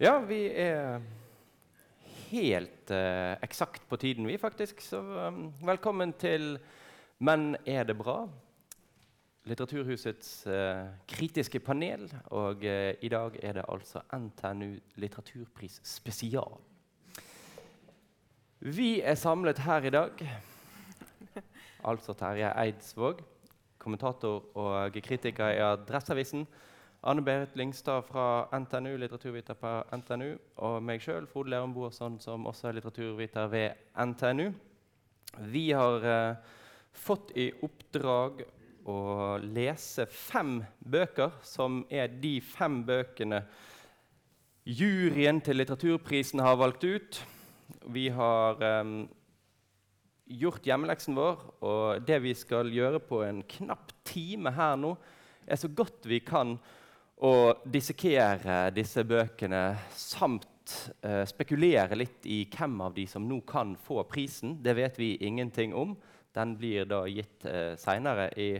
Ja, 0.00 0.14
vi 0.24 0.46
er 0.56 1.02
helt 2.30 2.88
uh, 2.88 3.34
eksakt 3.44 3.82
på 3.84 3.98
tiden, 4.00 4.24
vi, 4.24 4.38
faktisk. 4.40 4.78
Så 4.80 4.96
um, 4.96 5.50
velkommen 5.60 6.14
til 6.16 6.54
Men 7.18 7.52
er 7.68 7.84
det 7.84 7.98
bra? 7.98 8.22
Litteraturhusets 9.44 10.46
uh, 10.48 10.88
kritiske 11.04 11.60
panel. 11.60 12.06
Og 12.32 12.64
uh, 12.64 12.94
i 12.96 13.10
dag 13.12 13.36
er 13.42 13.58
det 13.58 13.66
altså 13.68 14.00
NTNU 14.16 14.78
litteraturpris 14.96 15.82
spesial. 15.84 16.56
Vi 18.60 19.02
er 19.04 19.20
samlet 19.20 19.58
her 19.58 19.84
i 19.84 19.92
dag, 19.92 20.24
altså 21.84 22.16
Terje 22.16 22.54
Eidsvåg, 22.64 23.20
kommentator 23.78 24.48
og 24.56 24.96
kritiker 25.04 25.52
i 25.52 25.60
Adresseavisen. 25.60 26.48
Anne 27.02 27.22
Berit 27.22 27.56
Lyngstad 27.56 28.02
fra 28.02 28.58
NTNU, 28.58 28.96
litteraturviter 29.00 29.56
på 29.56 29.70
NTNU, 29.96 30.34
og 30.60 30.82
meg 30.84 31.00
sjøl, 31.00 31.24
Frode 31.30 31.48
Lerum 31.54 31.72
Boasson, 31.72 32.18
som 32.20 32.44
også 32.44 32.68
er 32.68 32.74
litteraturviter 32.76 33.46
ved 33.48 33.78
NTNU. 33.96 34.50
Vi 35.48 35.70
har 35.72 36.04
eh, 36.04 36.50
fått 36.92 37.30
i 37.40 37.46
oppdrag 37.64 38.42
å 38.84 38.98
lese 39.40 40.04
fem 40.12 40.58
bøker, 40.84 41.38
som 41.40 41.86
er 41.88 42.10
de 42.20 42.34
fem 42.44 42.82
bøkene 42.84 43.38
juryen 44.68 45.40
til 45.40 45.56
litteraturprisen 45.56 46.42
har 46.44 46.58
valgt 46.60 46.84
ut. 46.84 47.22
Vi 47.88 48.10
har 48.12 48.60
eh, 48.60 48.90
gjort 50.42 50.68
hjemmeleksen 50.68 51.16
vår, 51.16 51.48
og 51.64 52.04
det 52.04 52.20
vi 52.26 52.36
skal 52.36 52.68
gjøre 52.76 53.00
på 53.08 53.22
en 53.24 53.40
knapp 53.56 53.96
time 54.04 54.52
her 54.52 54.76
nå, 54.76 54.92
er 55.48 55.56
så 55.56 55.72
godt 55.72 56.04
vi 56.04 56.20
kan 56.20 56.58
å 57.20 57.32
dissekere 57.68 58.70
disse 58.72 59.04
bøkene 59.04 59.64
samt 59.92 60.72
eh, 61.04 61.24
spekulere 61.28 61.98
litt 61.98 62.24
i 62.24 62.42
hvem 62.48 62.78
av 62.86 62.94
de 62.96 63.04
som 63.10 63.26
nå 63.28 63.42
kan 63.48 63.74
få 63.76 64.04
prisen. 64.08 64.56
Det 64.62 64.76
vet 64.78 64.96
vi 65.00 65.16
ingenting 65.26 65.74
om. 65.76 65.96
Den 66.32 66.54
blir 66.56 66.88
da 66.88 67.02
gitt 67.10 67.44
eh, 67.48 67.74
seinere 67.80 68.30
i 68.40 68.54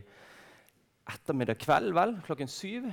ettermiddag 1.10 1.58
kveld, 1.60 1.94
vel, 1.96 2.18
klokken 2.26 2.50
syv. 2.50 2.90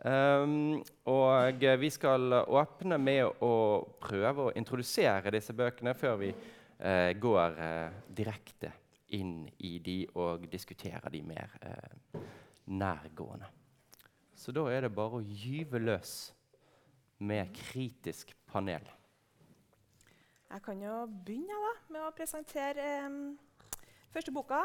Um, 0.00 0.78
og 1.12 1.64
vi 1.80 1.90
skal 1.92 2.32
åpne 2.40 2.96
med 2.96 3.42
å 3.44 3.54
prøve 4.00 4.46
å 4.46 4.52
introdusere 4.56 5.32
disse 5.34 5.52
bøkene 5.52 5.92
før 5.92 6.16
vi 6.22 6.30
eh, 6.30 7.12
går 7.20 7.60
eh, 7.60 7.98
direkte 8.08 8.72
inn 9.18 9.42
i 9.58 9.76
de 9.84 9.98
og 10.14 10.46
diskuterer 10.48 11.12
de 11.12 11.20
mer 11.26 11.52
eh, 11.60 12.20
nærgående. 12.72 13.59
Så 14.40 14.54
da 14.56 14.62
er 14.72 14.86
det 14.86 14.94
bare 14.96 15.18
å 15.18 15.26
gyve 15.26 15.76
løs 15.82 16.14
med 17.20 17.50
kritisk 17.52 18.32
panel. 18.48 18.86
Jeg 20.48 20.62
kan 20.64 20.80
jo 20.80 20.94
begynne 21.26 21.58
da, 21.60 21.72
med 21.92 22.06
å 22.06 22.14
presentere 22.16 22.86
eh, 23.02 23.18
første 24.14 24.32
boka, 24.32 24.62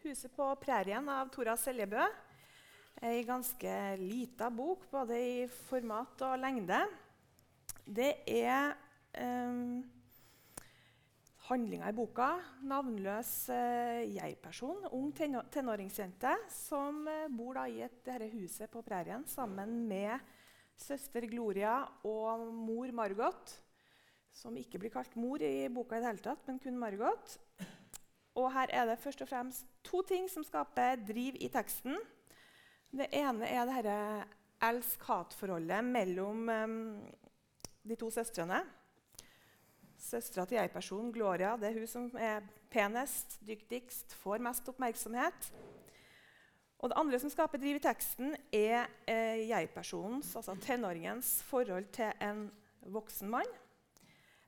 'Huset 0.00 0.32
på 0.32 0.46
prærien' 0.62 1.12
av 1.12 1.28
Tora 1.28 1.52
Seljebø. 1.60 2.06
Ei 3.04 3.20
ganske 3.28 3.74
lita 4.00 4.48
bok, 4.48 4.88
både 4.88 5.20
i 5.20 5.46
format 5.68 6.24
og 6.24 6.40
lengde. 6.40 6.80
Det 7.84 8.24
er 8.24 8.72
eh, 9.12 9.60
handlinga 11.50 11.88
i 11.90 11.94
boka. 11.96 12.28
Navnløs 12.70 13.32
eh, 13.54 14.04
jeg-person, 14.14 14.86
ung 14.94 15.10
tenå 15.16 15.42
tenåringsjente, 15.50 16.36
som 16.52 17.02
eh, 17.10 17.26
bor 17.34 17.58
da, 17.58 17.66
i 17.66 17.82
et, 17.84 17.98
dette 18.06 18.30
huset 18.34 18.70
på 18.70 18.82
prærien 18.86 19.24
sammen 19.28 19.72
med 19.90 20.22
søster 20.78 21.26
Gloria 21.30 21.80
og 22.06 22.46
mor 22.54 22.92
Margot. 22.94 23.56
Som 24.30 24.56
ikke 24.56 24.78
blir 24.78 24.94
kalt 24.94 25.16
mor 25.18 25.42
i 25.42 25.66
boka 25.74 25.98
i 25.98 26.04
det 26.04 26.10
hele 26.12 26.24
tatt, 26.24 26.46
men 26.46 26.60
kun 26.62 26.78
Margot. 26.78 27.34
Og 28.38 28.46
her 28.54 28.70
er 28.70 28.86
det 28.86 29.00
først 29.02 29.24
og 29.24 29.28
fremst 29.28 29.66
to 29.84 30.04
ting 30.06 30.30
som 30.30 30.46
skaper 30.46 31.02
driv 31.02 31.34
i 31.42 31.50
teksten. 31.50 31.98
Det 32.94 33.10
ene 33.14 33.50
er 33.50 33.82
det 33.84 34.02
elsk-hat-forholdet 34.70 35.82
mellom 35.84 36.46
um, 36.46 36.78
de 37.82 37.98
to 37.98 38.10
søstrene. 38.14 38.62
Søstera 40.00 40.46
til 40.48 40.56
jeg-personen, 40.56 41.12
Gloria, 41.12 41.56
det 41.60 41.68
er 41.68 41.76
hun 41.76 41.88
som 41.88 42.06
er 42.16 42.44
penest, 42.72 43.36
dyktigst, 43.44 44.14
får 44.22 44.40
mest 44.40 44.68
oppmerksomhet. 44.72 45.50
Og 46.80 46.88
Det 46.88 46.96
andre 46.96 47.18
som 47.20 47.30
skaper 47.30 47.60
driv 47.60 47.76
i 47.76 47.82
teksten, 47.84 48.32
er 48.56 48.88
eh, 49.04 49.44
jeg-personens, 49.50 50.32
altså 50.36 50.56
tenåringens, 50.64 51.42
forhold 51.44 51.90
til 51.92 52.14
en 52.24 52.46
voksen 52.88 53.28
mann. 53.28 53.52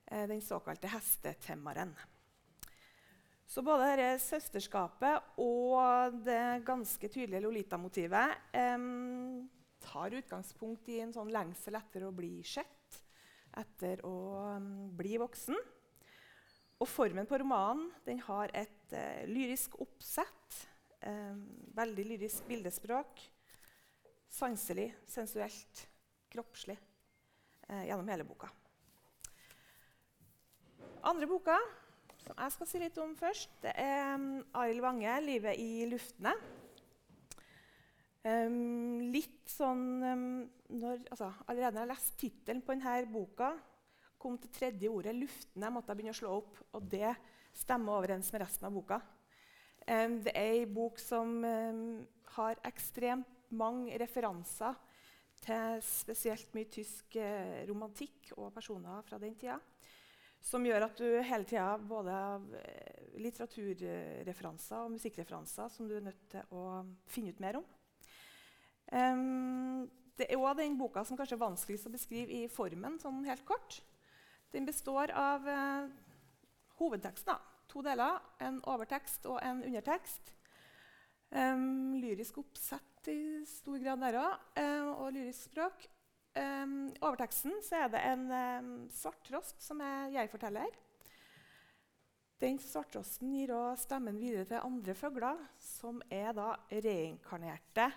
Eh, 0.08 0.24
den 0.28 0.40
såkalte 0.40 0.88
hestetemmeren. 0.88 1.92
Så 3.44 3.60
både 3.60 3.90
dette 3.92 4.24
søsterskapet 4.24 5.36
og 5.36 6.16
det 6.24 6.64
ganske 6.64 7.08
tydelige 7.12 7.44
Lolita-motivet 7.44 8.56
eh, 8.56 8.78
tar 9.84 10.16
utgangspunkt 10.16 10.88
i 10.88 11.02
en 11.04 11.12
sånn 11.12 11.34
lengsel 11.34 11.76
etter 11.76 12.08
å 12.08 12.16
bli 12.16 12.38
sett 12.40 12.81
etter 13.60 14.02
å 14.06 14.16
um, 14.56 14.68
bli 14.96 15.18
voksen. 15.20 15.58
Og 16.82 16.88
formen 16.90 17.28
på 17.28 17.38
romanen 17.42 17.90
den 18.06 18.22
har 18.26 18.52
et 18.56 18.94
uh, 18.96 19.22
lyrisk 19.28 19.76
oppsett. 19.82 20.62
Um, 21.02 21.44
veldig 21.76 22.06
lyrisk 22.12 22.48
bildespråk. 22.48 23.22
Sanselig, 24.32 24.88
sensuelt, 25.10 25.86
kroppslig 26.32 26.78
uh, 27.68 27.84
gjennom 27.84 28.08
hele 28.12 28.26
boka. 28.26 28.50
Andre 31.02 31.26
boka 31.26 31.58
som 32.22 32.38
jeg 32.38 32.54
skal 32.54 32.68
si 32.70 32.78
litt 32.78 32.98
om 33.02 33.14
først, 33.18 33.50
det 33.64 33.72
er 33.82 34.14
um, 34.14 34.26
Arild 34.54 34.82
Wange, 34.84 35.14
'Livet 35.24 35.58
i 35.58 35.86
luftene'. 35.90 36.61
Um, 38.22 39.00
litt 39.10 39.50
sånn 39.50 39.82
um, 40.06 40.26
når, 40.78 41.00
altså, 41.10 41.32
Allerede 41.50 41.74
når 41.74 41.82
jeg 41.82 41.90
leste 41.90 42.20
tittelen 42.20 42.60
på 42.62 42.76
denne 42.76 43.10
boka, 43.10 43.48
kom 44.22 44.36
til 44.38 44.52
tredje 44.54 44.90
ordet 44.90 45.16
'luftene', 45.16 45.72
måtte 45.74 45.90
jeg 45.90 45.98
begynne 45.98 46.14
å 46.14 46.20
slå 46.20 46.36
opp. 46.38 46.60
Og 46.78 46.86
det 46.86 47.10
stemmer 47.52 47.98
overens 47.98 48.30
med 48.32 48.44
resten 48.44 48.68
av 48.68 48.76
boka. 48.76 49.00
Um, 49.88 50.20
det 50.22 50.36
er 50.38 50.60
ei 50.60 50.64
bok 50.70 51.02
som 51.02 51.42
har 52.36 52.60
ekstremt 52.64 53.28
mange 53.52 53.98
referanser 54.00 54.78
til 55.42 55.82
spesielt 55.84 56.54
mye 56.56 56.70
tysk 56.70 57.16
eh, 57.18 57.62
romantikk 57.68 58.32
og 58.38 58.52
personer 58.54 59.02
fra 59.06 59.18
den 59.22 59.34
tida. 59.38 59.58
Som 60.42 60.64
gjør 60.66 60.88
at 60.88 60.98
du 60.98 61.06
hele 61.22 61.46
tida 61.46 61.76
både 61.78 62.14
av 62.14 62.46
eh, 62.58 63.12
litteraturreferanser 63.22 64.84
og 64.84 64.94
musikkreferanser 64.96 65.70
som 65.74 65.88
du 65.90 65.96
er 65.98 66.06
nødt 66.06 66.24
til 66.32 66.54
å 66.56 66.82
finne 67.10 67.34
ut 67.34 67.42
mer 67.42 67.60
om. 67.60 67.66
Um, 68.92 69.88
det 70.20 70.28
er 70.28 70.40
òg 70.40 70.58
den 70.58 70.76
boka 70.76 71.02
som 71.08 71.16
kanskje 71.16 71.38
er 71.38 71.46
vanskeligst 71.46 71.88
å 71.88 71.94
beskrive 71.94 72.42
i 72.42 72.48
formen. 72.52 72.98
sånn 73.00 73.24
helt 73.24 73.44
kort. 73.48 73.80
Den 74.52 74.68
består 74.68 75.10
av 75.16 75.48
uh, 75.48 75.88
hovedteksten. 76.76 77.48
To 77.72 77.80
deler. 77.80 78.20
En 78.44 78.60
overtekst 78.68 79.26
og 79.32 79.40
en 79.40 79.64
undertekst. 79.64 80.34
Um, 81.32 81.96
lyrisk 81.96 82.42
oppsett 82.42 83.08
i 83.08 83.40
stor 83.48 83.80
grad 83.80 84.02
der 84.04 84.18
òg, 84.20 84.32
uh, 84.58 84.60
eh, 84.60 84.88
og 84.92 85.14
lyrisk 85.16 85.48
språk. 85.48 85.88
Um, 86.36 86.92
overteksten 87.00 87.56
så 87.64 87.82
er 87.82 87.88
det 87.92 88.04
en 88.08 88.28
um, 88.28 88.70
svarttrost 88.92 89.64
som 89.64 89.80
er 89.80 90.12
jeg-forteller. 90.12 90.68
Den 92.42 92.60
svarttrosten 92.60 93.32
gir 93.32 93.54
òg 93.56 93.80
stemmen 93.80 94.20
videre 94.20 94.44
til 94.50 94.60
andre 94.60 94.94
fugler, 94.98 95.40
som 95.56 96.02
er 96.12 96.34
da 96.36 96.52
reinkarnerte 96.68 97.88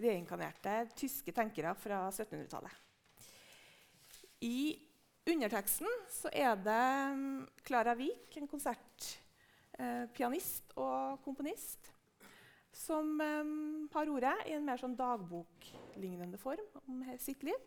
reinkarnerte 0.00 0.88
tyske 0.96 1.32
tenkere 1.34 1.74
fra 1.78 2.10
1700-tallet. 2.10 2.72
I 4.40 4.80
underteksten 5.28 5.84
er 6.32 6.56
det 6.64 6.80
Klara 7.66 7.92
Wiik, 7.98 8.36
en 8.40 8.48
konsertpianist 8.48 10.72
eh, 10.72 10.78
og 10.80 11.20
komponist, 11.24 11.92
som 12.72 13.20
eh, 13.20 13.44
har 13.92 14.08
ordet 14.08 14.46
i 14.48 14.52
en 14.56 14.64
mer 14.64 14.78
sånn 14.80 14.96
dagboklignende 14.98 16.38
form 16.40 16.66
om 16.86 17.04
sitt 17.20 17.42
liv. 17.44 17.60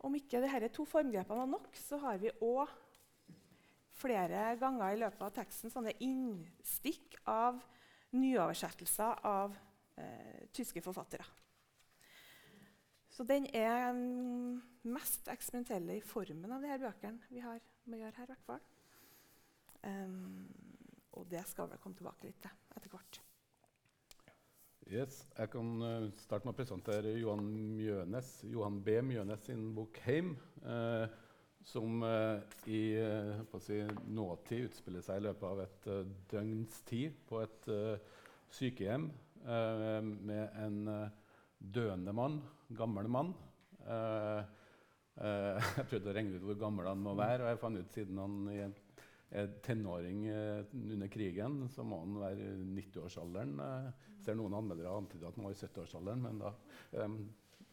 Om 0.00 0.14
ikke 0.16 0.40
disse 0.40 0.68
to 0.72 0.84
formgrepene 0.88 1.40
var 1.42 1.50
nok, 1.50 1.76
så 1.76 1.98
har 2.00 2.16
vi 2.22 2.32
òg 2.40 2.68
flere 4.00 4.56
ganger 4.56 4.94
i 4.94 5.00
løpet 5.02 5.22
av 5.26 5.34
teksten 5.36 5.70
sånne 5.72 5.92
innstikk 6.00 7.18
av 7.28 7.60
nyoversettelser 8.16 9.22
av 9.26 9.54
eh, 10.00 10.48
tyske 10.52 10.82
forfattere. 10.82 11.26
Så 13.10 13.26
den 13.26 13.46
er 13.54 13.90
den 13.92 14.60
mest 14.82 15.28
eksperimentelle 15.28 15.98
i 15.98 16.04
formen 16.04 16.52
av 16.54 16.62
de 16.62 16.70
her 16.70 16.80
bøkene 16.80 17.30
vi 17.30 17.42
har 17.44 17.58
med 17.84 17.98
å 17.98 18.04
gjøre 18.04 18.20
her. 18.20 18.30
hvert 18.30 18.46
fall. 18.46 18.62
Um, 19.80 20.46
og 21.16 21.26
det 21.30 21.42
skal 21.48 21.70
vi 21.72 21.80
komme 21.82 21.98
tilbake 21.98 22.28
litt 22.28 22.38
til 22.44 22.76
etter 22.76 22.92
hvert. 22.92 23.20
Yes, 24.90 25.20
jeg 25.36 25.50
kan 25.52 25.68
uh, 25.82 26.06
starte 26.18 26.48
med 26.48 26.54
å 26.54 26.58
presentere 26.58 27.12
Johan, 27.18 27.44
Mjønes, 27.76 28.30
Johan 28.50 28.80
B. 28.84 28.96
Mjønes 29.06 29.44
sin 29.46 29.68
bok 29.76 30.00
'Heim', 30.04 30.32
uh, 30.64 31.06
som 31.66 32.02
uh, 32.02 32.40
i 32.66 32.96
si, 33.64 33.78
nåtid 34.08 34.68
utspiller 34.68 35.04
seg 35.04 35.20
i 35.20 35.26
løpet 35.28 35.46
av 35.48 35.60
et 35.64 35.88
døgns 36.32 36.80
tid 36.88 37.18
på 37.28 37.42
et 37.44 37.68
sykehjem 38.50 39.10
med 39.40 40.56
en 40.60 40.80
døende 41.58 42.12
mann, 42.12 42.40
gammel 42.76 43.08
mann. 43.08 43.30
jeg 45.20 45.86
prøvde 45.88 46.10
å 46.10 46.14
regne 46.16 46.36
ut 46.36 46.44
hvor 46.44 46.58
gammel 46.60 46.90
han 46.90 47.00
må 47.04 47.14
være, 47.16 47.44
og 47.44 47.50
jeg 47.52 47.60
fant 47.62 47.80
ut 47.80 47.94
siden 47.94 48.20
han 48.20 48.36
er 48.50 49.54
tenåring 49.64 50.26
under 50.74 51.08
krigen, 51.12 51.62
så 51.72 51.86
må 51.86 52.02
han 52.02 52.18
være 52.20 52.52
90-årsalderen 52.74 53.54
ser 54.24 54.36
noen 54.38 54.56
anmeldere 54.58 54.92
antyde 54.94 55.28
at 55.28 55.38
han 55.38 55.46
var 55.46 55.54
i 55.54 55.60
70-årsalderen, 55.60 56.24
men 56.24 56.40
da 56.42 56.52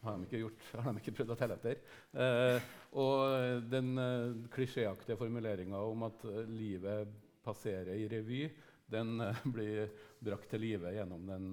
har, 0.02 0.16
de 0.16 0.26
ikke 0.26 0.42
gjort, 0.44 0.64
har 0.78 0.92
de 0.92 1.02
ikke 1.02 1.14
prøvd 1.18 1.34
å 1.34 1.36
telle 1.38 1.56
etter. 1.58 1.82
Eh, 2.24 2.70
og 3.02 3.68
den 3.70 3.92
eh, 4.02 4.38
klisjéaktige 4.54 5.18
formuleringa 5.20 5.80
om 5.84 6.06
at 6.08 6.24
uh, 6.28 6.42
livet 6.50 7.10
passerer 7.44 7.94
i 7.96 8.08
revy, 8.10 8.42
den 8.88 9.18
blir 9.54 9.88
brakt 10.24 10.50
til 10.52 10.64
live 10.64 10.92
gjennom 10.94 11.26
den 11.28 11.52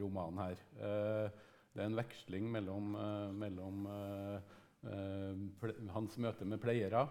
romanen 0.00 0.38
her. 0.38 0.60
det 1.72 1.80
er 1.82 1.88
en 1.88 1.96
veksling 1.98 2.46
mellom, 2.52 2.92
mellom 3.34 3.88
hans 5.90 6.18
møte 6.22 6.46
med 6.46 6.60
pleiere. 6.62 7.02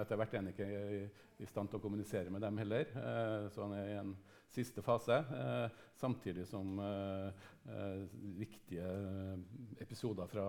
etter 0.00 0.18
hvert 0.18 0.34
er 0.34 0.40
han 0.40 0.50
ikke 0.50 0.66
i, 0.66 1.02
i, 1.38 1.46
stand 1.46 1.70
til 1.70 1.78
å 1.78 1.84
kommunisere 1.84 2.32
med 2.34 2.42
dem 2.42 2.58
heller. 2.58 2.90
så 3.54 3.68
han 3.68 3.76
er 3.76 3.92
i 3.92 4.00
en 4.00 4.16
siste 4.52 4.82
fase. 4.84 5.16
Eh, 5.16 5.68
samtidig 5.96 6.46
som 6.48 6.78
eh, 6.78 7.28
eh, 7.68 8.02
viktige 8.38 8.88
episoder 9.80 10.28
fra, 10.30 10.46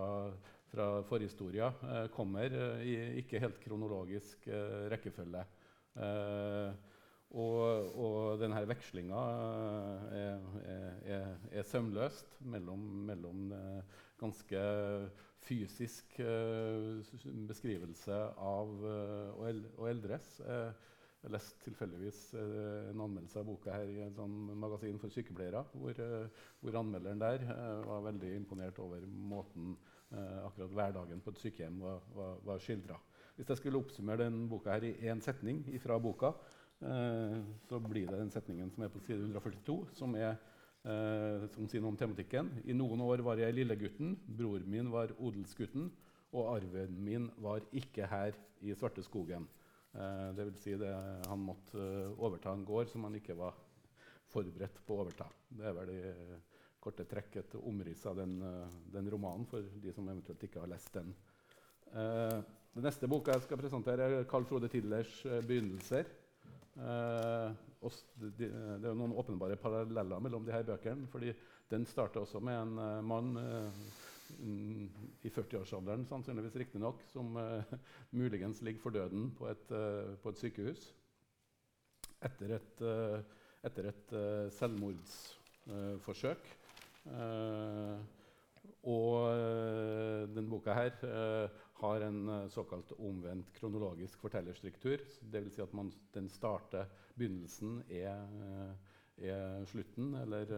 fra 0.72 0.88
forhistoria 1.08 1.70
kommer 2.14 2.56
i 2.82 2.96
ikke 3.20 3.40
helt 3.42 3.60
kronologisk 3.62 4.48
rekkefølge. 4.92 5.44
Og, 7.34 7.60
og 7.98 8.16
denne 8.38 8.60
vekslinga 8.70 9.20
er, 10.14 10.42
er, 10.70 11.28
er, 11.50 11.66
sømløst 11.66 12.36
mellom, 12.46 12.82
mellom 13.08 13.52
ganske 14.18 14.60
fysisk 15.44 16.18
beskrivelse 17.48 18.18
av 18.38 18.74
og 18.86 19.86
eldres. 19.90 20.28
Jeg 21.24 21.32
leste 21.32 21.62
tilfeldigvis 21.64 22.18
eh, 22.36 22.90
en 22.90 23.00
anmeldelse 23.00 23.38
av 23.40 23.46
boka 23.48 23.72
her 23.72 23.88
i 23.88 24.02
et 24.04 24.16
sånn 24.18 24.32
magasin 24.60 24.98
for 25.00 25.12
sykepleiere, 25.12 25.62
hvor, 25.72 25.96
eh, 26.04 26.42
hvor 26.60 26.76
anmelderen 26.76 27.22
der 27.22 27.46
eh, 27.48 27.78
var 27.88 28.02
veldig 28.10 28.32
imponert 28.36 28.80
over 28.84 29.06
måten 29.08 29.76
akkurat 30.14 30.70
hverdagen 30.70 31.18
på 31.24 31.32
et 31.32 31.40
sykehjem 31.42 31.80
var, 31.82 32.04
var, 32.14 32.36
var 32.46 32.60
skildra. 32.62 32.94
Hvis 33.34 33.48
jeg 33.50 33.58
skulle 33.58 33.80
oppsummere 33.80 34.28
den 34.28 34.44
boka 34.46 34.76
her 34.76 34.84
i 34.86 35.08
én 35.10 35.18
setning 35.24 35.64
fra 35.82 35.96
boka, 35.98 36.30
så 37.66 37.80
blir 37.82 38.06
det 38.06 38.20
den 38.20 38.30
setningen 38.30 38.70
som 38.70 38.84
er 38.84 38.92
på 38.94 39.02
side 39.02 39.24
142, 39.24 39.74
som, 39.98 40.14
er, 40.14 40.36
som 41.56 41.66
sier 41.66 41.82
noe 41.82 41.96
om 41.96 41.98
tematikken. 41.98 42.52
I 42.62 42.76
noen 42.78 43.02
år 43.02 43.24
var 43.26 43.42
jeg 43.42 43.56
lillegutten, 43.56 44.14
bror 44.38 44.62
min 44.70 44.92
var 44.94 45.16
odelsgutten, 45.18 45.90
og 46.30 46.52
arven 46.52 46.94
min 47.08 47.26
var 47.42 47.66
ikke 47.74 48.06
her 48.06 48.38
i 48.62 48.76
svarte 48.78 49.02
skogen. 49.02 49.48
Eh, 49.94 50.34
det 50.34 50.44
vil 50.44 50.56
si 50.58 50.74
det, 50.74 50.90
han 51.26 51.38
måtte 51.38 51.78
eh, 51.78 52.10
overta 52.18 52.52
en 52.52 52.64
gård 52.66 52.90
som 52.90 53.04
han 53.06 53.14
ikke 53.14 53.36
var 53.38 53.54
forberedt 54.32 54.80
på 54.86 54.96
å 54.96 55.04
overta. 55.04 55.28
Det 55.46 55.68
er 55.68 55.76
vel 55.76 55.92
i 55.94 56.00
korte 56.82 57.06
trekk 57.08 57.38
et 57.40 57.54
omriss 57.60 58.02
av 58.10 58.18
den, 58.18 58.34
eh, 58.42 58.74
den, 58.96 59.10
romanen 59.12 59.46
for 59.46 59.62
de 59.62 59.94
som 59.94 60.08
eventuelt 60.10 60.42
ikke 60.42 60.64
har 60.64 60.72
lest 60.72 60.90
den. 60.98 61.14
Uh, 61.94 62.40
den 62.74 62.82
neste 62.88 63.06
boka 63.06 63.36
jeg 63.36 63.44
skal 63.44 63.58
presentere, 63.60 64.06
er 64.08 64.24
Carl 64.26 64.42
Frode 64.48 64.66
Tidlers 64.72 65.12
uh, 65.28 65.36
'Begynnelser'. 65.46 66.08
Uh, 66.74 67.54
det, 68.18 68.48
det, 68.48 68.88
er 68.88 68.96
noen 68.98 69.14
åpenbare 69.14 69.54
paralleller 69.60 70.18
mellom 70.24 70.42
de 70.42 70.50
her 70.56 70.66
bøkene. 70.66 71.06
fordi 71.12 71.30
Den 71.70 71.86
starter 71.86 72.24
også 72.24 72.40
med 72.40 72.56
en 72.56 73.04
mann 73.06 73.36
i 74.38 75.30
40-årsalderen, 75.30 76.04
sannsynligvis 76.08 76.56
riktignok, 76.60 77.02
som 77.12 77.36
uh, 77.36 77.62
muligens 78.10 78.62
ligger 78.62 78.82
for 78.82 78.94
døden 78.94 79.30
på 79.38 79.48
et, 79.50 79.70
uh, 79.72 80.14
på 80.22 80.32
et 80.32 80.40
sykehus 80.40 80.84
etter 82.24 82.54
et, 82.56 82.82
uh, 82.84 83.20
etter 83.64 83.90
et 83.90 84.14
selvmordsforsøk. 84.58 86.50
og 88.84 89.16
denne 90.34 90.48
boka 90.50 90.72
her 90.76 90.94
har 91.80 92.04
en 92.06 92.48
såkalt 92.52 92.92
omvendt 92.98 93.52
kronologisk 93.56 94.18
fortellerstruktur. 94.20 95.00
Dvs. 95.32 95.54
Si 95.54 95.62
at 95.64 95.72
man, 95.76 95.92
den 96.14 96.28
starter 96.28 96.88
Begynnelsen 97.16 97.82
er, 97.88 98.24
er 99.22 99.66
slutten, 99.70 100.14
eller 100.18 100.48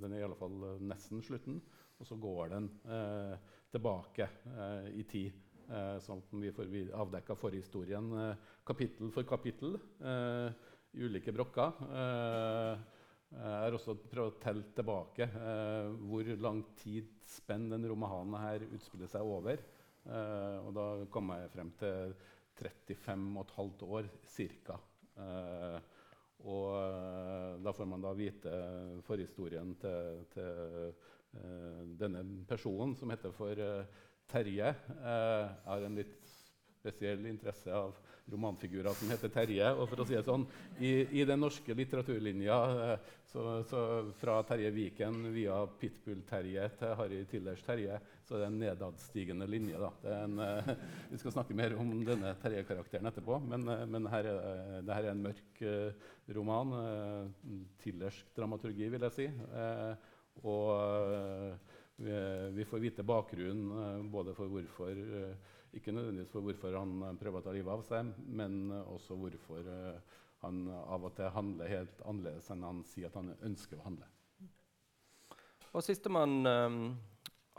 den 0.00 0.12
er 0.12 0.18
i 0.18 0.24
alle 0.26 0.38
fall 0.38 0.56
nesten 0.82 1.22
slutten. 1.22 1.60
Og 2.00 2.08
så 2.08 2.16
går 2.16 2.54
den 2.54 2.66
eh, 2.88 3.34
tilbake 3.70 4.26
eh, 4.48 4.86
i 4.96 5.04
tid, 5.08 5.34
eh, 5.68 5.98
sånn 6.00 6.22
at 6.22 6.32
vi 6.40 6.52
får 6.56 6.70
avdekka 6.96 7.36
forhistorien 7.36 8.08
eh, 8.22 8.46
kapittel 8.66 9.12
for 9.12 9.28
kapittel 9.28 9.76
eh, 10.00 10.48
i 10.96 11.04
ulike 11.04 11.34
brokker. 11.36 11.84
Eh, 11.90 12.88
jeg 13.30 13.62
har 13.62 13.76
også 13.76 13.94
prøvd 14.10 14.32
å 14.32 14.40
telle 14.42 14.72
tilbake 14.74 15.28
hvor 16.02 16.30
lang 16.42 16.64
tidsspenn 16.80 17.68
den 17.70 17.84
romanen 17.86 18.34
her 18.42 18.64
utspiller 18.74 19.06
seg 19.06 19.22
over. 19.22 19.60
og 20.10 20.72
da 20.74 20.86
kom 21.14 21.30
jeg 21.36 21.52
frem 21.52 21.70
til 21.78 22.16
35 22.58 23.28
15 23.54 23.86
år 23.86 24.08
ca. 24.34 24.80
og 26.48 27.60
da 27.60 27.72
får 27.76 27.88
man 27.88 28.04
da 28.04 28.14
vite 28.16 28.52
forhistorien 29.04 29.74
til, 29.82 30.22
til 30.32 30.92
Eh, 31.30 31.82
denne 31.98 32.24
personen, 32.48 32.96
som 32.98 33.10
heter 33.12 33.30
for 33.34 33.58
uh, 33.62 34.06
Terje, 34.30 34.72
uh, 34.98 35.50
har 35.66 35.84
en 35.86 35.98
litt 36.00 36.16
spesiell 36.80 37.22
interesse 37.30 37.70
av 37.70 37.92
romanfigurer 38.30 38.96
som 38.98 39.12
heter 39.12 39.30
Terje. 39.30 39.68
Og 39.76 39.86
for 39.92 40.02
å 40.02 40.06
si 40.08 40.16
det 40.16 40.24
sånn, 40.26 40.46
i, 40.82 40.90
i 41.20 41.26
den 41.28 41.38
norske 41.44 41.76
litteraturlinja, 41.76 42.58
så, 43.30 43.44
så 43.70 43.82
fra 44.18 44.40
Terje 44.48 44.72
Viken 44.74 45.22
via 45.34 45.60
Pitbull-Terje 45.78 46.66
til 46.80 46.96
Harry 46.98 47.22
Tillers 47.30 47.62
Terje, 47.66 48.00
så 48.30 48.38
det 48.38 48.46
er 48.46 48.52
en 48.52 48.60
nedadstigende 48.62 49.48
linje. 49.50 49.80
Da. 49.82 49.90
En, 50.22 50.38
vi 51.10 51.18
skal 51.18 51.34
snakke 51.34 51.56
mer 51.58 51.74
om 51.82 51.90
denne 52.06 52.36
Terje-karakteren 52.38 53.10
etterpå, 53.10 53.40
men, 53.42 53.66
men 53.90 54.06
her 54.12 54.30
er, 54.30 54.78
det 54.86 54.94
her 54.94 55.08
er 55.08 55.16
en 55.16 55.26
mørk 55.26 55.64
roman. 56.38 56.72
tillersk 57.82 58.30
dramaturgi, 58.36 58.86
vil 58.94 59.08
jeg 59.08 59.16
si. 59.16 59.28
Og 60.46 60.70
eh, 61.14 61.56
vi, 61.96 62.12
vi, 62.56 62.64
får 62.64 62.78
vite 62.78 63.02
bakgrunnen 63.06 63.72
eh, 63.84 64.06
både 64.12 64.34
for 64.36 64.52
hvorfor 64.52 64.90
eh, 64.90 65.34
Ikke 65.76 65.92
nødvendigvis 65.92 66.32
for 66.32 66.44
hvorfor 66.44 66.78
han 66.78 67.18
prøver 67.20 67.40
å 67.40 67.44
ta 67.44 67.52
livet 67.54 67.70
av 67.70 67.82
seg, 67.86 68.08
men 68.26 68.72
også 68.74 69.14
hvorfor 69.14 69.68
han 70.40 70.64
av 70.66 71.04
og 71.06 71.12
til 71.14 71.30
handler 71.30 71.70
helt 71.70 72.00
annerledes 72.02 72.48
enn 72.50 72.64
han 72.66 72.80
sier 72.90 73.06
at 73.06 73.18
han 73.20 73.28
ønsker 73.46 73.78
å 73.78 73.84
handle. 73.84 74.08
Og 75.70 75.84
Sistemann 75.86 76.40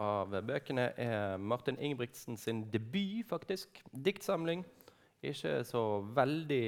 av 0.01 0.33
bøkene 0.47 0.89
er 0.99 1.37
Martin 1.37 1.77
Ingebrigtsen 1.77 2.37
sin 2.39 2.63
debut, 2.73 3.25
faktisk. 3.29 3.81
Diktsamling. 3.93 4.65
Ikke 5.21 5.59
så 5.67 6.01
veldig 6.15 6.65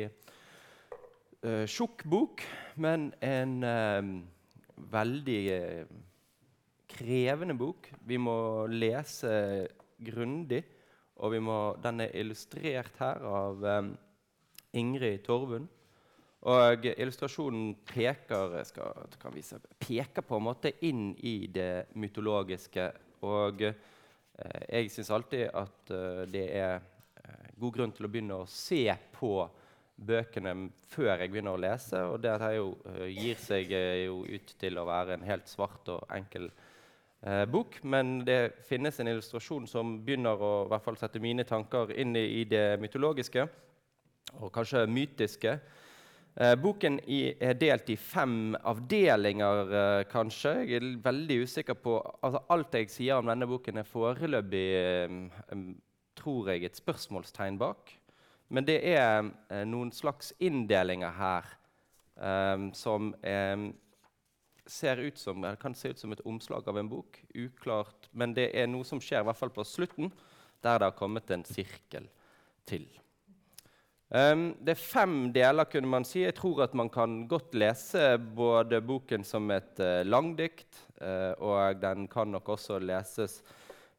uh, 1.46 1.66
tjukk 1.66 2.06
bok, 2.10 2.44
men 2.78 3.10
en 3.26 3.56
uh, 3.66 4.12
veldig 4.94 5.42
eh, 5.54 5.86
krevende 6.94 7.56
bok. 7.58 7.90
Vi 8.06 8.18
må 8.22 8.66
lese 8.70 9.68
grundig, 10.04 10.64
og 11.16 11.36
den 11.84 12.02
er 12.04 12.16
illustrert 12.20 12.98
her 13.00 13.22
av 13.26 13.64
um, 13.64 13.94
Ingrid 14.74 15.24
Torvund. 15.26 15.70
Og 16.44 16.86
illustrasjonen 16.92 17.70
peker, 17.88 18.58
skal, 18.68 19.06
peker 19.80 20.26
på 20.28 20.40
en 20.40 20.44
måte 20.50 20.74
inn 20.84 21.14
i 21.24 21.48
det 21.48 21.94
mytologiske. 21.96 22.90
Og 23.24 23.64
eh, 23.68 24.62
jeg 24.70 24.92
syns 24.94 25.12
alltid 25.14 25.48
at 25.50 25.92
eh, 25.94 26.24
det 26.32 26.46
er 26.60 26.78
eh, 27.24 27.50
god 27.60 27.76
grunn 27.78 27.94
til 27.96 28.08
å 28.08 28.12
begynne 28.12 28.40
å 28.44 28.50
se 28.50 28.86
på 29.16 29.36
bøkene 30.04 30.54
før 30.90 31.22
jeg 31.22 31.32
begynner 31.32 31.56
å 31.56 31.62
lese. 31.62 32.02
Og 32.10 32.20
det 32.24 32.36
her 32.42 32.58
jo, 32.58 32.70
gir 33.14 33.40
seg 33.40 33.72
jo 34.04 34.24
ut 34.28 34.56
til 34.60 34.80
å 34.80 34.88
være 34.90 35.18
en 35.18 35.28
helt 35.28 35.50
svart 35.50 35.92
og 35.94 36.06
enkel 36.14 36.50
eh, 36.50 37.46
bok. 37.50 37.80
Men 37.86 38.20
det 38.28 38.66
finnes 38.68 39.00
en 39.00 39.12
illustrasjon 39.14 39.70
som 39.70 40.00
begynner 40.06 40.40
å 40.40 40.54
hvert 40.72 40.88
fall 40.88 41.00
sette 41.00 41.22
mine 41.24 41.46
tanker 41.48 41.94
inn 41.96 42.16
i, 42.20 42.26
i 42.42 42.44
det 42.50 42.82
mytologiske 42.82 43.48
og 44.42 44.50
kanskje 44.54 44.88
mytiske. 44.90 45.58
Eh, 46.34 46.56
boken 46.58 46.96
er 47.06 47.54
delt 47.62 47.90
i 47.94 47.96
fem 47.96 48.56
avdelinger, 48.66 49.74
eh, 49.78 50.04
kanskje. 50.10 50.54
Jeg 50.66 50.80
er 50.82 50.98
veldig 51.04 51.44
usikker 51.44 51.78
på 51.78 52.00
altså, 52.24 52.42
Alt 52.50 52.74
jeg 52.74 52.90
sier 52.90 53.20
om 53.20 53.30
denne 53.30 53.46
boken, 53.46 53.78
er 53.78 53.86
foreløpig 53.86 54.64
eh, 54.80 55.60
tror 56.18 56.50
jeg, 56.50 56.64
et 56.64 56.80
spørsmålstegn 56.80 57.60
bak. 57.62 57.94
Men 58.50 58.66
det 58.66 58.80
er 58.86 59.30
noen 59.66 59.92
slags 59.92 60.34
inndelinger 60.40 61.14
her 61.18 61.46
som 62.78 63.08
ser 64.70 65.02
ut 65.02 65.18
som, 65.18 65.48
kan 65.58 65.74
se 65.74 65.90
ut 65.90 65.98
som 65.98 66.14
et 66.14 66.22
omslag 66.30 66.68
av 66.70 66.78
en 66.78 66.90
bok. 66.92 67.18
Uklart. 67.34 68.12
Men 68.12 68.36
det 68.38 68.52
er 68.54 68.70
noe 68.70 68.86
som 68.86 69.02
skjer 69.02 69.24
i 69.24 69.26
hvert 69.26 69.40
fall 69.40 69.56
på 69.56 69.66
slutten, 69.66 70.14
der 70.62 70.78
det 70.78 70.92
har 70.92 71.00
kommet 71.00 71.34
en 71.34 71.48
sirkel 71.50 72.06
til. 72.70 72.86
Um, 74.14 74.52
det 74.62 74.76
er 74.76 74.78
fem 74.78 75.14
deler, 75.34 75.66
kunne 75.66 75.90
man 75.90 76.04
si. 76.06 76.20
Jeg 76.22 76.36
tror 76.38 76.68
at 76.68 76.76
man 76.78 76.92
kan 76.94 77.24
godt 77.26 77.56
lese 77.58 78.12
både 78.38 78.78
boken 78.86 79.24
som 79.26 79.50
et 79.50 79.80
uh, 79.82 80.04
langdikt, 80.06 80.84
uh, 81.02 81.34
og 81.42 81.80
den 81.82 82.06
kan 82.12 82.30
nok 82.30 82.52
også 82.54 82.78
leses 82.78 83.40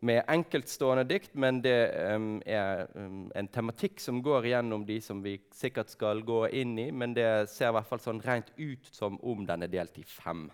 med 0.07 0.21
enkeltstående 0.31 1.03
dikt, 1.09 1.33
men 1.35 1.59
det 1.65 1.79
um, 2.15 2.37
er 2.47 2.85
um, 2.95 3.25
en 3.35 3.49
tematikk 3.51 3.99
som 3.99 4.21
går 4.23 4.47
gjennom 4.53 4.85
de 4.87 5.01
som 5.03 5.19
vi 5.25 5.33
sikkert 5.51 5.91
skal 5.91 6.23
gå 6.23 6.45
inn 6.61 6.77
i, 6.79 6.93
men 6.95 7.17
det 7.17 7.49
ser 7.51 7.73
i 7.73 7.75
hvert 7.75 7.89
fall 7.89 8.03
sånn 8.05 8.23
rent 8.23 8.53
ut 8.55 8.87
som 8.95 9.17
om 9.19 9.43
den 9.49 9.67
er 9.67 9.73
delt 9.73 9.99
i 9.99 10.05
fem. 10.07 10.45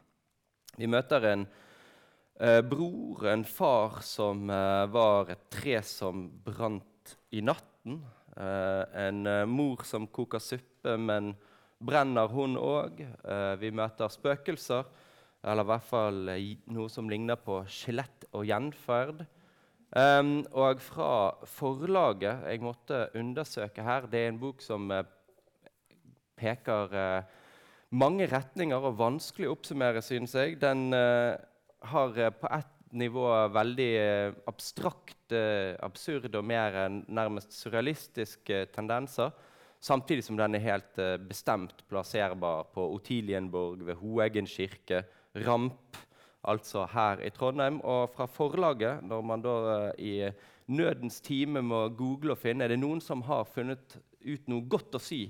Vi 0.78 0.88
møter 0.88 1.26
en 1.34 1.44
uh, 1.44 2.62
bror, 2.64 3.28
en 3.34 3.44
far, 3.44 4.00
som 4.08 4.48
var 4.48 5.34
et 5.36 5.44
tre 5.52 5.82
som 5.84 6.30
brant 6.48 7.18
i 7.36 7.44
natten. 7.44 8.00
Uh, 8.36 8.86
en 8.94 9.26
uh, 9.26 9.46
mor 9.48 9.82
som 9.84 10.06
koker 10.06 10.42
suppe, 10.42 10.94
men 10.96 11.32
brenner 11.80 12.30
hun 12.30 12.58
òg? 12.60 13.00
Eh, 13.00 13.54
vi 13.56 13.70
møter 13.72 14.12
spøkelser, 14.12 14.84
eller 15.40 15.64
i 15.64 15.68
hvert 15.70 15.86
fall 15.88 16.18
noe 16.76 16.90
som 16.92 17.08
ligner 17.08 17.38
på 17.40 17.62
skjelett 17.72 18.26
og 18.36 18.44
gjenferd. 18.44 19.22
Og 20.52 20.82
fra 20.84 21.14
forlaget 21.48 22.44
jeg 22.52 22.60
måtte 22.62 22.98
undersøke 23.18 23.82
her 23.82 24.04
Det 24.12 24.20
er 24.20 24.28
en 24.28 24.38
bok 24.38 24.60
som 24.62 24.84
peker 26.38 26.92
mange 27.90 28.28
retninger 28.28 28.76
og 28.76 29.00
vanskelig 29.00 29.48
å 29.48 29.56
oppsummere, 29.56 30.04
synes 30.04 30.36
jeg. 30.36 30.60
Den 30.60 30.92
har 30.92 32.12
på 32.12 32.52
ett 32.60 32.79
nivå 32.96 33.26
veldig 33.54 33.88
eh, 33.98 34.32
abstrakt, 34.50 35.32
eh, 35.32 35.76
absurd 35.84 36.34
og 36.34 36.44
mer 36.46 36.76
nærmest 37.06 37.54
surrealistiske 37.54 38.66
tendenser. 38.74 39.32
Samtidig 39.80 40.24
som 40.26 40.36
den 40.36 40.58
er 40.58 40.64
helt 40.64 40.98
eh, 41.00 41.16
bestemt 41.16 41.84
plasserbar 41.88 42.68
på 42.74 42.84
Otilienborg, 42.96 43.84
ved 43.86 44.00
Hoeggen 44.02 44.48
kirke, 44.50 45.04
Ramp, 45.46 45.96
altså 46.42 46.86
her 46.90 47.22
i 47.24 47.30
Trondheim. 47.30 47.80
Og 47.80 48.10
fra 48.14 48.26
forlaget, 48.26 49.04
når 49.06 49.22
man 49.22 49.44
da 49.44 49.54
i 49.98 50.30
nødens 50.70 51.20
time 51.20 51.62
må 51.62 51.88
google 51.88 52.34
og 52.34 52.42
finne 52.42 52.64
er 52.64 52.74
det 52.74 52.80
noen 52.80 53.00
som 53.02 53.22
har 53.26 53.48
funnet 53.48 53.96
ut 54.20 54.50
noe 54.50 54.66
godt 54.68 54.98
å 54.98 55.02
si, 55.02 55.24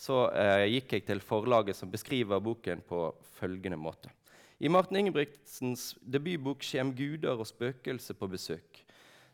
så 0.00 0.24
eh, 0.32 0.66
gikk 0.76 0.96
jeg 0.96 1.06
til 1.10 1.20
forlaget 1.24 1.76
som 1.76 1.90
beskriver 1.92 2.40
boken 2.40 2.82
på 2.88 3.04
følgende 3.36 3.78
måte. 3.80 4.12
I 4.60 4.68
Martin 4.68 4.98
Ingebrigtsens 5.00 5.94
debutbok 6.04 6.60
kommer 6.60 6.92
guder 6.92 7.38
og 7.40 7.46
spøkelser 7.48 8.16
på 8.20 8.26
besøk. 8.28 8.82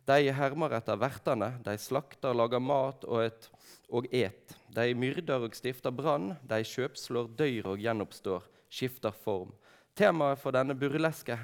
De 0.06 0.30
hermer 0.30 0.76
etter 0.76 1.00
vertene, 1.02 1.48
de 1.66 1.74
slakter, 1.82 2.30
lager 2.30 2.62
mat 2.62 3.02
og, 3.10 3.24
et, 3.26 3.48
og 3.90 4.06
et. 4.14 4.54
De 4.70 4.84
myrder 4.94 5.48
og 5.48 5.56
stifter 5.58 5.90
brann, 5.90 6.36
de 6.46 6.60
kjøpslår, 6.62 7.32
dør 7.34 7.72
og 7.72 7.82
gjenoppstår, 7.82 8.46
skifter 8.70 9.18
form. 9.24 9.50
Temaet 9.98 10.38
for 10.38 10.54
denne 10.54 10.78
burleske 10.78 11.34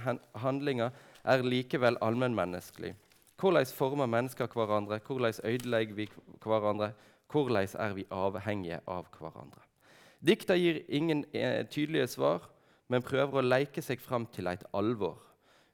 handlinga 0.45 0.93
er 1.27 1.43
likevel 1.43 1.99
allmennmenneskelig. 2.07 2.95
Hvordan 3.35 3.67
former 3.67 4.07
mennesker 4.07 4.47
hverandre? 4.47 5.01
Hvordan 5.03 5.35
ødelegger 5.43 5.99
vi 5.99 6.11
hverandre? 6.47 6.93
Hvordan 7.33 7.67
er 7.83 7.99
vi 7.99 8.07
avhengige 8.15 8.79
av 8.87 9.11
hverandre? 9.19 9.67
Dikta 10.23 10.55
gir 10.55 10.85
ingen 10.87 11.25
eh, 11.35 11.67
tydelige 11.67 12.07
svar 12.15 12.47
men 12.89 13.05
prøver 13.05 13.39
å 13.39 13.47
leke 13.47 13.83
seg 13.85 14.01
fram 14.01 14.27
til 14.33 14.51
et 14.51 14.65
alvor. 14.75 15.21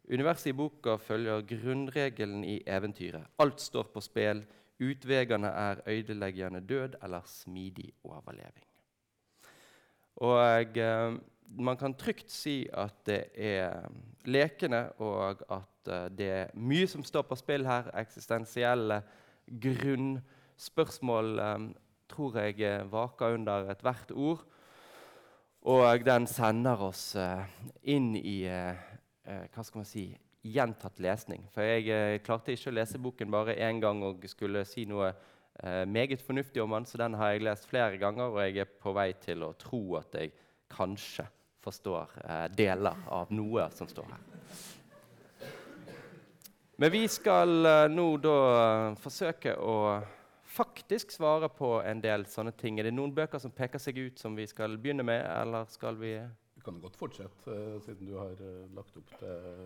Universet 0.09 0.53
i 0.53 0.57
boka 0.57 0.97
følger 0.97 1.45
grunnregelen 1.49 2.45
i 2.45 2.59
eventyret. 2.67 3.29
Alt 3.39 3.61
står 3.61 3.91
på 3.93 4.01
spill. 4.01 4.45
Utveiene 4.81 5.51
er 5.51 5.83
ødeleggende 5.91 6.63
død 6.65 6.97
eller 7.03 7.27
smidig 7.27 7.91
overleving. 8.05 8.65
Og 10.25 10.79
eh, 10.79 11.19
man 11.57 11.77
kan 11.77 11.95
trygt 11.95 12.31
si 12.33 12.63
at 12.73 12.95
det 13.07 13.23
er 13.35 13.89
lekende, 14.29 14.89
og 14.99 15.43
at 15.51 15.91
eh, 15.93 16.09
det 16.19 16.31
er 16.31 16.55
mye 16.55 16.87
som 16.91 17.05
står 17.05 17.27
på 17.29 17.39
spill 17.39 17.67
her. 17.67 17.91
Eksistensielle 17.99 19.03
grunnspørsmål 19.49 21.39
eh, 21.39 21.69
tror 22.09 22.39
jeg 22.41 22.61
eh, 22.61 22.93
vaker 22.93 23.39
under 23.39 23.71
ethvert 23.73 24.13
ord. 24.13 24.45
Og 25.69 26.01
den 26.01 26.25
sender 26.31 26.81
oss 26.81 27.11
uh, 27.21 27.43
inn 27.93 28.15
i 28.17 28.39
uh, 28.49 28.73
hva 29.53 29.65
skal 29.67 29.83
man 29.83 29.89
si, 29.89 30.07
gjentatt 30.49 31.01
lesning. 31.05 31.43
For 31.53 31.67
jeg 31.67 32.23
klarte 32.25 32.55
ikke 32.55 32.71
å 32.71 32.77
lese 32.79 33.01
boken 33.03 33.29
bare 33.35 33.59
én 33.61 33.83
gang 33.83 34.01
og 34.07 34.25
skulle 34.31 34.65
si 34.65 34.87
noe 34.89 35.13
meget 35.91 36.23
fornuftig 36.23 36.63
om 36.63 36.71
den, 36.77 36.85
så 36.87 37.01
den 37.01 37.17
har 37.19 37.33
jeg 37.35 37.43
lest 37.43 37.65
flere 37.67 37.99
ganger, 37.99 38.31
og 38.31 38.39
jeg 38.45 38.61
er 38.63 38.69
på 38.79 38.93
vei 38.95 39.09
til 39.19 39.43
å 39.43 39.49
tro 39.59 39.81
at 39.99 40.15
jeg 40.15 40.31
kanskje 40.71 41.25
forstår 41.67 42.15
deler 42.55 43.01
av 43.11 43.33
noe 43.35 43.67
som 43.75 43.91
står 43.91 44.07
her. 44.13 44.23
Men 46.79 46.95
vi 46.95 47.03
skal 47.11 47.91
nå 47.91 48.07
da 48.23 48.39
forsøke 49.03 49.57
å 49.59 49.75
faktisk 50.59 51.13
svare 51.15 51.49
på 51.55 51.71
en 51.87 52.01
del 52.03 52.27
sånne 52.31 52.53
ting. 52.59 52.79
Er 52.79 52.89
det 52.89 52.95
noen 52.97 53.15
bøker 53.15 53.41
som 53.43 53.55
peker 53.55 53.81
seg 53.83 53.99
ut, 54.01 54.21
som 54.21 54.37
vi 54.39 54.47
skal 54.51 54.79
begynne 54.81 55.07
med, 55.07 55.23
eller 55.23 55.69
skal 55.71 55.99
vi 56.01 56.17
Du 56.59 56.65
kan 56.67 56.81
godt 56.83 56.99
fortsette, 56.99 57.53
uh, 57.55 57.79
siden 57.85 58.09
du 58.09 58.17
har 58.19 58.35
uh, 58.43 58.65
lagt 58.75 58.97
opp 58.99 59.13
til 59.21 59.61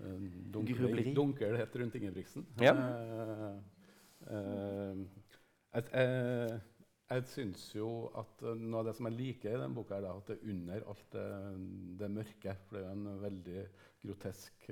uh, 0.00 0.28
dunkel, 0.54 1.02
dunkelhet 1.18 1.76
rundt 1.80 1.98
Ingebrigtsen. 2.00 2.46
Ja. 2.62 2.72
jeg, 5.74 5.84
jeg, 5.92 6.60
jeg 7.10 7.26
syns 7.28 7.66
jo 7.76 7.90
at 8.16 8.46
noe 8.56 8.80
av 8.80 8.88
det 8.88 8.96
som 8.96 9.10
jeg 9.10 9.18
liker 9.18 9.52
i 9.52 9.60
den 9.60 9.76
boka, 9.76 10.00
er 10.00 10.08
at 10.08 10.32
det 10.32 10.38
er 10.38 10.50
under 10.54 10.88
alt 10.94 11.06
det, 11.12 11.28
det 12.00 12.10
mørke. 12.16 12.56
For 12.64 12.78
det 12.78 12.82
er 12.82 12.88
jo 12.88 12.96
en 12.96 13.22
veldig 13.28 13.66
grotesk 14.04 14.68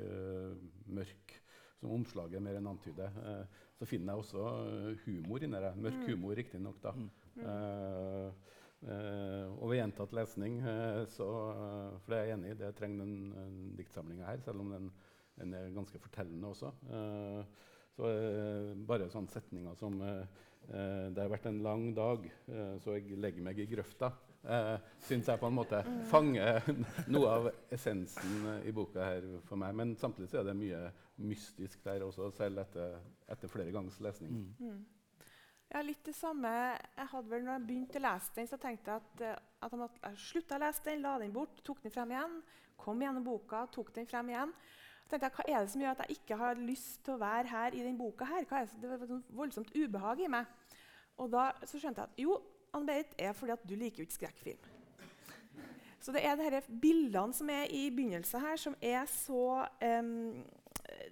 mørk 0.97 1.37
som 1.82 1.92
omslaget 1.96 2.42
mer 2.42 2.58
enn 2.60 2.70
antyder. 2.70 3.14
Uh, 3.18 3.60
så 3.82 3.88
finner 3.90 4.12
jeg 4.12 4.22
også 4.22 4.42
eh, 4.46 5.06
humor 5.08 5.42
inni 5.42 5.58
det. 5.64 5.72
Mørk 5.82 5.96
mm. 5.98 6.04
humor, 6.06 6.36
riktignok. 6.38 6.84
Mm. 6.94 7.08
Uh, 7.42 8.52
uh, 8.86 9.48
og 9.56 9.72
ved 9.72 9.80
gjentatt 9.80 10.14
lesning 10.14 10.60
så 11.10 11.26
For 12.04 12.12
det 12.12 12.18
er 12.20 12.28
jeg 12.28 12.36
enig 12.36 12.52
i, 12.52 12.58
det 12.60 12.70
trenger 12.78 13.02
den, 13.02 13.16
den 13.34 13.58
diktsamlinga 13.80 14.28
her, 14.28 14.44
selv 14.44 14.62
om 14.62 14.70
den, 14.70 14.88
den, 15.40 15.54
er 15.58 15.74
ganske 15.74 15.98
fortellende 16.02 16.52
også. 16.52 16.70
så 17.96 18.08
bare 18.88 19.10
sånne 19.12 19.32
setninger 19.32 19.74
som 19.76 19.98
Det 20.02 21.18
har 21.18 21.30
vært 21.30 21.46
en 21.50 21.62
lang 21.64 21.88
dag, 21.96 22.28
så 22.82 22.94
jeg 22.96 23.18
legger 23.18 23.42
meg 23.44 23.58
i 23.58 23.66
grøfta 23.70 24.12
uh, 24.49 24.76
syns 25.06 25.28
jeg 25.28 25.40
på 25.40 25.49
en 25.49 25.56
måte 25.56 25.82
fanger 26.11 26.72
noe 27.14 27.37
av 27.37 27.50
essensen 27.72 28.49
i 28.66 28.75
boka 28.75 29.04
her 29.04 29.28
for 29.49 29.61
meg. 29.61 29.76
Men 29.78 29.94
samtidig 30.00 30.30
så 30.32 30.42
er 30.42 30.50
det 30.50 30.58
mye 30.58 30.82
mystisk 31.22 31.84
der 31.84 32.04
også, 32.06 32.30
selv 32.37 32.62
etter, 32.64 32.99
etter 33.30 33.50
flere 33.50 33.75
gangs 33.75 34.00
lesning. 34.00 34.32
Mm. 34.32 34.72
mm. 34.72 34.82
Ja, 35.72 35.80
litt 35.80 36.04
det 36.04 36.12
samme. 36.12 36.50
Jeg 36.99 37.08
hadde 37.08 37.30
vel 37.30 37.44
når 37.46 37.54
jeg 37.54 37.64
begynte 37.68 38.00
å 38.00 38.04
lese 38.04 38.34
den, 38.37 38.49
så 38.50 38.58
tenkte 38.61 38.92
jeg 38.92 39.00
at, 39.00 39.22
eh, 39.25 39.38
at 39.64 39.72
jeg 39.72 39.80
måtte 39.80 40.11
slutte 40.20 40.58
å 40.58 40.61
lese 40.61 40.84
den, 40.84 41.00
la 41.00 41.14
den 41.22 41.32
bort, 41.32 41.62
tok 41.64 41.80
den 41.80 41.94
frem 41.94 42.12
igjen. 42.12 42.34
Kom 42.82 43.00
gjennom 43.00 43.25
boka, 43.25 43.62
tok 43.72 43.92
den 43.96 44.08
frem 44.11 44.34
igjen. 44.34 44.52
Så 45.06 45.14
tenkte 45.14 45.30
jeg, 45.30 45.37
Hva 45.38 45.46
er 45.46 45.64
det 45.64 45.72
som 45.72 45.84
gjør 45.84 45.94
at 45.94 46.02
jeg 46.04 46.18
ikke 46.18 46.38
har 46.42 46.61
lyst 46.61 47.00
til 47.06 47.14
å 47.14 47.22
være 47.22 47.49
her 47.49 47.78
i 47.78 47.87
den 47.87 47.96
boka? 47.96 48.28
her? 48.28 48.44
Hva 48.50 48.61
er 48.61 48.68
det, 48.68 48.82
det 48.82 48.90
var 48.90 49.06
et 49.06 49.32
voldsomt 49.40 49.72
ubehag 49.72 50.20
i 50.20 50.28
meg. 50.34 50.52
Og 51.25 51.32
da 51.32 51.49
så 51.64 51.80
skjønte 51.80 52.04
jeg 52.04 52.11
at 52.11 52.20
jo, 52.20 52.37
Ann-Berit, 52.72 53.12
er 53.18 53.34
fordi 53.36 53.54
at 53.54 53.64
du 53.68 53.74
liker 53.76 54.02
jo 54.02 54.08
ikke 54.08 54.20
skrekkfilm. 54.20 54.70
Så 56.02 56.10
det 56.14 56.24
er 56.26 56.40
disse 56.40 56.74
bildene 56.82 57.36
som 57.36 57.50
er 57.52 57.70
i 57.70 57.84
begynnelsen 57.94 58.42
her, 58.42 58.58
som 58.58 58.76
er 58.82 59.06
så 59.10 59.62
um, 60.02 60.42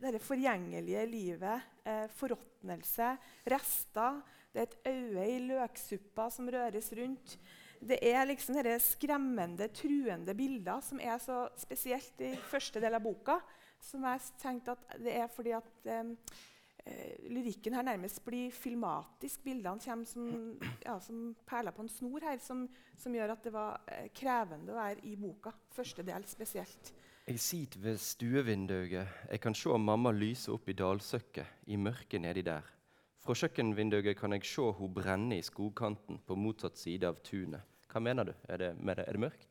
Dette 0.01 0.19
forgjengelige 0.23 1.03
livet. 1.09 1.67
Eh, 1.87 2.07
forråtnelse, 2.13 3.07
rester. 3.49 4.21
Det 4.53 4.61
er 4.61 4.67
et 4.67 4.91
øye 4.91 5.25
i 5.31 5.39
løksuppa 5.47 6.27
som 6.33 6.49
røres 6.53 6.91
rundt. 6.97 7.37
Det 7.81 7.99
er 8.05 8.27
liksom 8.29 8.59
disse 8.59 8.97
skremmende, 8.97 9.71
truende 9.73 10.35
bilder 10.37 10.83
som 10.85 11.01
er 11.01 11.17
så 11.23 11.47
spesielt 11.57 12.21
i 12.21 12.35
første 12.51 12.83
del 12.83 12.97
av 12.99 13.05
boka. 13.05 13.39
Som 13.81 14.05
jeg 14.05 14.33
tenkte 14.43 14.75
at 14.77 14.99
det 15.01 15.17
er 15.17 15.31
fordi 15.33 15.55
at 15.57 15.91
um, 16.01 16.17
lyrikken 17.31 17.75
her 17.75 17.85
nærmest 17.87 18.23
blir 18.25 18.51
filmatisk. 18.55 19.45
Bildene 19.45 19.83
kommer 19.85 20.09
som, 20.09 20.27
ja, 20.85 20.99
som 21.01 21.35
perler 21.47 21.75
på 21.77 21.85
en 21.85 21.93
snor 21.93 22.25
her, 22.27 22.39
som, 22.43 22.67
som 22.99 23.15
gjør 23.15 23.35
at 23.35 23.45
det 23.45 23.53
var 23.55 23.81
eh, 23.87 24.09
krevende 24.15 24.73
å 24.73 24.81
være 24.81 25.05
i 25.09 25.17
boka. 25.21 25.53
Første 25.75 26.05
del 26.07 26.27
spesielt. 26.31 26.93
Jeg 27.27 27.41
sitter 27.41 27.83
ved 27.85 27.99
stuevinduet. 28.03 29.27
Jeg 29.31 29.41
kan 29.41 29.55
se 29.55 29.77
mamma 29.79 30.11
lyse 30.11 30.51
opp 30.51 30.69
i 30.69 30.75
dalsøkket, 30.75 31.67
i 31.71 31.77
mørket 31.79 32.25
nedi 32.25 32.43
der. 32.47 32.67
Fra 33.21 33.37
kjøkkenvinduet 33.37 34.17
kan 34.19 34.33
jeg 34.33 34.49
se 34.49 34.65
hun 34.79 34.95
brenne 34.97 35.37
i 35.39 35.45
skogkanten 35.45 36.23
på 36.27 36.39
motsatt 36.41 36.81
side 36.81 37.07
av 37.07 37.21
tunet. 37.23 37.67
Hva 37.91 38.01
mener 38.01 38.31
du? 38.31 38.35
Er 38.49 38.63
det, 38.63 38.71
er 38.81 39.13
det 39.13 39.21
mørkt? 39.21 39.50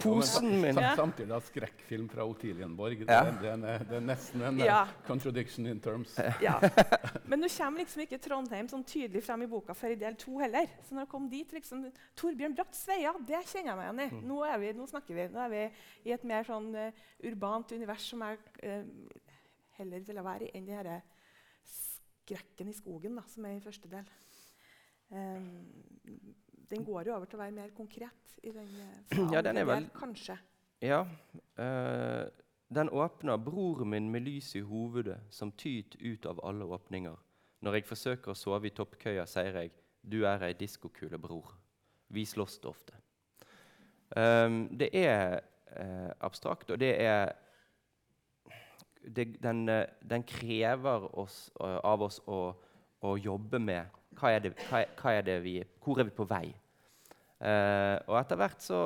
Posen 0.00 0.60
min 0.60 0.78
Ja. 0.80 0.94
Samtidig 0.96 1.28
da 1.28 1.40
skrekkfilm 1.44 2.08
fra 2.08 2.24
Otilienborg. 2.24 2.98
Det, 3.04 3.08
Ja. 3.10 3.30
det, 3.30 3.50
er 3.52 3.84
det 3.84 3.96
er 3.96 4.00
nesten 4.00 4.42
en 4.42 4.58
Ja. 4.58 4.82
eh, 4.82 4.88
contradiction 5.06 5.66
in 5.66 5.80
terms. 5.80 6.16
Ja. 6.40 6.58
Men 7.28 7.40
nå 7.40 7.48
kommer 7.48 7.82
liksom 7.84 8.02
ikke 8.02 8.18
Trondheim 8.18 8.68
sånn 8.68 8.84
tydelig 8.84 9.22
frem 9.22 9.42
i 9.42 9.50
boka 9.50 9.74
før 9.74 9.92
i 9.92 10.00
del 10.00 10.16
to 10.16 10.38
heller. 10.38 10.66
Så 10.88 10.94
når 10.94 11.04
jeg 11.04 11.08
kom 11.08 11.28
dit, 11.28 11.52
liksom, 11.52 11.92
Torbjørn 12.16 12.54
Bratt 12.54 12.74
Sveia, 12.74 13.12
det 13.26 13.44
kjenner 13.46 13.72
jeg 13.72 13.76
meg 13.76 13.86
igjen 13.86 14.22
i. 14.22 14.26
Nå, 14.26 14.42
er 14.44 14.58
vi, 14.58 14.72
nå 14.72 14.86
snakker 14.88 15.14
vi. 15.14 15.28
Nå 15.28 15.44
er 15.44 15.48
vi 15.50 15.64
i 16.10 16.12
et 16.12 16.24
mer 16.24 16.44
sånn 16.44 16.74
uh, 16.74 16.92
urbant 17.24 17.72
univers 17.72 18.08
som 18.10 18.20
jeg 18.20 18.38
uh, 18.64 18.84
heller 19.78 20.00
ville 20.00 20.24
være 20.24 20.48
i 20.48 20.52
enn 20.58 20.66
den 20.66 20.76
denne 20.84 21.02
skrekken 21.64 22.68
i 22.70 22.76
skogen 22.76 23.16
da, 23.18 23.24
som 23.28 23.44
er 23.48 23.56
i 23.56 23.64
første 23.64 23.90
del. 23.90 24.06
Um, 25.10 25.66
den 26.70 26.84
går 26.84 27.08
jo 27.08 27.14
over 27.16 27.26
til 27.26 27.38
å 27.38 27.42
være 27.42 27.54
mer 27.56 27.72
konkret 27.76 28.36
i 28.42 28.52
den 28.54 28.68
eh, 28.84 29.18
Ja, 29.34 29.42
den 29.42 29.56
er 29.56 29.66
vel- 29.68 29.90
kanskje. 29.94 30.38
Ja. 30.82 31.02
eh, 31.58 32.28
den 32.70 32.88
åpner 32.88 33.36
'Bror 33.36 33.84
min 33.84 34.10
med 34.10 34.20
lys 34.20 34.54
i 34.54 34.60
hovedet, 34.60 35.18
som 35.30 35.52
tyt 35.52 35.96
ut 36.00 36.26
av 36.26 36.40
alle 36.44 36.64
åpninger'. 36.64 37.16
Når 37.60 37.74
jeg 37.74 37.84
forsøker 37.84 38.30
å 38.30 38.34
sove 38.38 38.66
i 38.66 38.70
toppkøya, 38.70 39.26
sier 39.26 39.58
jeg 39.58 39.70
'Du 40.02 40.24
er 40.24 40.42
ei 40.42 40.52
diskokule, 40.52 41.18
bror'. 41.18 41.54
Vi 42.08 42.24
slåss 42.24 42.60
ofte. 42.64 42.92
Um, 44.16 44.78
det 44.78 44.88
er 44.94 45.40
uh, 45.80 46.10
abstrakt, 46.20 46.70
og 46.70 46.80
det 46.80 47.00
er 47.00 47.32
det, 49.16 49.42
den, 49.42 49.66
den 50.10 50.22
krever 50.22 51.18
oss, 51.18 51.50
uh, 51.60 51.78
av 51.84 52.02
oss 52.02 52.20
å, 52.26 52.54
å 53.02 53.16
jobbe 53.16 53.58
med 53.58 53.86
hva 54.18 54.32
er, 54.34 54.38
det, 54.44 54.54
hva, 54.68 54.84
hva 55.00 55.12
er 55.12 55.22
det 55.22 55.42
vi 55.44 55.64
Hvor 55.80 56.00
er 56.00 56.04
vi 56.04 56.10
på 56.10 56.24
vei? 56.24 56.54
Eh, 57.40 57.96
og 58.10 58.18
etter 58.20 58.36
hvert 58.36 58.60
så 58.60 58.78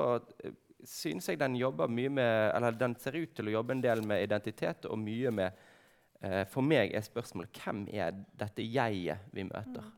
eh, 0.47 0.55
syns 0.87 1.27
jeg 1.27 1.41
den 1.41 1.57
jobber 1.59 1.91
mye 1.91 2.13
med 2.13 2.53
Eller 2.55 2.77
den 2.79 2.95
ser 3.03 3.17
ut 3.19 3.33
til 3.35 3.51
å 3.51 3.57
jobbe 3.57 3.75
en 3.75 3.83
del 3.83 4.05
med 4.07 4.23
identitet 4.23 4.87
og 4.87 5.01
mye 5.03 5.33
med 5.35 5.59
eh, 6.23 6.45
For 6.47 6.63
meg 6.63 6.95
er 6.95 7.03
spørsmålet 7.03 7.59
hvem 7.65 7.83
er 7.91 8.15
dette 8.39 8.63
jeget 8.63 9.27
vi 9.35 9.49
møter? 9.49 9.91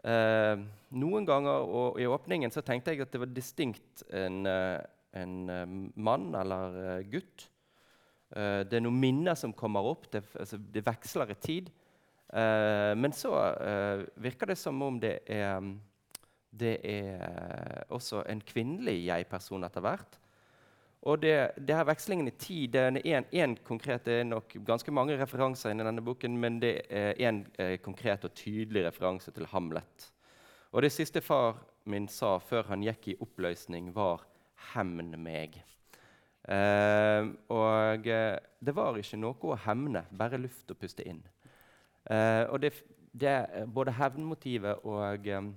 Eh, 0.00 0.64
noen 0.96 1.28
ganger 1.28 1.68
og 1.68 2.00
i 2.00 2.08
åpningen 2.08 2.52
så 2.54 2.64
tenkte 2.64 2.94
jeg 2.94 3.04
at 3.04 3.12
det 3.12 3.20
var 3.20 3.36
distinkt 3.36 4.04
en, 4.08 4.44
en 4.46 5.34
mann 5.96 6.28
eller 6.36 7.04
gutt. 7.08 7.48
Det 8.34 8.76
er 8.76 8.82
noen 8.84 9.00
minner 9.00 9.36
som 9.38 9.54
kommer 9.56 9.86
opp. 9.88 10.06
Det, 10.12 10.20
altså, 10.40 10.58
det 10.58 10.84
veksler 10.86 11.32
i 11.32 11.36
tid. 11.40 11.72
Men 12.30 13.16
så 13.16 13.32
virker 14.20 14.52
det 14.52 14.58
som 14.60 14.80
om 14.84 15.00
det 15.00 15.16
er 15.30 15.56
mm, 15.62 15.72
det 16.60 16.76
er 16.86 17.84
også 17.92 18.22
en 18.30 18.42
kvinnelig 18.46 19.00
jeg-person 19.06 19.66
etter 19.66 19.84
hvert. 19.84 20.18
Og 21.04 21.20
det, 21.20 21.34
det 21.60 21.76
her 21.76 21.84
vekslingen 21.84 22.30
i 22.30 22.36
tid 22.40 22.72
det 22.72 23.02
er 23.04 23.26
én 23.36 23.58
konkret 23.64 24.06
Det 24.06 24.20
er 24.20 24.24
nok 24.24 24.54
ganske 24.64 24.92
mange 24.92 25.18
referanser 25.20 25.74
inni 25.74 25.84
denne 25.84 26.04
boken, 26.04 26.38
men 26.40 26.60
det 26.62 26.86
er 26.88 27.18
én 27.20 27.42
eh, 27.60 27.76
konkret 27.84 28.24
og 28.24 28.32
tydelig 28.34 28.86
referanse 28.86 29.30
til 29.30 29.46
Hamlet. 29.52 30.08
Og 30.72 30.82
det 30.82 30.92
siste 30.92 31.20
far 31.20 31.60
min 31.84 32.08
sa 32.08 32.38
før 32.40 32.70
han 32.70 32.82
gikk 32.82 33.08
i 33.08 33.16
oppløsning, 33.20 33.92
var 33.94 34.24
'hemn 34.72 35.14
meg'. 35.20 35.60
Eh, 36.48 37.28
og 37.48 38.06
eh, 38.06 38.38
det 38.60 38.74
var 38.76 38.96
ikke 38.96 39.20
noe 39.20 39.52
å 39.52 39.56
hemne, 39.56 40.04
bare 40.12 40.40
luft 40.40 40.70
å 40.70 40.76
puste 40.76 41.04
inn. 41.08 41.22
Eh, 42.10 42.44
og 42.48 42.60
det, 42.60 42.72
det 43.12 43.66
både 43.72 43.94
hevnmotivet 43.96 44.84
og 44.84 45.28
eh, 45.28 45.36
eh, 45.36 45.52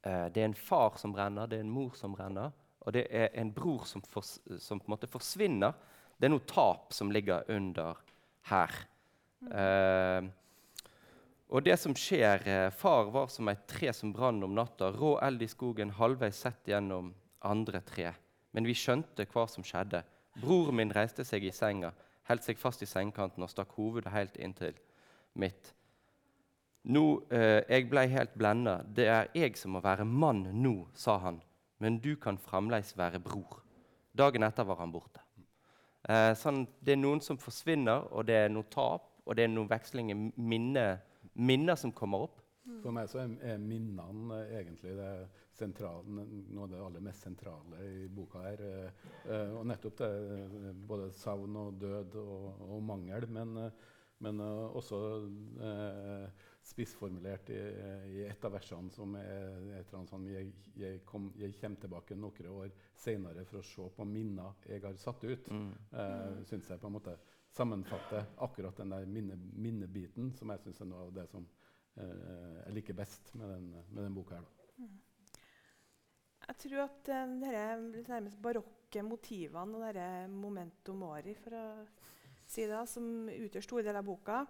Det 0.00 0.40
er 0.40 0.46
en 0.46 0.56
far 0.56 0.94
som 0.96 1.12
brenner, 1.12 1.48
det 1.50 1.58
er 1.58 1.64
en 1.66 1.72
mor 1.74 1.92
som 1.98 2.14
brenner, 2.16 2.54
og 2.80 2.94
det 2.96 3.02
er 3.12 3.28
en 3.36 3.50
bror 3.52 3.84
som, 3.84 4.00
for, 4.08 4.24
som 4.24 4.80
på 4.80 4.88
en 4.88 4.94
måte 4.94 5.10
forsvinner. 5.10 5.76
Det 6.16 6.28
er 6.28 6.32
noe 6.32 6.46
tap 6.48 6.94
som 6.96 7.12
ligger 7.12 7.44
under 7.52 8.00
her. 8.48 8.74
Eh, 9.48 10.26
og 11.50 11.64
det 11.66 11.76
som 11.80 11.96
skjer 11.96 12.44
eh, 12.46 12.66
Far 12.76 13.08
var 13.10 13.30
som 13.32 13.48
et 13.50 13.62
tre 13.70 13.92
som 13.96 14.12
brann 14.14 14.42
om 14.44 14.54
natta, 14.54 14.92
rå 14.94 15.16
eld 15.24 15.42
i 15.42 15.48
skogen, 15.50 15.94
halvveis 15.96 16.42
sett 16.44 16.68
gjennom 16.70 17.12
andre 17.46 17.80
tre. 17.86 18.12
Men 18.52 18.68
vi 18.68 18.76
skjønte 18.76 19.26
hva 19.32 19.46
som 19.50 19.64
skjedde. 19.66 20.02
Broren 20.40 20.78
min 20.78 20.94
reiste 20.94 21.24
seg 21.26 21.44
i 21.46 21.54
senga, 21.54 21.92
holdt 22.28 22.46
seg 22.46 22.60
fast 22.60 22.84
i 22.84 22.88
sengekanten 22.88 23.42
og 23.42 23.50
stakk 23.50 23.74
hovedet 23.78 24.12
helt 24.14 24.36
inntil 24.38 24.76
mitt. 25.34 25.72
Nå, 26.84 27.22
eh, 27.30 27.62
Jeg 27.68 27.90
blei 27.90 28.06
helt 28.08 28.34
blenda. 28.34 28.82
Det 28.82 29.06
er 29.06 29.28
jeg 29.34 29.56
som 29.56 29.72
må 29.72 29.80
være 29.80 30.04
mann 30.04 30.46
nå, 30.62 30.88
sa 30.94 31.18
han. 31.18 31.40
Men 31.78 31.98
du 31.98 32.16
kan 32.16 32.38
fremdeles 32.38 32.96
være 32.96 33.20
bror. 33.20 33.60
Dagen 34.16 34.42
etter 34.42 34.64
var 34.64 34.76
han 34.76 34.92
borte. 34.92 35.20
Eh, 36.08 36.32
sånn, 36.34 36.66
det 36.80 36.92
er 36.92 37.00
noen 37.00 37.20
som 37.20 37.38
forsvinner, 37.38 38.08
og 38.12 38.26
det 38.26 38.36
er 38.46 38.48
noe 38.48 38.64
tap, 38.72 39.10
og 39.26 39.36
det 39.36 39.44
er 39.44 39.52
noen 39.52 39.68
vekslinger, 39.68 40.16
minner, 40.36 41.00
minner 41.34 41.76
som 41.76 41.92
kommer 41.92 42.24
opp. 42.26 42.40
For 42.80 42.94
meg 42.94 43.08
så 43.10 43.22
er, 43.24 43.60
minnene 43.60 44.40
eh, 44.46 44.56
egentlig 44.60 44.94
det 44.96 45.12
sentrale, 45.56 46.04
noe 46.08 46.64
av 46.64 46.70
det 46.72 46.80
aller 46.80 47.04
mest 47.04 47.26
sentrale 47.26 47.80
i 47.84 48.08
boka. 48.08 48.42
her. 48.46 48.64
Eh, 48.64 49.08
eh, 49.28 49.56
og 49.56 49.66
nettopp 49.68 49.98
det, 50.00 50.10
både 50.88 51.10
savn 51.12 51.56
og 51.60 51.80
død 51.80 52.16
og, 52.22 52.62
og 52.70 52.82
mangel, 52.82 53.28
men, 53.28 53.58
men 54.24 54.40
også 54.44 55.00
eh, 55.60 56.48
spissformulert 56.70 57.50
i, 57.50 57.58
i 58.14 58.22
et 58.28 58.44
av 58.46 58.54
versene 58.54 58.92
som 58.94 59.16
er 59.18 59.34
et 59.80 59.88
eller 59.88 59.98
annet 59.98 60.12
sånn 60.12 60.28
jeg, 60.30 60.52
jeg, 60.78 61.02
kom, 61.08 61.30
jeg 61.40 61.56
kommer 61.58 61.82
tilbake 61.82 62.18
noen 62.18 62.50
år 62.52 62.72
senere 62.98 63.44
for 63.48 63.60
å 63.60 63.66
se 63.66 63.88
på 63.96 64.06
minner 64.06 64.68
jeg 64.70 64.84
har 64.84 64.96
satt 65.00 65.24
ut. 65.26 65.50
Mm. 65.50 65.68
Uh, 65.92 66.40
syns 66.48 66.70
jeg 66.70 66.82
på 66.82 66.90
en 66.90 66.96
måte 66.98 67.16
sammenfatter 67.50 68.28
akkurat 68.46 68.76
den 68.78 68.94
der 68.94 69.06
minne, 69.10 69.36
minnebiten, 69.52 70.30
som 70.38 70.52
jeg 70.52 70.62
syns 70.64 70.82
er 70.84 70.90
noe 70.90 71.08
av 71.08 71.14
det 71.14 71.26
som 71.32 71.46
eh, 71.98 72.58
jeg 72.60 72.76
liker 72.76 72.94
best 73.00 73.32
med 73.34 73.50
den, 73.50 73.64
med 73.90 74.04
den 74.04 74.14
boka 74.14 74.38
her. 74.38 74.44
Mm. 74.78 74.92
Jeg 76.46 76.58
tror 76.64 76.84
at 76.84 77.10
uh, 77.10 77.34
disse 77.90 78.12
nærmest 78.12 78.38
barokke 78.42 79.02
motivene 79.06 79.80
og 79.80 79.82
dette 79.88 80.06
momentum 80.30 81.02
mori, 81.02 81.34
for 81.38 81.58
å 81.58 81.64
si 82.50 82.66
det, 82.70 82.84
som 82.90 83.28
utgjør 83.30 83.66
store 83.66 83.86
deler 83.86 84.00
av 84.02 84.06
boka, 84.06 84.44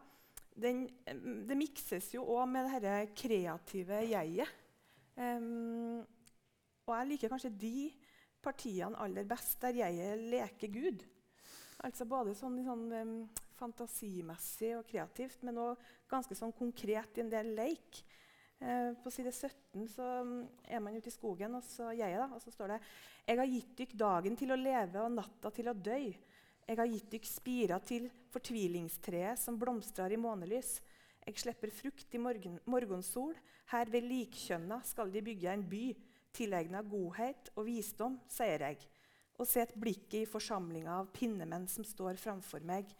den, 0.56 0.88
eh, 1.06 1.16
det 1.46 1.56
mikses 1.58 2.12
jo 2.14 2.24
òg 2.36 2.48
med 2.50 2.66
det 2.68 2.80
dette 2.82 3.14
kreative 3.18 4.02
jeget. 4.08 4.56
Um, 5.20 6.00
og 6.86 6.94
jeg 6.96 7.08
liker 7.10 7.32
kanskje 7.32 7.52
de 7.60 7.90
partiene 8.40 8.98
aller 9.02 9.26
best 9.28 9.60
der 9.60 9.82
jeget 9.82 10.22
leker 10.32 10.72
Gud. 10.72 11.04
Altså 11.84 12.06
både 12.08 12.34
sånn, 12.36 12.58
sånn 12.64 12.86
um, 12.92 13.12
fantasimessig 13.56 14.74
og 14.78 14.86
kreativt, 14.88 15.42
men 15.44 15.60
òg 15.60 15.90
ganske 16.10 16.36
sånn 16.36 16.54
konkret 16.56 17.18
i 17.18 17.24
en 17.24 17.32
del 17.32 17.54
leik. 17.56 18.02
Uh, 18.60 18.92
på 19.00 19.12
side 19.12 19.32
17 19.32 19.86
så 19.88 20.06
er 20.68 20.82
man 20.84 20.96
ute 20.96 21.08
i 21.08 21.14
skogen, 21.14 21.54
og 21.56 21.64
så, 21.64 21.92
jeg 21.96 22.18
da, 22.20 22.26
og 22.28 22.42
så 22.44 22.52
står 22.52 22.74
det 22.74 22.82
Jeg 23.30 23.38
har 23.38 23.48
gitt 23.54 23.70
dykk 23.78 23.94
dagen 24.02 24.36
til 24.36 24.52
å 24.52 24.60
leve 24.60 25.04
og 25.04 25.14
natta 25.16 25.52
til 25.54 25.70
å 25.70 25.76
dø. 25.76 26.00
Jeg 26.68 26.78
har 26.78 26.88
gitt 26.90 27.10
dykk 27.12 27.26
spirer 27.26 27.82
til 27.82 28.06
fortvilingstreet 28.30 29.40
som 29.40 29.58
blomstrar 29.58 30.12
i 30.14 30.18
månelys. 30.20 30.78
Jeg 31.26 31.40
slipper 31.42 31.72
frukt 31.74 32.14
i 32.14 32.20
morgen, 32.22 32.60
morgensol. 32.70 33.34
Her 33.72 33.90
ved 33.90 34.06
likkjønna 34.06 34.80
skal 34.86 35.12
de 35.12 35.22
bygge 35.24 35.50
en 35.52 35.66
by, 35.68 35.84
tilegna 36.34 36.82
godhet 36.86 37.50
og 37.56 37.66
visdom, 37.66 38.20
sier 38.30 38.64
jeg. 38.68 38.80
Og 39.40 39.48
set 39.48 39.74
blikket 39.80 40.22
i 40.22 40.28
forsamlinga 40.28 41.00
av 41.00 41.10
pinnemenn 41.14 41.66
som 41.70 41.86
står 41.86 42.20
framfor 42.20 42.64
meg. 42.66 42.90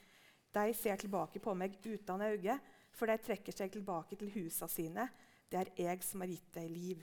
De 0.50 0.74
ser 0.74 0.98
tilbake 0.98 1.42
på 1.42 1.54
meg 1.54 1.78
uten 1.84 2.26
øye, 2.26 2.58
for 2.90 3.06
de 3.06 3.18
trekker 3.22 3.54
seg 3.54 3.72
tilbake 3.72 4.18
til 4.18 4.32
husa 4.34 4.66
sine. 4.68 5.06
Det 5.50 5.62
er 5.62 5.74
jeg 5.78 6.06
som 6.06 6.24
har 6.24 6.30
gitt 6.30 6.54
deg 6.54 6.70
liv. 6.70 7.02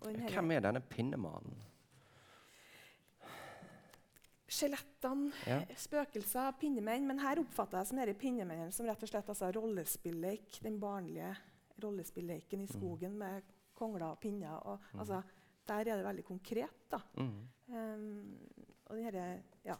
Hvem 0.00 0.56
er 0.56 0.64
denne 0.64 0.82
pinnemannen? 0.82 1.69
Skjelettene, 4.50 5.30
Ja. 5.46 5.60
spøkelser, 5.78 6.52
pinnemenn. 6.58 7.06
Men 7.06 7.20
her 7.22 7.38
oppfatter 7.38 7.78
jeg 7.78 7.86
som 7.86 8.00
disse 8.00 8.18
pinnemennene 8.18 8.72
som 8.74 8.86
rett 8.86 9.02
og 9.02 9.08
slett 9.08 9.28
altså, 9.30 9.50
rollespilleik. 9.54 10.58
Den 10.62 10.80
barnlige 10.80 11.36
rollespilleiken 11.82 12.60
i 12.64 12.66
skogen 12.66 13.16
med 13.18 13.42
kongler 13.78 14.10
og 14.10 14.18
pinner. 14.20 14.58
Og, 14.66 14.80
altså, 14.98 15.22
der 15.68 15.74
er 15.80 15.84
det 15.96 16.04
veldig 16.04 16.24
konkret. 16.24 16.90
da. 16.90 16.98
Mm. 17.16 17.48
Um, 17.70 18.38
og 18.86 18.96
den 18.96 19.04
herre 19.04 19.42
Ja. 19.64 19.76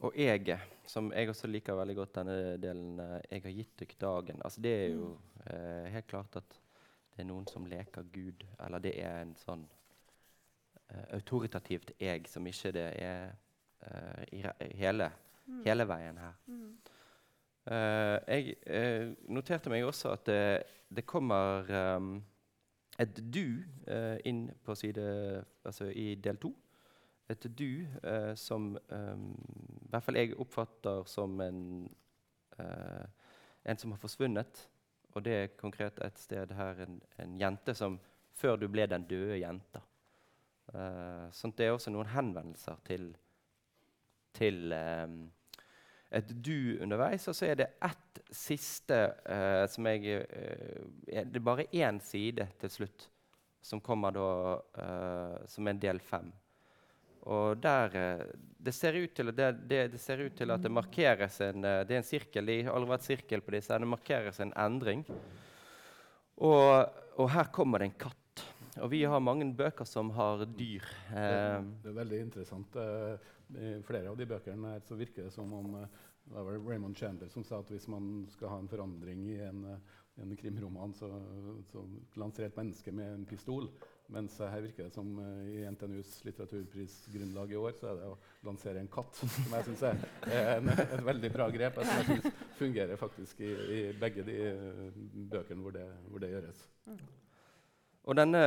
og 0.00 0.12
eget, 0.14 0.60
som 0.86 1.10
jeg 1.12 1.28
også 1.28 1.46
liker 1.48 1.74
veldig 1.74 1.96
godt, 1.96 2.14
denne 2.14 2.56
delen 2.60 3.00
eh, 3.00 3.20
'Jeg 3.30 3.42
har 3.42 3.50
gitt 3.50 3.76
dykk 3.80 3.94
dagen'. 4.00 4.42
Altså, 4.44 4.60
det 4.60 4.84
er 4.84 4.88
jo 4.94 5.18
eh, 5.46 5.90
helt 5.90 6.06
klart 6.06 6.36
at 6.36 6.48
det 7.16 7.24
er 7.24 7.24
noen 7.24 7.46
som 7.48 7.64
leker 7.66 8.02
Gud, 8.12 8.44
eller 8.60 8.78
det 8.78 8.92
er 9.02 9.22
en 9.22 9.34
sånn 9.34 9.66
autoritativt 11.12 11.92
jeg 12.00 12.28
som 12.28 12.46
ikke 12.46 12.72
det 12.72 12.86
er 13.02 13.32
eh, 13.82 14.24
i 14.32 14.42
hele, 14.76 15.10
Mm. 15.48 15.62
hele 15.64 15.88
veien 15.88 16.18
her. 16.20 16.32
Mm. 16.46 16.72
Eh, 17.72 18.18
jeg 18.28 18.56
eh, 18.66 19.12
noterte 19.32 19.70
meg 19.72 19.84
også 19.84 20.12
at 20.12 20.26
det, 20.26 20.62
det 20.96 21.06
kommer 21.08 21.68
um, 21.96 22.22
et 22.98 23.20
du 23.34 23.62
eh, 23.86 24.18
inn 24.28 24.50
på 24.64 24.74
side 24.74 25.44
Altså 25.64 25.88
i 25.88 26.14
del 26.14 26.36
to. 26.36 26.54
Et 27.28 27.46
du 27.58 27.86
eh, 28.02 28.34
som 28.36 28.76
um, 28.88 29.24
i 29.84 29.88
hvert 29.90 30.04
fall 30.04 30.16
jeg 30.16 30.36
oppfatter 30.40 31.04
som 31.08 31.40
en 31.40 31.88
uh, 32.58 33.04
en 33.64 33.76
som 33.76 33.92
har 33.92 34.00
forsvunnet. 34.00 34.68
Og 35.14 35.24
det 35.24 35.34
er 35.34 35.54
konkret 35.56 36.00
et 36.04 36.18
sted 36.18 36.52
her 36.56 36.84
en, 36.84 37.00
en 37.18 37.40
jente 37.40 37.74
som 37.74 38.00
Før 38.38 38.56
du 38.56 38.68
ble 38.70 38.84
den 38.86 39.02
døde 39.02 39.34
jenta. 39.40 39.80
Uh, 40.68 41.28
sånn 41.32 41.54
det 41.56 41.64
er 41.64 41.74
også 41.74 41.92
noen 41.94 42.10
henvendelser 42.12 42.76
til, 42.84 43.06
til 44.36 44.74
um, 44.74 45.22
et 46.12 46.28
du 46.28 46.78
underveis, 46.84 47.24
og 47.28 47.36
så 47.36 47.50
er 47.50 47.56
det 47.60 47.68
ett 47.84 48.20
siste 48.32 48.98
uh, 49.28 49.64
som 49.68 49.88
jeg 49.88 50.22
uh, 50.24 50.84
Det 51.08 51.40
er 51.40 51.44
bare 51.44 51.68
én 51.72 52.00
side 52.04 52.48
til 52.60 52.72
slutt 52.72 53.08
som 53.64 53.80
kommer 53.84 54.12
da 54.16 54.28
uh, 54.56 55.38
som 55.48 55.68
en 55.68 55.80
del 55.80 56.00
fem. 56.00 56.30
Og 57.28 57.58
der 57.60 57.90
Det 58.58 58.72
ser 58.72 58.94
ut 58.96 59.14
til, 59.14 59.32
det, 59.36 59.50
det, 59.68 59.80
det 59.92 60.00
ser 60.00 60.20
ut 60.22 60.36
til 60.36 60.50
at 60.50 60.62
det 60.62 60.70
markeres 60.72 61.40
en 61.44 61.60
Det 61.62 61.92
er 61.92 61.98
en 61.98 62.06
sirkel. 62.06 62.46
Det 62.46 62.62
har 62.64 62.72
aldri 62.72 62.90
vært 62.90 63.04
sirkel 63.04 63.42
på 63.44 63.52
disse. 63.52 63.78
Det 63.78 63.88
markeres 63.88 64.40
en 64.40 64.52
endring. 64.56 65.04
Og, 66.38 66.88
og 67.18 67.30
her 67.34 67.50
kommer 67.52 67.82
det 67.82 67.90
en 67.90 68.00
katt. 68.00 68.17
Og 68.82 68.90
vi 68.92 69.02
har 69.04 69.22
mange 69.22 69.46
bøker 69.56 69.88
som 69.88 70.10
har 70.16 70.44
dyr. 70.46 70.84
Det, 71.10 71.18
Eh, 71.18 71.62
det 71.82 71.90
er 71.92 72.00
veldig 72.00 72.20
interessant. 72.26 72.76
Eh, 72.76 73.30
I 73.58 73.70
flere 73.86 74.10
av 74.10 74.18
de 74.18 74.26
bøkene 74.28 74.74
her 74.74 74.82
så 74.84 74.98
virker 74.98 75.28
det 75.28 75.34
som 75.34 75.52
om 75.56 75.78
eh, 75.80 76.00
det 76.28 76.34
var 76.34 76.44
vel 76.44 76.66
Raymond 76.66 76.96
Chandler 76.96 77.30
som 77.32 77.44
sa 77.46 77.62
at 77.62 77.70
hvis 77.72 77.86
man 77.88 78.26
skal 78.28 78.50
ha 78.52 78.58
en 78.60 78.68
forandring 78.68 79.22
i 79.32 79.38
en, 79.40 79.62
en 80.20 80.34
krimroman, 80.36 80.92
så, 80.92 81.08
så 81.70 81.80
lanserer 82.20 82.50
et 82.50 82.58
menneske 82.58 82.92
med 82.92 83.14
en 83.14 83.22
pistol. 83.24 83.70
Mens 84.12 84.36
her 84.40 84.60
virker 84.60 84.84
det 84.84 84.92
som 84.92 85.08
i 85.48 85.62
NTNUs 85.72 86.10
litteraturprisgrunnlag 86.28 87.54
i 87.54 87.56
år, 87.60 87.72
så 87.80 87.88
er 87.88 87.96
det 87.96 88.10
å 88.10 88.18
lansere 88.44 88.82
en 88.84 88.92
katt. 88.92 89.16
Som 89.22 89.56
jeg 89.56 89.68
syns 89.70 89.86
er, 89.88 90.04
en, 90.58 90.68
et 90.74 91.06
veldig 91.08 91.32
bra 91.32 91.48
grep. 91.54 91.80
Som 91.80 91.94
jeg 91.96 92.10
synes 92.10 92.44
fungerer 92.60 93.00
faktisk 93.00 93.40
i, 93.40 93.54
i 93.78 93.80
begge 94.00 94.26
de 94.28 94.38
bøkene 95.32 95.64
hvor 95.64 95.76
det, 95.80 95.88
hvor 96.12 96.24
det 96.24 96.34
gjøres. 96.34 96.68
Og 98.08 98.16
denne 98.16 98.40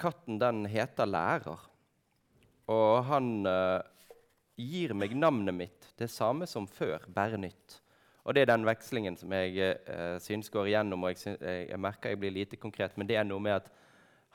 katten, 0.00 0.38
den 0.40 0.64
heter 0.70 1.08
Lærer. 1.08 1.66
Og 2.70 3.04
han 3.10 3.30
uh, 3.44 3.82
gir 4.56 4.94
meg 4.96 5.12
navnet 5.18 5.56
mitt, 5.56 5.90
det 6.00 6.08
samme 6.12 6.48
som 6.48 6.68
før, 6.70 7.04
bare 7.12 7.40
nytt. 7.40 7.80
Og 8.24 8.36
det 8.36 8.44
er 8.44 8.52
den 8.52 8.64
vekslingen 8.68 9.18
som 9.20 9.32
jeg 9.36 9.76
uh, 9.84 10.16
synes 10.22 10.48
går 10.52 10.70
igjennom. 10.70 11.04
og 11.04 11.12
jeg, 11.12 11.20
synes, 11.24 11.44
jeg, 11.44 11.68
jeg 11.68 11.80
merker 11.80 12.14
jeg 12.14 12.22
blir 12.22 12.36
lite 12.38 12.60
konkret, 12.60 12.96
men 12.96 13.10
det 13.10 13.20
er 13.20 13.28
noe 13.28 13.42
med 13.42 13.58
at 13.58 13.68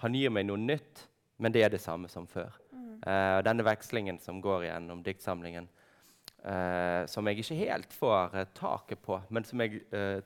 han 0.04 0.16
gir 0.16 0.34
meg 0.34 0.46
noe 0.46 0.60
nytt, 0.62 1.08
men 1.42 1.54
det 1.56 1.66
er 1.66 1.74
det 1.74 1.82
samme 1.84 2.12
som 2.12 2.28
før. 2.28 2.54
Eh, 3.06 3.40
denne 3.46 3.66
vekslingen 3.66 4.20
som 4.20 4.40
går 4.42 4.70
gjennom 4.70 5.02
diktsamlingen, 5.06 5.68
uh, 6.46 7.04
som 7.10 7.28
jeg 7.28 7.42
ikke 7.42 7.58
helt 7.60 7.94
får 7.94 8.38
eh, 8.40 8.48
taket 8.58 9.02
på, 9.04 9.20
men 9.30 9.46
som 9.46 9.62
jeg 9.62 9.84
eh, 9.94 10.24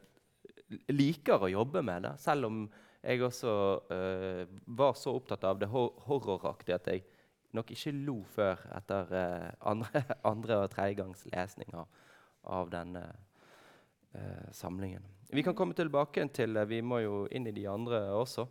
liker 0.94 1.44
å 1.44 1.52
jobbe 1.52 1.84
med. 1.86 2.06
Da. 2.08 2.14
Selv 2.22 2.50
om 2.50 2.62
jeg 3.04 3.24
også 3.24 3.54
uh, 3.92 4.44
var 4.66 4.98
så 5.00 5.14
opptatt 5.16 5.46
av 5.48 5.62
det 5.62 5.70
hor 5.72 5.94
horroraktige 6.08 6.76
at 6.76 6.90
jeg 6.92 7.06
nok 7.56 7.72
ikke 7.74 7.96
lo 7.96 8.20
før 8.30 8.60
etter 8.78 9.14
uh, 9.16 9.48
andre, 9.72 10.04
andre 10.32 10.60
og 10.64 10.72
tredje 10.74 11.00
gangs 11.00 11.24
lesning 11.32 11.72
av, 11.74 11.88
av 12.44 12.74
denne 12.74 13.06
uh, 14.16 14.50
samlingen. 14.52 15.06
Vi 15.30 15.46
kan 15.46 15.56
komme 15.56 15.78
tilbake 15.78 16.26
til 16.34 16.58
Vi 16.68 16.82
må 16.82 17.00
jo 17.04 17.28
inn 17.32 17.48
i 17.48 17.54
de 17.54 17.68
andre 17.70 18.02
også. 18.18 18.48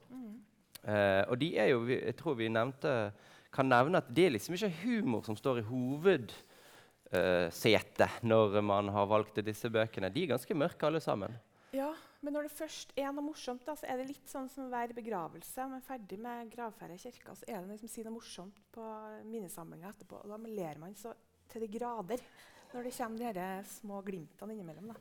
Eh, 0.88 1.22
og 1.28 1.36
de 1.40 1.56
er 1.58 1.66
jo, 1.72 1.86
jeg 1.90 2.14
tror 2.18 2.34
vi 2.38 2.48
nevnte, 2.52 3.12
kan 3.52 3.66
nevne 3.68 3.98
at 4.00 4.08
det 4.14 4.24
er 4.26 4.30
liksom 4.36 4.54
ikke 4.54 4.80
humor 4.84 5.22
som 5.26 5.36
står 5.36 5.58
i 5.60 5.68
hovedsetet 5.68 8.10
når 8.28 8.60
man 8.64 8.88
har 8.94 9.06
valgt 9.10 9.44
disse 9.44 9.68
bøkene. 9.72 10.12
De 10.12 10.22
er 10.22 10.32
ganske 10.34 10.54
mørke 10.54 10.86
alle 10.86 11.00
sammen. 11.04 11.32
Ja, 11.74 11.92
men 12.24 12.34
når 12.34 12.48
det 12.48 12.54
først 12.56 12.92
er 12.98 13.12
noe 13.14 13.28
morsomt, 13.28 13.62
da, 13.66 13.76
så 13.78 13.86
er 13.86 14.00
det 14.00 14.08
litt 14.08 14.30
sånn 14.30 14.48
som 14.50 14.66
hver 14.72 14.90
begravelse. 14.96 15.66
Man 15.70 15.78
er 15.78 15.86
ferdig 15.86 16.18
med 16.22 16.50
gravferda 16.50 16.96
i 16.96 17.02
kirka, 17.02 17.36
så 17.38 17.46
er 17.46 17.60
det 17.60 17.70
noe 17.70 17.78
som 17.78 17.92
sier 17.92 18.08
noe 18.08 18.16
morsomt 18.16 18.58
på 18.74 18.86
minnesamlinga 19.28 19.92
etterpå. 19.92 20.24
Og 20.24 20.32
da 20.32 20.38
ler 20.50 20.80
man 20.82 20.96
så 20.98 21.14
til 21.48 21.62
de 21.62 21.70
grader 21.78 22.24
når 22.72 22.88
det 22.88 22.96
kommer 22.96 23.38
de 23.38 23.46
små 23.70 24.00
glimtene 24.04 24.56
innimellom. 24.56 24.90
Da. 24.90 24.98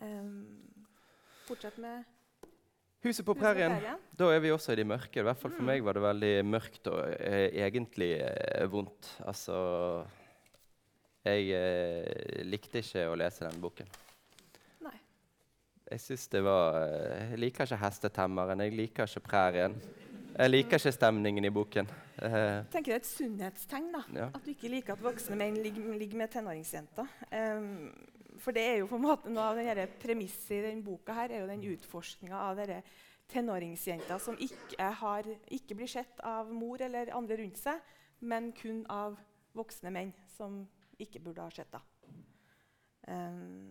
Um, 0.00 0.32
fortsett 1.46 1.76
med 1.82 2.08
Huset 3.00 3.24
på 3.24 3.32
prærien. 3.32 3.72
Da 4.12 4.26
er 4.28 4.42
vi 4.44 4.50
også 4.52 4.74
i 4.74 4.76
de 4.76 4.84
mørke. 4.84 5.22
I 5.22 5.24
hvert 5.24 5.38
fall 5.40 5.54
for 5.54 5.64
meg 5.64 5.80
var 5.84 5.96
det 5.96 6.02
veldig 6.04 6.32
mørkt 6.44 6.90
og 6.92 6.98
eh, 7.16 7.46
egentlig 7.64 8.10
eh, 8.20 8.66
vondt. 8.68 9.14
Altså 9.24 9.56
Jeg 11.24 11.48
eh, 11.56 12.44
likte 12.44 12.82
ikke 12.84 13.06
å 13.08 13.16
lese 13.16 13.48
den 13.48 13.60
boken. 13.62 13.88
Jeg 15.90 16.00
syns 16.04 16.28
det 16.30 16.40
var 16.46 16.76
eh, 16.84 17.32
Jeg 17.32 17.40
liker 17.42 17.66
ikke 17.66 17.80
hestetemmeren, 17.82 18.60
jeg 18.62 18.76
liker 18.78 19.08
ikke 19.10 19.24
prærien. 19.26 19.74
Jeg 20.30 20.50
liker 20.52 20.78
ikke 20.78 20.92
stemningen 20.94 21.44
i 21.44 21.50
boken. 21.50 21.88
Eh, 22.22 22.36
Jeg 22.36 22.70
tenker 22.70 22.92
Det 22.92 22.96
er 22.98 23.02
et 23.02 23.10
sunnhetstegn 23.10 23.90
da, 23.92 24.02
Ja. 24.14 24.28
at 24.34 24.44
du 24.44 24.50
ikke 24.52 24.70
liker 24.70 24.94
at 24.94 25.02
voksne 25.02 25.36
menn 25.36 25.58
ligger, 25.58 25.90
ligger 25.98 26.18
med 26.22 26.30
tenåringsjenter. 26.30 27.08
Um, 27.32 27.90
for 28.38 28.52
det 28.52 28.62
er 28.62 28.76
jo 28.78 28.86
på 28.86 28.96
en 28.96 29.02
måte 29.04 29.28
noe 29.34 29.50
av 29.50 29.56
den 29.58 29.88
premisset 30.00 30.54
i 30.60 30.62
denne 30.68 30.84
boka 30.86 31.12
her, 31.12 31.30
er 31.30 31.40
jo 31.42 31.50
den 31.50 31.66
utforskninga 31.74 32.38
av 32.38 32.56
denne 32.56 32.82
tenåringsjenta 33.30 34.18
som 34.22 34.38
ikke, 34.38 34.78
har, 35.02 35.26
ikke 35.50 35.74
blir 35.74 35.90
sett 35.90 36.22
av 36.26 36.48
mor 36.54 36.80
eller 36.82 37.10
andre 37.14 37.36
rundt 37.42 37.58
seg, 37.58 37.82
men 38.20 38.52
kun 38.52 38.84
av 38.88 39.18
voksne 39.54 39.90
menn 39.90 40.14
som 40.36 40.62
ikke 40.98 41.20
burde 41.20 41.42
ha 41.42 41.50
sett 41.50 41.74
henne. 41.74 41.84
Um, 43.10 43.70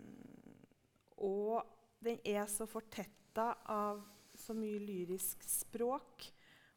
og 1.16 1.64
den 2.04 2.20
er 2.24 2.46
så 2.48 2.66
fortetta 2.68 3.52
av 3.70 4.00
så 4.40 4.54
mye 4.56 4.80
lyrisk 4.80 5.42
språk 5.44 6.26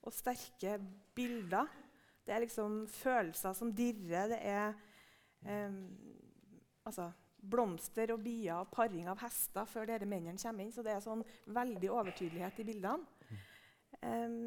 og 0.04 0.14
sterke 0.16 0.78
bilder. 1.16 1.70
Det 2.24 2.34
er 2.36 2.44
liksom 2.44 2.84
følelser 2.92 3.56
som 3.56 3.72
dirrer. 3.76 4.32
Det 4.34 4.40
er 4.42 4.74
eh, 5.48 5.78
altså, 6.84 7.10
blomster 7.44 8.14
og 8.16 8.24
bier 8.24 8.62
og 8.62 8.72
paring 8.72 9.08
av 9.12 9.22
hester 9.24 9.68
før 9.70 9.88
dere 9.90 10.08
mennene 10.08 10.40
kommer 10.40 10.66
inn. 10.66 10.74
Så 10.76 10.84
det 10.86 10.96
er 10.96 11.04
sånn 11.04 11.24
veldig 11.56 11.92
overtydelighet 11.92 12.64
i 12.64 12.68
bildene. 12.68 13.40
Em, 14.04 14.40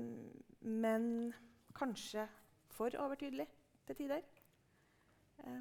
men 0.60 1.32
kanskje 1.76 2.26
for 2.76 2.92
overtydelig 3.00 3.46
til 3.88 3.96
tider. 4.02 4.24
Det, 5.36 5.52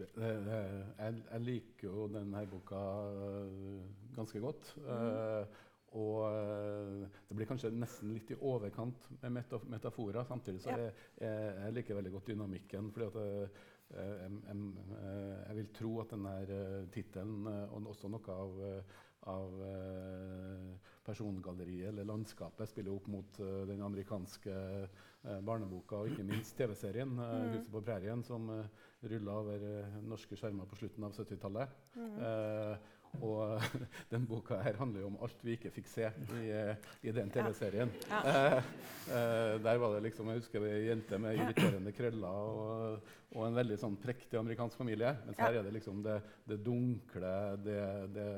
jeg, 0.00 1.16
jeg 1.32 1.40
liker 1.46 1.88
jo 1.88 2.06
denne 2.12 2.44
boka 2.50 2.84
øh, 3.10 3.80
ganske 4.16 4.40
godt. 4.40 4.76
øh, 4.86 5.46
og 5.98 6.32
øh, 6.32 7.00
det 7.28 7.36
blir 7.36 7.48
kanskje 7.50 7.72
nesten 7.74 8.12
litt 8.14 8.30
i 8.30 8.38
overkant 8.46 9.08
med 9.22 9.32
metaf 9.40 9.64
metaforer. 9.66 10.22
Samtidig 10.24 10.62
så 10.62 10.76
jeg, 10.76 10.92
jeg, 11.20 11.54
jeg 11.64 11.72
liker 11.74 11.98
veldig 11.98 12.12
godt 12.12 12.30
dynamikken. 12.30 12.92
fordi 12.92 13.06
at 13.06 13.16
jeg, 13.90 14.30
jeg, 15.48 15.56
vil 15.56 15.70
tro 15.74 15.96
at 16.00 16.12
denne 16.14 16.34
tittelen, 16.94 17.46
og 17.46 17.88
også 17.90 18.08
noe 18.08 18.36
av, 18.36 18.60
av 19.32 19.56
persongalleriet 21.04 21.88
eller 21.90 22.06
landskapet, 22.06 22.70
spiller 22.70 22.94
opp 22.94 23.08
mot 23.10 23.40
den 23.42 23.82
amerikanske 23.82 24.54
barneboka 25.42 26.04
og 26.04 26.12
ikke 26.14 26.28
minst 26.30 26.54
TV-serien 26.56 27.18
Mm. 27.18 27.50
'Huset 27.50 27.72
på 27.72 27.80
prærien', 27.80 28.22
som 28.22 28.46
rulla 29.02 29.32
over 29.40 29.62
øh, 29.64 30.00
norske 30.08 30.36
skjermer 30.36 30.68
på 30.68 30.76
slutten 30.76 31.04
av 31.04 31.12
70-tallet. 31.16 31.76
mm. 31.96 32.16
Eh, 32.20 32.88
og 33.26 33.58
den 34.12 34.22
boka 34.30 34.60
her 34.62 34.76
handler 34.78 35.00
jo 35.02 35.08
om 35.08 35.16
alt 35.26 35.40
vi 35.42 35.56
ikke 35.56 35.72
fikk 35.74 35.88
se 35.90 36.04
i, 36.38 36.44
eh, 36.54 36.76
i 37.02 37.10
den 37.16 37.32
TV-serien. 37.34 37.90
Ja. 38.06 38.20
Eh, 38.22 38.68
eh, 39.10 39.54
der 39.64 39.80
var 39.82 39.96
det 39.96 40.04
liksom, 40.04 40.28
Jeg 40.30 40.38
husker 40.44 40.66
ei 40.68 40.84
jente 40.86 41.18
med 41.18 41.34
irriterende 41.40 41.90
krøller 41.96 42.28
og, 42.30 43.08
og 43.34 43.48
en 43.48 43.58
veldig 43.58 43.80
sånn 43.82 43.96
prektig 43.98 44.38
amerikansk 44.38 44.78
familie. 44.78 45.10
Mens 45.26 45.38
Ja. 45.42 45.48
her 45.48 45.58
er 45.58 45.66
det 45.66 45.74
liksom 45.80 46.04
det, 46.06 46.20
det 46.46 46.60
dunkle, 46.66 47.34
det, 47.66 47.80
det, 48.14 48.28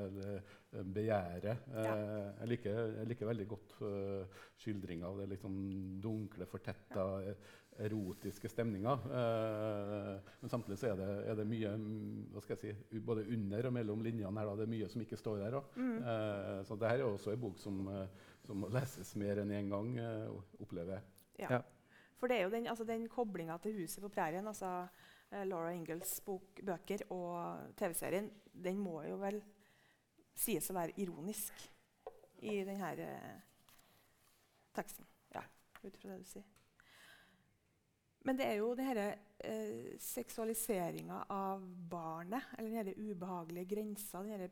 det 0.72 0.84
begjæret. 0.96 1.68
Eh, 1.68 1.84
Ja. 1.84 1.94
jeg, 2.40 2.48
liker, 2.54 2.80
jeg 2.96 3.10
liker 3.12 3.28
veldig 3.28 3.48
godt 3.52 3.76
uh, 3.84 4.40
skildringa 4.56 5.04
av 5.10 5.18
det 5.20 5.28
liksom 5.34 5.54
dunkle, 6.00 6.46
fortetta, 6.48 7.04
erotiske 7.86 8.48
stemninger. 8.50 9.06
Eh, 9.18 10.32
men 10.40 10.52
samtidig 10.52 10.78
så 10.80 10.92
er 10.92 11.00
det, 11.00 11.08
er 11.30 11.38
det 11.38 11.46
mye 11.48 11.72
hva 12.32 12.42
skal 12.44 12.56
jeg 12.56 12.76
si, 12.76 13.02
både 13.04 13.26
under 13.34 13.68
og 13.68 13.76
mellom 13.78 14.04
linjene 14.06 14.40
her. 14.40 14.50
Da. 14.50 14.56
Det 14.60 14.66
er 14.66 14.74
mye 14.74 14.90
som 14.92 15.04
ikke 15.04 15.20
står 15.20 15.42
der. 15.44 15.58
Mm. 15.76 15.96
Eh, 15.98 16.58
så 16.68 16.78
dette 16.78 16.92
er 16.96 17.06
også 17.06 17.34
en 17.34 17.44
bok 17.44 17.60
som, 17.62 17.80
eh, 17.92 18.28
som 18.46 18.62
må 18.62 18.70
leses 18.72 19.14
mer 19.20 19.42
enn 19.42 19.54
én 19.54 19.62
en 19.62 19.72
gang, 19.72 19.94
opplever 20.60 20.98
jeg. 20.98 21.08
Ja. 21.44 21.58
Ja. 21.58 21.62
For 22.18 22.30
det 22.30 22.38
er 22.38 22.46
jo 22.46 22.54
den, 22.54 22.68
altså 22.70 22.84
den 22.86 23.08
koblinga 23.10 23.56
til 23.58 23.74
'Huset 23.74 24.02
på 24.02 24.08
prærien', 24.08 24.46
altså 24.46 24.86
Laura 25.44 25.72
Ingalls 25.72 26.20
bøker 26.20 27.02
og 27.10 27.74
TV-serien, 27.76 28.30
den 28.52 28.78
må 28.78 29.02
jo 29.02 29.16
vel 29.16 29.42
sies 30.34 30.70
å 30.70 30.76
være 30.76 30.94
ironisk 31.00 31.68
i 32.42 32.62
denne 32.66 32.90
eh, 32.98 33.38
teksten. 34.74 35.06
Ja, 35.34 35.44
ut 35.82 35.96
fra 35.96 36.10
det 36.10 36.22
du 36.22 36.28
sier. 36.28 36.46
Men 38.24 38.36
det 38.38 38.46
er 38.46 38.58
jo 38.60 38.74
denne 38.78 39.06
eh, 39.42 39.94
seksualiseringa 39.98 41.24
av 41.34 41.62
barnet, 41.90 42.42
eller 42.58 42.70
denne 42.84 42.94
ubehagelige 43.10 43.66
grensa 43.74 44.22
denne, 44.22 44.50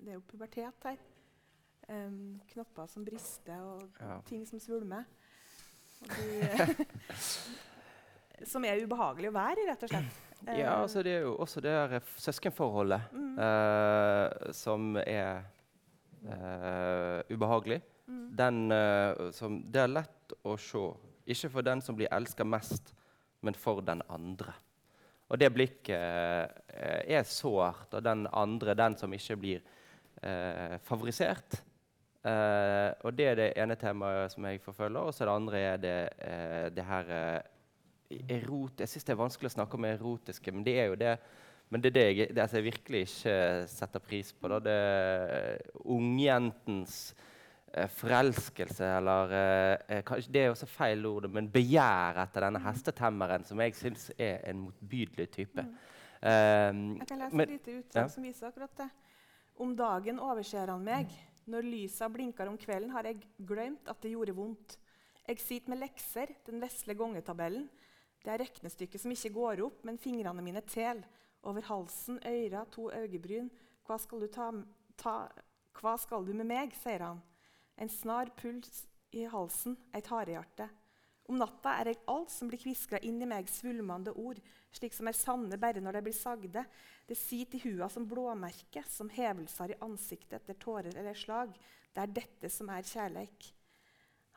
Det 0.00 0.08
er 0.08 0.16
jo 0.16 0.22
pubertet 0.30 0.84
her. 0.84 0.96
Um, 1.90 2.40
knopper 2.52 2.86
som 2.86 3.04
brister, 3.04 3.60
og 3.60 3.82
Ja. 4.00 4.20
ting 4.24 4.46
som 4.46 4.58
svulmer. 4.62 5.04
De, 6.00 6.86
som 8.52 8.64
er 8.64 8.80
ubehagelig 8.84 9.28
å 9.28 9.34
være 9.34 9.60
i, 9.60 9.66
rett 9.68 9.82
og 9.84 9.90
slett. 9.92 10.20
Ja, 10.56 10.78
altså 10.80 11.02
det 11.04 11.12
er 11.18 11.26
jo 11.26 11.34
også 11.36 11.60
det 11.60 11.72
der 11.74 12.00
søskenforholdet 12.16 13.10
Mm. 13.12 13.34
uh, 13.38 14.52
som 14.56 14.96
er 14.96 15.42
uh, 16.24 17.20
ubehagelig. 17.28 17.82
Mm. 18.06 18.36
Den 18.38 18.72
uh, 18.72 19.30
som 19.32 19.60
Det 19.70 19.82
er 19.82 19.92
lett 19.92 20.32
å 20.44 20.56
se. 20.56 20.86
Ikke 21.26 21.50
for 21.50 21.62
den 21.62 21.80
som 21.84 21.96
blir 21.96 22.08
elska 22.12 22.44
mest, 22.44 22.94
men 23.40 23.56
for 23.56 23.80
den 23.84 24.02
andre. 24.08 24.54
Og 25.30 25.38
det 25.38 25.52
blikket 25.54 25.94
eh, 25.94 27.02
er 27.16 27.26
sårt, 27.28 27.92
og 27.94 28.02
den 28.02 28.26
andre, 28.34 28.74
den 28.74 28.96
som 28.98 29.12
ikke 29.14 29.36
blir 29.38 29.60
eh, 30.22 30.76
favorisert. 30.82 31.60
Eh, 32.20 32.90
og 33.06 33.14
det 33.16 33.28
er 33.30 33.38
det 33.38 33.46
ene 33.62 33.78
temaet 33.80 34.34
som 34.34 34.48
jeg 34.48 34.60
forfølger. 34.64 35.06
Og 35.06 35.14
så 35.14 35.28
det 35.28 35.36
andre 35.36 35.62
er 35.68 35.78
det, 35.80 35.98
eh, 36.26 36.66
det 36.74 36.84
her 36.84 37.14
eh, 37.16 37.40
erot, 38.40 38.80
Jeg 38.80 38.90
syns 38.90 39.06
det 39.06 39.14
er 39.14 39.22
vanskelig 39.22 39.52
å 39.52 39.54
snakke 39.54 39.78
om 39.78 39.86
erotiske, 39.86 40.52
men 40.52 40.66
det 40.66 40.76
er 40.82 40.90
jo 40.90 40.98
det. 40.98 41.16
Men 41.70 41.80
det 41.80 41.92
er 41.92 41.94
det 41.94 42.06
jeg, 42.08 42.34
det, 42.34 42.42
altså, 42.42 42.58
jeg 42.58 42.72
virkelig 42.72 43.00
ikke 43.06 43.66
setter 43.70 44.02
pris 44.02 44.32
på. 44.34 44.50
Da. 44.50 44.58
Det 44.58 44.78
ungjentens 45.86 47.12
eh, 47.14 47.29
forelskelse, 47.86 48.84
eller 48.98 49.32
eh, 49.36 49.98
eh, 49.98 50.16
Det 50.28 50.42
er 50.44 50.50
også 50.50 50.66
feil 50.66 51.06
ord, 51.06 51.28
men 51.30 51.48
begjær 51.52 52.18
etter 52.24 52.46
denne 52.48 52.62
hestetemmeren, 52.64 53.44
som 53.46 53.60
jeg 53.60 53.74
syns 53.78 54.10
er 54.18 54.40
en 54.50 54.64
motbydelig 54.66 55.28
type. 55.30 55.64
Um, 56.20 56.98
Jeg 56.98 57.06
kan 57.08 57.18
lese 57.18 57.36
men- 57.36 57.48
et 57.48 57.54
lite 57.56 57.78
utdrag 57.78 58.02
ja. 58.02 58.08
som 58.08 58.22
viser 58.22 58.48
akkurat 58.48 58.76
det. 58.76 58.90
Om 59.60 59.76
dagen 59.76 60.18
overser 60.20 60.66
han 60.68 60.84
meg. 60.84 61.06
Når 61.46 61.62
lysa 61.64 62.08
blinker 62.08 62.46
om 62.48 62.58
kvelden, 62.58 62.90
har 62.90 63.02
jeg 63.04 63.22
glemt 63.46 63.88
at 63.88 64.00
det 64.02 64.12
gjorde 64.12 64.34
vondt. 64.36 64.76
Jeg 65.26 65.38
sitter 65.40 65.70
med 65.70 65.80
lekser, 65.80 66.26
den 66.46 66.60
vesle 66.60 66.94
gongetabellen. 66.94 67.68
Det 68.22 68.32
er 68.34 68.42
regnestykket 68.44 69.00
som 69.00 69.10
ikke 69.14 69.32
går 69.32 69.62
opp, 69.64 69.84
men 69.84 69.98
fingrene 69.98 70.42
mine 70.42 70.60
tel. 70.60 71.02
Over 71.42 71.62
halsen, 71.62 72.18
øyra, 72.26 72.66
to 72.70 72.90
øyebryn. 72.92 73.48
Hva 73.86 73.96
skal 73.98 74.20
du 74.20 74.26
ta, 74.26 74.50
ta 74.96 75.28
Hva 75.80 75.96
skal 75.98 76.24
du 76.26 76.34
med 76.34 76.46
meg, 76.46 76.74
sier 76.76 77.00
han. 77.00 77.22
En 77.80 77.88
snar 77.88 78.30
puls 78.36 78.84
i 79.16 79.24
halsen, 79.24 79.76
et 79.96 80.06
harehjerte. 80.12 80.68
Om 81.30 81.38
natta 81.38 81.76
er 81.78 81.92
jeg 81.92 82.00
alt 82.10 82.32
som 82.32 82.48
blir 82.50 82.60
kviskra 82.60 82.98
inn 83.06 83.20
i 83.22 83.28
meg, 83.28 83.48
svulmende 83.48 84.12
ord, 84.18 84.40
slik 84.74 84.94
som 84.96 85.06
er 85.06 85.16
sanne 85.16 85.58
bare 85.62 85.82
når 85.82 85.98
de 85.98 86.02
blir 86.08 86.16
sagde. 86.16 86.64
Det 87.06 87.18
sitter 87.18 87.58
i 87.58 87.62
hua 87.68 87.88
som 87.90 88.08
blåmerke, 88.10 88.82
som 88.90 89.10
hevelser 89.14 89.74
i 89.74 89.78
ansiktet 89.86 90.40
etter 90.40 90.58
tårer 90.58 90.96
eller 90.98 91.16
slag. 91.18 91.54
Det 91.94 92.02
er 92.02 92.16
dette 92.20 92.50
som 92.50 92.70
er 92.74 92.86
kjærleik. 92.86 93.48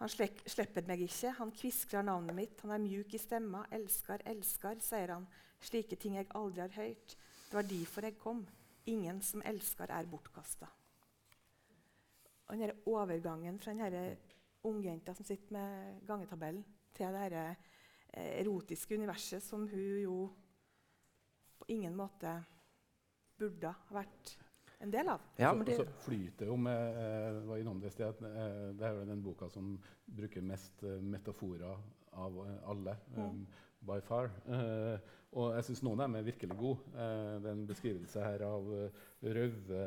Han 0.01 0.09
slipper 0.09 0.85
meg 0.87 1.03
ikke, 1.05 1.33
han 1.37 1.53
kviskrer 1.53 2.05
navnet 2.05 2.37
mitt, 2.37 2.61
han 2.65 2.73
er 2.75 2.85
mjuk 2.85 3.13
i 3.13 3.21
stemma. 3.21 3.65
elsker, 3.71 4.21
elsker, 4.29 4.81
sier 4.81 5.15
han. 5.15 5.27
Slike 5.63 5.97
ting 5.97 6.17
jeg 6.17 6.29
aldri 6.35 6.65
har 6.65 6.77
hørt. 6.77 7.17
Det 7.49 7.57
var 7.57 7.69
derfor 7.69 8.09
jeg 8.09 8.19
kom. 8.21 8.45
Ingen 8.85 9.21
som 9.21 9.41
elsker, 9.45 9.89
er 9.89 10.09
bortkasta. 10.09 10.67
Og 12.47 12.59
den 12.59 12.73
overgangen 12.89 13.59
fra 13.59 13.71
den 13.71 13.83
her 13.83 14.15
ungjenta 14.67 15.13
som 15.15 15.27
sitter 15.27 15.55
med 15.55 16.01
gangetabellen, 16.07 16.63
til 16.93 17.13
det 17.13 17.21
her, 17.25 17.55
eh, 18.13 18.41
erotiske 18.41 18.95
universet 18.95 19.43
som 19.43 19.67
hun 19.67 19.99
jo 20.03 20.17
på 21.59 21.65
ingen 21.73 21.95
måte 21.95 22.35
burde 23.39 23.71
ha 23.71 23.95
vært 23.95 24.37
en 24.83 24.91
del 24.91 25.09
av. 25.09 25.21
Ja, 25.37 25.51
så, 25.51 25.57
men 25.57 25.67
det, 25.67 25.77
så 25.79 25.87
flyter 26.05 26.51
jo 26.51 26.55
med 26.59 27.01
eh, 27.01 27.41
var 27.47 27.61
innom 27.61 27.79
det, 27.81 27.91
sted, 27.95 28.11
at, 28.11 28.21
eh, 28.21 28.71
det 28.77 28.87
er 28.87 28.97
jo 28.97 29.05
den 29.09 29.23
boka 29.23 29.49
som 29.49 29.77
bruker 30.05 30.43
mest 30.45 30.83
eh, 30.83 30.99
metaforer 31.01 31.77
av 32.13 32.41
eh, 32.45 32.57
alle. 32.69 32.97
Um, 33.15 33.45
by 33.83 33.99
far. 34.03 34.31
Eh, 34.47 34.99
og 35.33 35.55
jeg 35.57 35.67
syns 35.67 35.81
noen 35.83 35.99
av 35.99 36.07
dem 36.07 36.19
er 36.19 36.27
virkelig 36.27 36.57
gode. 36.59 36.91
Eh, 36.93 37.31
det 37.43 37.49
er 37.49 37.55
en 37.57 37.65
beskrivelse 37.67 38.23
her 38.23 38.43
av 38.47 38.69
uh, 38.69 39.01
røde 39.23 39.81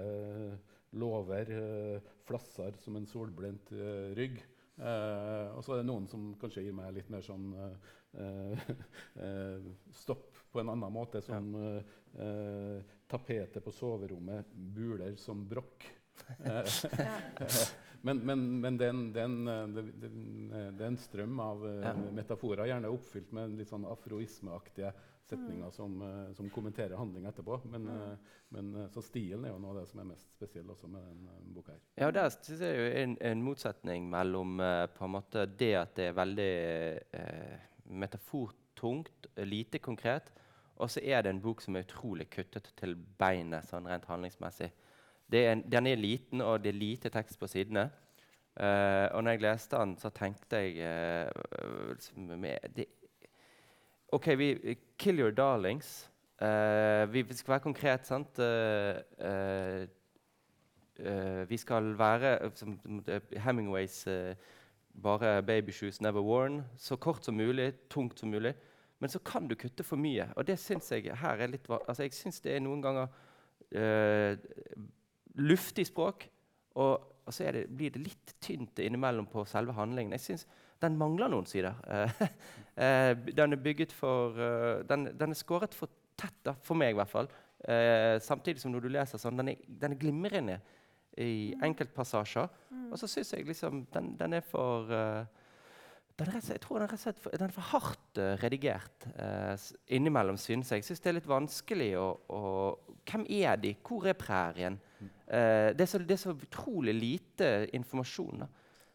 låver, 0.99 1.51
eh, 1.53 2.13
flasser 2.27 2.77
som 2.83 2.97
en 2.97 3.07
solbrent 3.07 3.73
eh, 3.73 4.13
rygg. 4.19 4.41
Eh, 4.77 5.49
og 5.57 5.63
så 5.65 5.73
er 5.73 5.81
det 5.81 5.89
noen 5.89 6.09
som 6.11 6.35
kanskje 6.41 6.67
gir 6.67 6.75
meg 6.77 6.93
litt 6.99 7.09
mer 7.13 7.25
sånn 7.25 7.47
eh, 7.57 8.67
eh, 9.25 9.71
stopp 9.97 10.43
på 10.53 10.61
en 10.61 10.73
annen 10.75 10.93
måte. 10.93 11.23
Som 11.25 11.53
tapetet 13.07 13.61
på 13.65 13.73
soverommet 13.77 14.49
buler 14.53 15.19
som 15.21 15.45
brokk. 15.49 15.85
Men, 18.07 18.21
men, 18.23 18.43
men 18.61 18.77
det, 18.79 18.87
er 18.87 18.93
en, 18.93 19.07
det, 19.11 19.23
er 19.23 19.25
en, 19.27 19.73
det, 19.75 20.83
er 20.85 20.87
en 20.87 20.99
strøm 21.01 21.41
av 21.43 21.65
Ja. 21.67 21.91
metaforer, 22.15 22.69
gjerne 22.71 22.93
oppfylt 22.93 23.33
med 23.35 23.57
litt 23.59 23.71
sånn 23.73 23.87
afroismeaktige 23.89 24.93
setninger 25.27 25.71
som, 25.75 26.03
eh, 26.03 26.33
som 26.35 26.51
kommenterer 26.51 26.97
handling 26.97 27.27
etterpå. 27.27 27.61
Men, 27.65 27.89
eh, 27.89 28.17
men, 28.49 28.75
eh, 28.77 28.89
så 28.89 29.03
stilen 29.03 29.45
er 29.45 29.55
jo 29.55 29.59
noe 29.59 29.75
av 29.75 29.81
det 29.81 29.89
som 29.91 30.01
er 30.01 30.09
mest 30.13 30.33
spesielt 30.33 30.71
også 30.71 30.89
med 30.89 31.03
den 31.03 31.29
eh, 31.29 31.43
boka 31.55 31.73
her. 31.73 31.83
Ja, 31.97 32.11
Der 32.11 32.31
syns 32.31 32.61
jeg 32.61 32.79
jo 32.79 32.87
en, 33.03 33.17
en 33.21 33.43
motsetning 33.43 34.11
mellom 34.11 34.57
på 34.95 35.05
en 35.05 35.15
måte 35.15 35.47
det 35.47 35.75
at 35.75 35.95
det 35.97 36.11
er 36.11 36.17
veldig 36.17 36.55
eh, 37.13 37.59
metafortungt, 37.87 39.31
lite 39.37 39.79
konkret, 39.79 40.33
og 40.77 40.91
så 40.91 41.01
er 41.03 41.23
det 41.23 41.31
en 41.31 41.41
bok 41.41 41.63
som 41.65 41.77
er 41.77 41.87
utrolig 41.87 42.29
kuttet 42.31 42.73
til 42.77 42.95
beinet 42.95 43.65
sånn 43.65 43.87
rent 43.89 44.05
handlingsmessig. 44.05 44.71
Det 45.27 45.47
er 45.47 45.55
en, 45.57 45.63
den 45.67 45.87
er 45.87 45.97
liten, 45.97 46.43
og 46.45 46.63
det 46.63 46.75
er 46.75 46.79
lite 46.79 47.11
tekst 47.11 47.39
på 47.41 47.49
sidene. 47.51 47.89
Uh, 48.57 49.13
og 49.13 49.25
når 49.25 49.35
jeg 49.35 49.41
leste 49.45 49.77
den, 49.77 49.97
så 50.01 50.09
tenkte 50.17 50.61
jeg 50.65 50.79
uh, 50.81 51.91
liksom 51.93 52.31
med, 52.41 52.71
det, 52.77 52.87
OK, 54.13 54.27
vi 54.39 54.77
Kill 54.99 55.21
your 55.21 55.31
darlings. 55.31 56.11
Uh, 56.41 57.13
vi, 57.13 57.25
skal 57.33 57.57
være 57.57 57.65
konkret, 57.65 58.07
sant? 58.07 58.39
Uh, 58.39 59.01
uh, 59.21 59.87
Eh, 60.99 61.51
vi 61.51 61.57
skal 61.57 61.99
være 61.99 62.45
eh, 62.45 62.51
som 62.55 62.81
eh, 63.09 63.41
Hemingways 63.41 64.07
eh, 64.07 64.35
bare 65.03 65.43
'baby 65.43 65.71
shoes 65.71 66.01
never 66.01 66.21
worn'. 66.21 66.63
Så 66.77 66.97
kort 66.97 67.25
som 67.25 67.35
mulig, 67.35 67.75
tungt 67.91 68.21
som 68.21 68.29
mulig. 68.29 68.55
Men 68.99 69.11
så 69.11 69.19
kan 69.19 69.49
du 69.49 69.55
kutte 69.55 69.85
for 69.85 69.97
mye. 69.97 70.29
Og 70.37 70.47
det 70.47 70.59
syns 70.59 70.93
jeg 70.93 71.17
her 71.17 71.37
er 71.37 71.47
litt 71.47 71.71
altså 71.89 72.03
Jeg 72.03 72.13
syns 72.13 72.41
det 72.41 72.57
er 72.57 72.61
noen 72.61 72.83
ganger 72.83 73.07
eh, 73.73 74.37
luftig 75.35 75.87
språk, 75.87 76.31
og, 76.75 77.13
og 77.27 77.35
så 77.35 77.49
er 77.49 77.59
det, 77.59 77.65
blir 77.75 77.91
det 77.95 78.05
litt 78.05 78.35
tynt 78.43 78.79
innimellom 78.83 79.27
på 79.31 79.45
selve 79.49 79.75
handlingen. 79.77 80.15
Jeg 80.17 80.25
synes 80.25 80.47
Den 80.81 80.99
mangler 81.01 81.33
noen 81.33 81.47
sider. 81.49 81.75
Eh, 82.77 83.17
den 83.33 83.57
er 83.57 83.61
bygget 83.65 83.93
for 83.97 84.37
eh, 84.37 84.83
den, 84.85 85.07
den 85.17 85.33
er 85.33 85.39
skåret 85.39 85.73
for 85.73 85.89
tett, 86.13 86.35
da, 86.45 86.53
for 86.61 86.77
meg 86.77 86.91
i 86.93 86.97
hvert 86.99 87.09
fall. 87.09 87.31
Eh, 87.65 88.19
samtidig 88.21 88.61
som 88.61 88.75
når 88.75 88.85
du 88.85 88.91
leser 88.93 89.17
sånn, 89.17 89.41
den 89.41 89.49
er, 89.55 89.63
den 89.81 89.95
er 89.95 90.01
glimrende 90.03 90.59
i 91.17 91.55
enkeltpassasjer. 91.65 92.53
Og 92.91 93.01
så 93.01 93.09
syns 93.09 93.33
jeg 93.33 93.49
liksom 93.49 93.87
den, 93.95 94.11
den 94.21 94.37
er 94.37 94.45
for 94.45 94.93
den 96.17 96.31
er, 96.33 96.41
jeg 96.49 96.61
tror 96.65 96.81
den 96.81 96.89
er, 96.89 96.97
slett 97.01 97.19
den 97.33 97.45
er 97.49 97.53
for 97.53 97.67
hardt 97.75 98.19
eh, 98.23 98.37
redigert 98.41 99.07
eh, 99.21 99.67
innimellom, 99.99 100.39
synes 100.41 100.71
jeg. 100.73 100.81
Jeg 100.81 100.89
syns 100.89 101.03
det 101.05 101.11
er 101.11 101.17
litt 101.19 101.29
vanskelig 101.31 101.91
å, 102.01 102.07
å 102.33 102.43
Hvem 103.07 103.27
er 103.31 103.59
de? 103.63 103.75
Hvor 103.87 104.07
er 104.11 104.17
prærien? 104.19 104.79
Eh, 104.99 105.69
det, 105.77 105.85
er 105.85 105.91
så, 105.93 106.01
det 106.03 106.17
er 106.17 106.23
så 106.25 106.33
utrolig 106.35 106.95
lite 106.97 107.51
informasjon. 107.77 108.43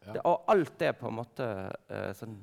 Ja. 0.02 0.12
Det, 0.16 0.24
og 0.26 0.50
alt 0.52 0.82
er 0.82 0.92
på 0.98 1.08
en 1.08 1.16
måte 1.20 1.46
eh, 1.88 2.10
sånn 2.18 2.34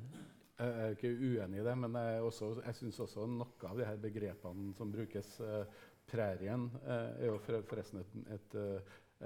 Jeg 0.60 0.72
er 0.86 0.96
ikke 0.96 1.12
uenig 1.12 1.60
i 1.60 1.66
det, 1.68 1.76
men 1.84 1.94
jeg, 2.00 2.24
også- 2.26 2.64
jeg 2.64 2.74
syns 2.80 2.98
også 3.04 3.26
noe 3.28 3.68
av 3.70 3.78
de 3.78 3.84
her 3.86 4.00
begrepene 4.00 4.72
som 4.76 4.90
brukes, 4.92 5.36
eh, 5.44 5.62
prærien 6.10 6.64
er 6.90 7.28
jo 7.28 7.36
forresten 7.68 8.00
et, 8.02 8.16
et, 8.34 8.56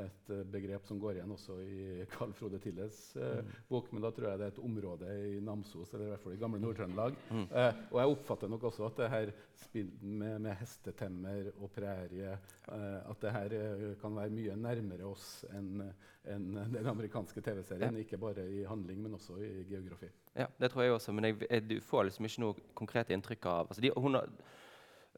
et, 0.02 0.32
begrep 0.50 0.86
som 0.88 0.98
går 1.02 1.18
igjen 1.18 1.34
også 1.34 1.58
i 1.62 2.06
Carl 2.14 2.32
Frode 2.36 2.58
Tilles 2.62 2.98
eh, 3.16 3.42
bok. 3.68 3.90
Men 3.92 4.06
da 4.06 4.12
tror 4.14 4.30
jeg 4.30 4.40
det 4.40 4.48
er 4.48 4.54
et 4.54 4.62
område 4.64 5.18
i 5.28 5.42
Namsos, 5.44 5.92
eller 5.92 6.06
i 6.06 6.12
hvert 6.12 6.24
fall 6.24 6.36
i 6.36 6.40
gamle 6.40 6.62
Nord-Trøndelag. 6.62 7.18
Mm. 7.30 7.46
og 7.90 7.98
jeg 8.00 8.14
oppfatter 8.16 8.50
nok 8.50 8.66
også 8.70 8.88
at 8.88 8.98
det 9.02 9.10
her 9.12 9.34
med, 10.00 10.38
med 10.44 10.58
hestetemmer 10.60 11.52
og 11.58 11.70
prærie 11.74 12.34
At 12.68 13.22
det 13.22 13.32
her 13.32 13.54
kan 14.00 14.16
være 14.16 14.34
mye 14.34 14.56
nærmere 14.56 15.06
oss 15.08 15.44
enn 15.52 15.86
en 16.24 16.54
den 16.72 16.86
amerikanske 16.86 17.40
TV-serien. 17.40 17.94
Ja. 17.94 18.00
Ikke 18.00 18.18
bare 18.18 18.46
i 18.48 18.64
handling, 18.64 19.02
men 19.02 19.14
også 19.14 19.36
i 19.36 19.64
geografi. 19.68 20.08
Ja, 20.36 20.46
det 20.60 20.70
tror 20.70 20.82
jeg 20.82 20.92
også, 20.92 21.12
men 21.12 21.24
jeg, 21.24 21.50
jeg, 21.50 21.70
du 21.70 21.80
får 21.80 22.08
liksom 22.08 22.24
ikke 22.28 22.42
noe 22.42 22.68
konkret 22.74 23.10
inntrykk 23.14 23.46
av 23.46 23.68
altså 23.68 23.84
de, 23.84 23.92
hun 23.96 24.18
har, 24.18 24.30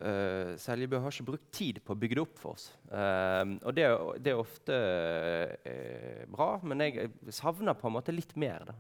uh, 0.03 0.55
Seljebø 0.61 1.01
har 1.03 1.15
ikke 1.15 1.29
brukt 1.31 1.51
tid 1.55 1.81
på 1.85 1.95
å 1.95 1.99
bygge 1.99 2.19
det 2.19 2.23
opp 2.23 2.39
for 2.41 2.57
oss. 2.57 2.69
Uh, 2.91 3.57
og 3.63 3.75
det, 3.77 3.87
det, 4.23 4.33
er 4.33 4.41
ofte 4.41 4.79
uh, 5.67 6.23
bra, 6.33 6.49
men 6.63 6.85
jeg 6.85 7.11
savner 7.35 7.79
på 7.79 7.89
en 7.89 7.97
måte 7.99 8.15
litt 8.15 8.35
mer. 8.37 8.73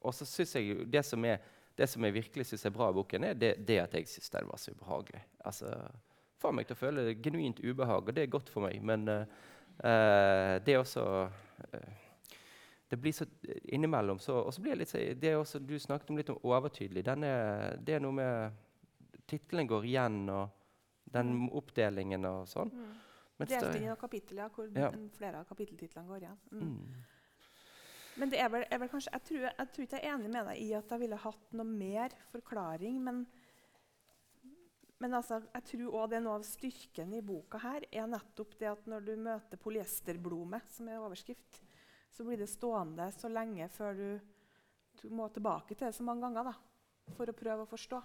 og 0.00 0.14
så 0.14 0.26
syns 0.28 0.54
jeg 0.56 0.86
det 0.92 1.02
som, 1.06 1.24
er, 1.24 1.40
det 1.76 1.88
som 1.90 2.04
jeg 2.04 2.14
virkelig 2.14 2.46
syns 2.50 2.66
er 2.68 2.74
bra 2.74 2.90
i 2.92 2.96
boken, 2.96 3.30
er 3.30 3.38
det, 3.38 3.54
det 3.66 3.80
at 3.82 3.98
jeg 3.98 4.08
syns 4.10 4.32
den 4.34 4.48
var 4.50 4.62
så 4.62 4.74
ubehagelig. 4.76 5.22
Altså, 5.44 5.74
får 6.40 6.54
meg 6.54 6.68
til 6.68 6.76
å 6.76 6.82
føle 6.84 7.06
genuint 7.24 7.62
ubehag, 7.64 8.08
og 8.08 8.16
det 8.16 8.26
er 8.26 8.32
godt 8.32 8.52
for 8.52 8.68
meg. 8.68 8.82
Men 8.84 9.08
det 9.76 10.72
er 10.72 10.78
også 10.80 11.04
det 12.88 12.96
blir 12.96 13.12
så 13.12 13.26
innimellom 13.64 14.18
så, 14.18 14.38
Og 14.46 14.54
så 14.54 14.62
blir 14.62 14.76
det 14.76 14.84
litt 14.84 15.20
det 15.20 15.32
er 15.32 15.40
også, 15.40 15.58
Du 15.58 15.74
snakket 15.78 16.10
om 16.10 16.20
litt 16.20 16.30
om 16.30 16.38
overtydelig. 16.42 17.02
Er, 17.08 17.76
det 17.82 17.96
er 17.96 18.04
noe 18.04 18.14
med 18.14 18.65
Titlene 19.26 19.66
går 19.68 19.88
igjen, 19.88 20.22
og 20.30 21.10
den 21.12 21.32
mm. 21.34 21.50
oppdelingen 21.58 22.26
og 22.28 22.46
sånn. 22.50 22.72
Mm. 22.72 22.94
Delt 23.44 23.76
inn 23.76 23.84
i 23.84 23.96
kapittel, 24.00 24.38
ja, 24.40 24.48
hvor 24.48 24.70
ja. 24.72 24.88
flere 25.12 25.42
av 25.42 25.48
kapitteltitlene 25.50 26.08
går 26.08 26.24
igjen. 26.24 26.38
Mm. 26.52 26.70
Mm. 26.72 27.16
Men 28.16 28.32
det 28.32 28.38
er 28.40 28.48
vel, 28.48 28.64
er 28.72 28.80
vel 28.80 28.88
kanskje, 28.88 29.12
jeg 29.12 29.24
tror, 29.28 29.42
jeg 29.50 29.72
tror, 29.74 29.84
ikke 29.84 29.98
jeg 29.98 30.08
er 30.08 30.14
enig 30.14 30.30
med 30.32 30.46
deg 30.48 30.60
i 30.62 30.70
at 30.78 30.92
jeg 30.94 31.02
ville 31.02 31.18
hatt 31.20 31.50
noe 31.58 31.68
mer 31.68 32.14
forklaring. 32.30 32.96
Men, 33.04 33.20
men 35.04 35.18
altså, 35.18 35.42
jeg 35.52 35.66
tror 35.70 35.98
òg 36.00 36.08
det 36.12 36.18
er 36.18 36.24
noe 36.24 36.38
av 36.40 36.46
styrken 36.48 37.12
i 37.12 37.20
boka 37.24 37.60
her 37.60 37.84
er 37.90 38.08
nettopp 38.08 38.56
det 38.62 38.70
at 38.72 38.88
når 38.88 39.04
du 39.04 39.12
møter 39.20 39.60
polyesterblome, 39.60 40.62
som 40.72 40.88
er 40.88 41.04
overskrift, 41.04 41.60
så 42.16 42.24
blir 42.24 42.40
det 42.40 42.48
stående 42.48 43.10
så 43.12 43.28
lenge 43.28 43.68
før 43.68 44.00
du, 44.00 44.08
du 45.02 45.06
må 45.12 45.28
tilbake 45.28 45.74
til 45.74 45.84
det 45.84 45.92
så 45.98 46.06
mange 46.06 46.24
ganger 46.24 46.54
da, 46.54 46.56
for 47.18 47.28
å 47.28 47.36
prøve 47.36 47.66
å 47.66 47.68
forstå. 47.68 48.00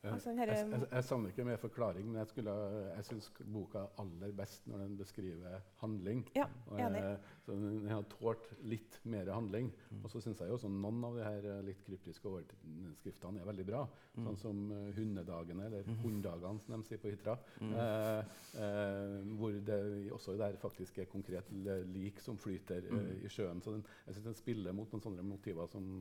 Altså, 0.00 0.30
jeg, 0.32 0.48
jeg, 0.48 0.80
jeg, 0.92 1.04
savner 1.04 1.28
ikke 1.28 1.44
mer 1.44 1.58
forklaring, 1.60 2.06
men 2.08 2.16
jeg, 2.16 2.28
skulle, 2.30 2.52
jeg 2.96 3.04
syns 3.04 3.26
boka 3.52 3.82
er 3.82 3.98
aller 4.00 4.30
best 4.32 4.68
når 4.70 4.78
den 4.86 4.94
beskriver 4.96 5.58
handling. 5.82 6.22
Ja, 6.38 6.46
enig. 6.72 7.02
Jeg, 7.04 7.18
så 7.44 7.56
den 7.58 7.90
har 7.90 8.06
tålt 8.14 8.46
litt 8.64 8.96
mer 9.04 9.28
handling. 9.34 9.68
Mm. 9.90 9.98
Og 10.00 10.14
så 10.14 10.22
syns 10.24 10.40
jeg 10.40 10.54
også 10.54 10.70
noen 10.72 11.04
av 11.04 11.18
de 11.18 11.26
her 11.26 11.48
eh, 11.52 11.58
litt 11.66 11.82
kryptiske 11.84 12.32
overskriftene 12.32 13.42
er 13.42 13.50
veldig 13.50 13.66
bra. 13.68 13.82
Mm. 14.14 14.30
Sånn 14.30 14.40
som 14.40 14.62
uh, 14.72 14.78
'Hundedagene', 14.96 15.68
eller 15.68 15.84
mm. 15.92 16.00
'Hunddagene', 16.00 16.64
som 16.64 16.74
de 16.78 16.88
sier 16.88 17.04
på 17.04 17.12
Hitra. 17.12 17.36
Mm. 17.60 17.76
Eh, 17.84 18.32
eh, 18.64 19.18
hvor 19.36 19.60
det 19.68 19.78
også 20.16 20.38
der 20.40 20.56
faktisk 20.64 21.04
er 21.04 21.12
konkret 21.12 21.52
lik 21.92 22.24
som 22.24 22.40
flyter 22.40 22.88
eh, 22.88 23.12
i 23.20 23.28
sjøen. 23.28 23.60
Så 23.60 23.76
den, 23.76 23.84
jeg 24.06 24.16
syns 24.16 24.30
den 24.32 24.40
spiller 24.40 24.80
mot 24.80 24.88
noen 24.96 25.04
sånne 25.10 25.28
motiver 25.28 25.68
som 25.68 25.92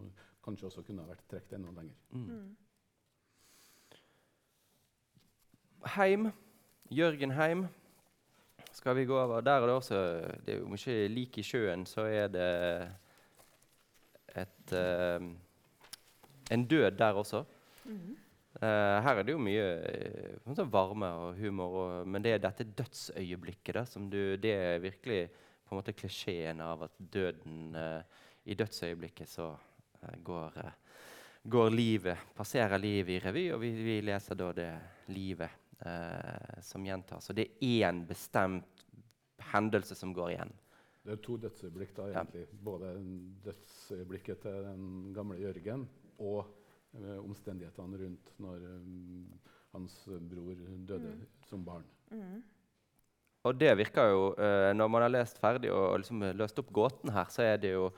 kanskje 0.45 0.71
også 0.71 0.88
kunne 0.88 1.03
ha 1.03 1.12
vært 1.12 1.27
trukket 1.27 1.59
enda 1.59 1.75
lenger. 1.81 1.99
Mm. 2.15 2.25
mm. 2.31 2.49
Heim. 5.85 6.31
Jørgen 6.89 7.31
Heim 7.31 7.67
skal 8.73 8.95
vi 8.95 9.05
gå 9.05 9.17
over. 9.17 9.41
Der 9.41 9.59
er 9.59 9.67
det 9.67 9.75
også 9.75 9.99
det 10.45 10.55
er 10.55 10.63
Om 10.63 10.73
ikke 10.77 11.07
lik 11.07 11.37
i 11.37 11.43
sjøen, 11.43 11.85
så 11.85 12.07
er 12.07 12.27
det 12.31 12.47
et, 14.37 14.73
uh, 14.73 15.27
en 16.51 16.65
død 16.67 16.91
der 16.91 17.13
også. 17.13 17.43
Mm 17.85 17.97
-hmm. 17.97 18.15
uh, 18.55 19.03
her 19.03 19.15
er 19.15 19.23
det 19.23 19.31
jo 19.31 19.37
mye 19.37 20.55
sånn 20.55 20.71
varme 20.71 21.07
og 21.07 21.35
humor, 21.35 21.69
og, 21.69 22.07
men 22.07 22.21
det 22.23 22.33
er 22.33 22.37
dette 22.37 22.63
dødsøyeblikket 22.63 23.75
da, 23.75 23.85
som 23.85 24.09
du, 24.09 24.35
det 24.35 24.53
er 24.53 24.79
virkelig 24.79 25.29
på 25.65 25.75
en 25.75 25.77
måte 25.77 25.93
klisjeen 25.93 26.61
av 26.61 26.83
at 26.83 26.91
døden 27.13 27.77
I 28.45 28.53
dødsøyeblikket 28.53 29.29
så 29.29 29.57
går, 30.23 30.51
går 31.43 31.69
livet, 31.69 32.17
passerer 32.35 32.77
livet 32.77 33.09
i 33.09 33.19
revy, 33.19 33.51
og 33.53 33.61
vi, 33.61 33.71
vi 33.71 34.01
leser 34.01 34.35
da 34.35 34.51
det 34.51 34.79
livet 35.07 35.49
eh, 35.85 36.59
som 36.65 36.85
gjentas. 36.85 37.25
Så 37.29 37.35
det 37.35 37.47
er 37.47 37.89
én 37.89 38.03
bestemt 38.07 38.85
hendelse 39.51 39.95
som 39.95 40.13
går 40.15 40.33
igjen. 40.35 40.53
Det 41.05 41.15
er 41.15 41.21
to 41.23 41.37
dødsøyeblikk. 41.41 41.95
da 41.95 42.09
egentlig. 42.11 42.45
Ja. 42.45 42.59
Både 42.63 42.93
dødsøyeblikket 43.45 44.41
til 44.43 44.63
den 44.67 45.13
gamle 45.15 45.39
Jørgen 45.39 45.87
og 46.19 46.45
eh, 46.93 47.17
omstendighetene 47.23 48.03
rundt 48.03 48.31
når 48.37 48.67
um, 48.75 49.25
hans 49.73 50.03
bror 50.29 50.55
døde 50.87 51.15
mm. 51.15 51.27
som 51.49 51.65
barn. 51.65 51.85
Mm. 52.11 52.41
Og 53.47 53.55
det 53.55 53.71
virker 53.79 54.09
jo, 54.11 54.23
eh, 54.35 54.75
Når 54.75 54.87
man 54.87 55.01
har 55.01 55.13
lest 55.13 55.39
ferdig 55.39 55.71
og, 55.71 55.91
og 55.93 55.99
liksom 56.01 56.23
løst 56.35 56.59
opp 56.59 56.73
gåten 56.73 57.11
her, 57.15 57.29
så 57.31 57.45
er 57.47 57.57
det 57.57 57.71
jo 57.71 57.89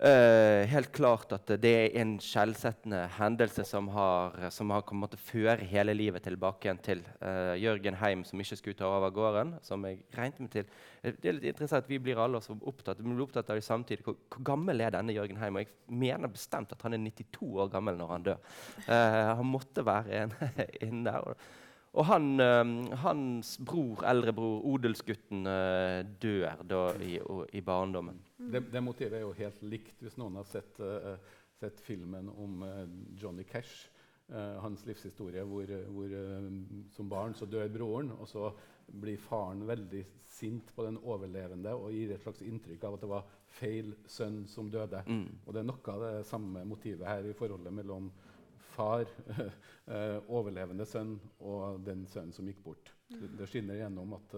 Uh, 0.00 0.64
helt 0.66 0.88
klart 0.96 1.30
at 1.36 1.50
det 1.60 1.70
er 1.70 1.96
en 2.00 2.14
skjellsettende 2.18 3.04
hendelse 3.18 3.62
som 3.68 3.90
har, 3.92 4.32
som 4.50 4.72
har 4.72 4.82
kommet 4.88 5.12
til 5.12 5.20
å 5.20 5.26
føre 5.26 5.68
hele 5.68 5.92
livet 5.94 6.24
tilbake 6.24 6.66
igjen 6.66 6.80
til 6.82 7.02
uh, 7.20 7.52
Jørgen 7.60 7.98
Heim, 8.00 8.24
som 8.26 8.40
ikke 8.40 8.56
skulle 8.58 8.78
ta 8.80 8.88
over 8.88 9.12
gården. 9.14 9.52
som 9.62 9.84
jeg 9.86 10.00
regnet 10.16 10.40
meg 10.40 10.50
til. 10.56 10.72
Det 11.04 11.28
er 11.28 11.36
litt 11.36 11.52
interessant 11.52 11.84
at 11.84 11.92
Vi 11.92 12.00
blir 12.02 12.18
alle 12.18 12.40
også 12.40 12.56
opptatt, 12.56 12.98
vi 13.04 13.12
blir 13.12 13.26
opptatt 13.26 13.52
av 13.52 13.60
det 13.60 13.66
samtidig. 13.68 14.02
Hvor, 14.08 14.16
hvor, 14.32 14.42
gammel 14.48 14.80
er 14.80 14.96
denne 14.96 15.14
Jørgen 15.14 15.38
Heim? 15.38 15.60
Og 15.60 15.66
jeg 15.66 16.00
mener 16.02 16.32
bestemt 16.32 16.72
at 16.72 16.82
han 16.82 16.96
er 16.96 17.04
92 17.04 17.52
år 17.62 17.70
gammel 17.76 18.00
når 18.00 18.14
han 18.16 18.26
dør. 18.32 18.54
Uh, 18.88 19.36
han 19.36 19.52
måtte 19.52 19.84
være 19.86 20.24
en, 20.24 20.34
en 20.88 21.04
der. 21.04 21.34
Og 21.92 22.06
han, 22.08 22.40
hans 23.02 23.58
bror, 23.60 24.00
eldrebror, 24.08 24.62
odelsgutten, 24.64 25.44
dør 26.24 26.62
da 26.64 26.80
i, 27.04 27.18
i 27.52 27.60
barndommen. 27.60 28.16
Det, 28.38 28.62
det, 28.72 28.80
motivet 28.80 29.18
er 29.18 29.26
jo 29.26 29.34
helt 29.36 29.60
likt 29.66 30.00
hvis 30.00 30.16
noen 30.16 30.38
har 30.40 30.48
sett, 30.48 30.80
uh, 30.80 31.18
sett 31.60 31.82
filmen 31.84 32.30
om 32.32 32.64
uh, 32.64 32.86
Johnny 33.20 33.44
Cash. 33.44 33.90
Hans 34.32 34.86
livshistorie 34.88 35.42
hvor, 35.44 35.68
hvor 35.92 36.12
som 36.94 37.08
barn 37.10 37.34
så 37.36 37.44
dør 37.44 37.68
broren, 37.74 38.14
og 38.16 38.24
så 38.30 38.46
blir 38.86 39.20
faren 39.20 39.66
veldig 39.68 40.02
sint 40.32 40.72
på 40.74 40.84
den 40.86 40.98
overlevende 40.98 41.74
og 41.76 41.92
gir 41.92 42.14
et 42.14 42.22
slags 42.22 42.42
inntrykk 42.44 42.84
av 42.86 42.96
at 42.96 43.04
det 43.04 43.10
var 43.10 43.32
feil 43.52 43.92
sønn 44.08 44.42
som 44.48 44.70
døde. 44.72 45.02
Mm. 45.06 45.26
Og 45.44 45.54
det 45.54 45.62
er 45.62 45.68
noe 45.68 45.94
av 45.94 46.04
det 46.06 46.12
samme 46.28 46.64
motivet 46.68 47.08
her 47.08 47.28
i 47.28 47.36
forholdet 47.36 47.74
mellom 47.74 48.08
far, 48.72 49.06
overlevende 50.36 50.86
sønn, 50.88 51.16
og 51.44 51.82
den 51.86 52.06
sønnen 52.10 52.32
som 52.32 52.48
gikk 52.48 52.62
bort. 52.64 52.92
Det, 53.12 53.28
det 53.38 53.48
skinner 53.50 53.80
gjennom 53.80 54.16
at 54.16 54.36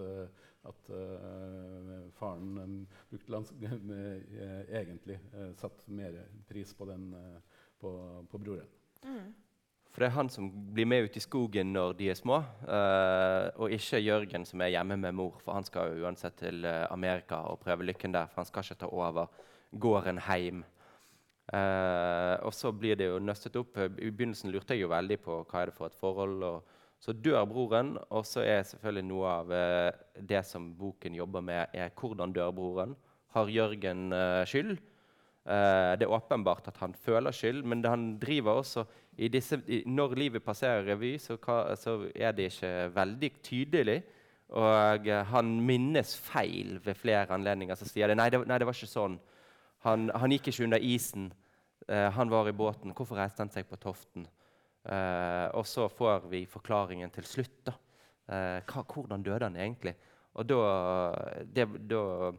at 0.65 0.89
uh, 0.89 2.11
faren 2.17 2.57
um, 2.57 2.87
egentlig 4.79 5.19
uh, 5.33 5.51
satt 5.57 5.87
mer 5.87 6.17
pris 6.49 6.73
på, 6.73 6.85
den, 6.89 7.13
uh, 7.13 7.57
på, 7.79 7.91
på 8.31 8.37
broren. 8.41 8.69
Mm. 9.05 9.33
For 9.93 10.03
det 10.03 10.09
er 10.09 10.17
han 10.17 10.29
som 10.29 10.49
blir 10.75 10.87
med 10.89 11.07
ut 11.07 11.17
i 11.17 11.23
skogen 11.23 11.71
når 11.71 11.93
de 11.95 12.09
er 12.11 12.17
små, 12.19 12.41
og 13.55 13.71
ikke 13.71 14.01
Jørgen 14.03 14.43
som 14.43 14.59
er 14.59 14.73
hjemme 14.73 14.97
med 14.99 15.15
mor. 15.15 15.37
For 15.39 15.55
han 15.55 15.63
skal 15.63 15.93
jo 15.93 16.03
uansett 16.03 16.35
til 16.41 16.67
Amerika 16.67 17.37
og 17.47 17.61
prøve 17.61 17.87
lykken 17.87 18.11
der, 18.11 18.27
for 18.27 18.41
han 18.41 18.49
skal 18.49 18.65
ikke 18.65 18.81
ta 18.81 18.89
over 18.91 19.31
gården 19.71 20.19
hjem. 21.51 22.45
og 22.45 22.53
så 22.53 22.71
blir 22.71 22.95
det 22.95 23.05
jo 23.05 23.19
nøstet 23.19 23.55
opp. 23.55 23.77
I 23.77 24.09
begynnelsen 24.09 24.51
lurte 24.51 24.73
jeg 24.73 24.81
jo 24.81 24.89
veldig 24.89 25.17
på 25.21 25.43
hva 25.43 25.61
er 25.61 25.65
det 25.69 25.75
for 25.75 25.87
et 25.87 25.99
forhold. 25.99 26.61
så 26.99 27.13
dør 27.13 27.45
broren, 27.45 27.97
og 28.09 28.25
så 28.25 28.41
er 28.41 28.63
selvfølgelig 28.63 29.05
noe 29.05 29.27
av 29.27 29.51
eh, 29.53 29.91
det 30.19 30.45
som 30.45 30.73
boken 30.73 31.13
jobber 31.13 31.41
med, 31.41 31.67
er 31.73 31.91
hvordan 31.93 32.33
dør 32.33 32.51
broren. 32.51 32.95
Har 33.35 33.47
Jørgen 33.51 34.13
eh, 34.13 34.45
skyld? 34.45 34.79
Eh, 35.45 35.91
det 35.99 36.07
er 36.07 36.13
åpenbart 36.15 36.67
at 36.71 36.79
han 36.81 36.95
føler 36.97 37.31
skyld, 37.35 37.61
men 37.63 37.83
han 37.85 38.17
driver 38.17 38.61
også 38.63 38.85
disse, 39.31 39.61
Når 39.85 40.15
livet 40.15 40.43
passerer 40.43 40.83
revy, 40.83 41.17
så, 41.17 41.37
så, 41.77 42.09
er 42.15 42.31
det 42.31 42.49
ikke 42.49 42.91
veldig 42.95 43.31
tydelig. 43.43 44.03
Og 44.49 45.07
eh, 45.07 45.25
han 45.25 45.61
minnes 45.61 46.17
feil 46.17 46.79
ved 46.83 46.95
flere 46.95 47.29
anledninger. 47.29 47.75
Så 47.75 47.85
sier 47.85 48.07
det 48.07 48.17
nei, 48.17 48.29
det, 48.29 48.41
nei, 48.47 48.57
det 48.57 48.65
var 48.65 48.73
ikke 48.73 48.89
sånn. 48.89 49.19
Han, 49.85 50.09
han 50.17 50.33
gikk 50.33 50.49
ikke 50.49 50.65
under 50.65 50.81
isen. 50.81 51.29
Eh, 51.87 52.09
han 52.11 52.31
var 52.31 52.49
i 52.49 52.55
båten. 52.57 52.93
Hvorfor 52.95 53.19
reiste 53.19 53.43
han 53.43 53.53
seg 53.53 53.67
på 53.69 53.77
toften? 53.81 54.25
Eh, 54.85 55.47
og 55.53 55.65
så 55.69 55.87
får 55.89 56.25
vi 56.31 56.45
forklaringen 56.49 57.13
til 57.13 57.27
slutt. 57.29 57.59
da. 57.69 57.75
Eh, 58.25 58.59
hva, 58.65 58.81
hvordan 58.81 59.25
døde 59.25 59.45
han 59.45 59.57
egentlig? 59.59 59.95
Og 60.35 60.47
da, 60.49 60.61
det, 61.47 61.67
da, 61.87 62.31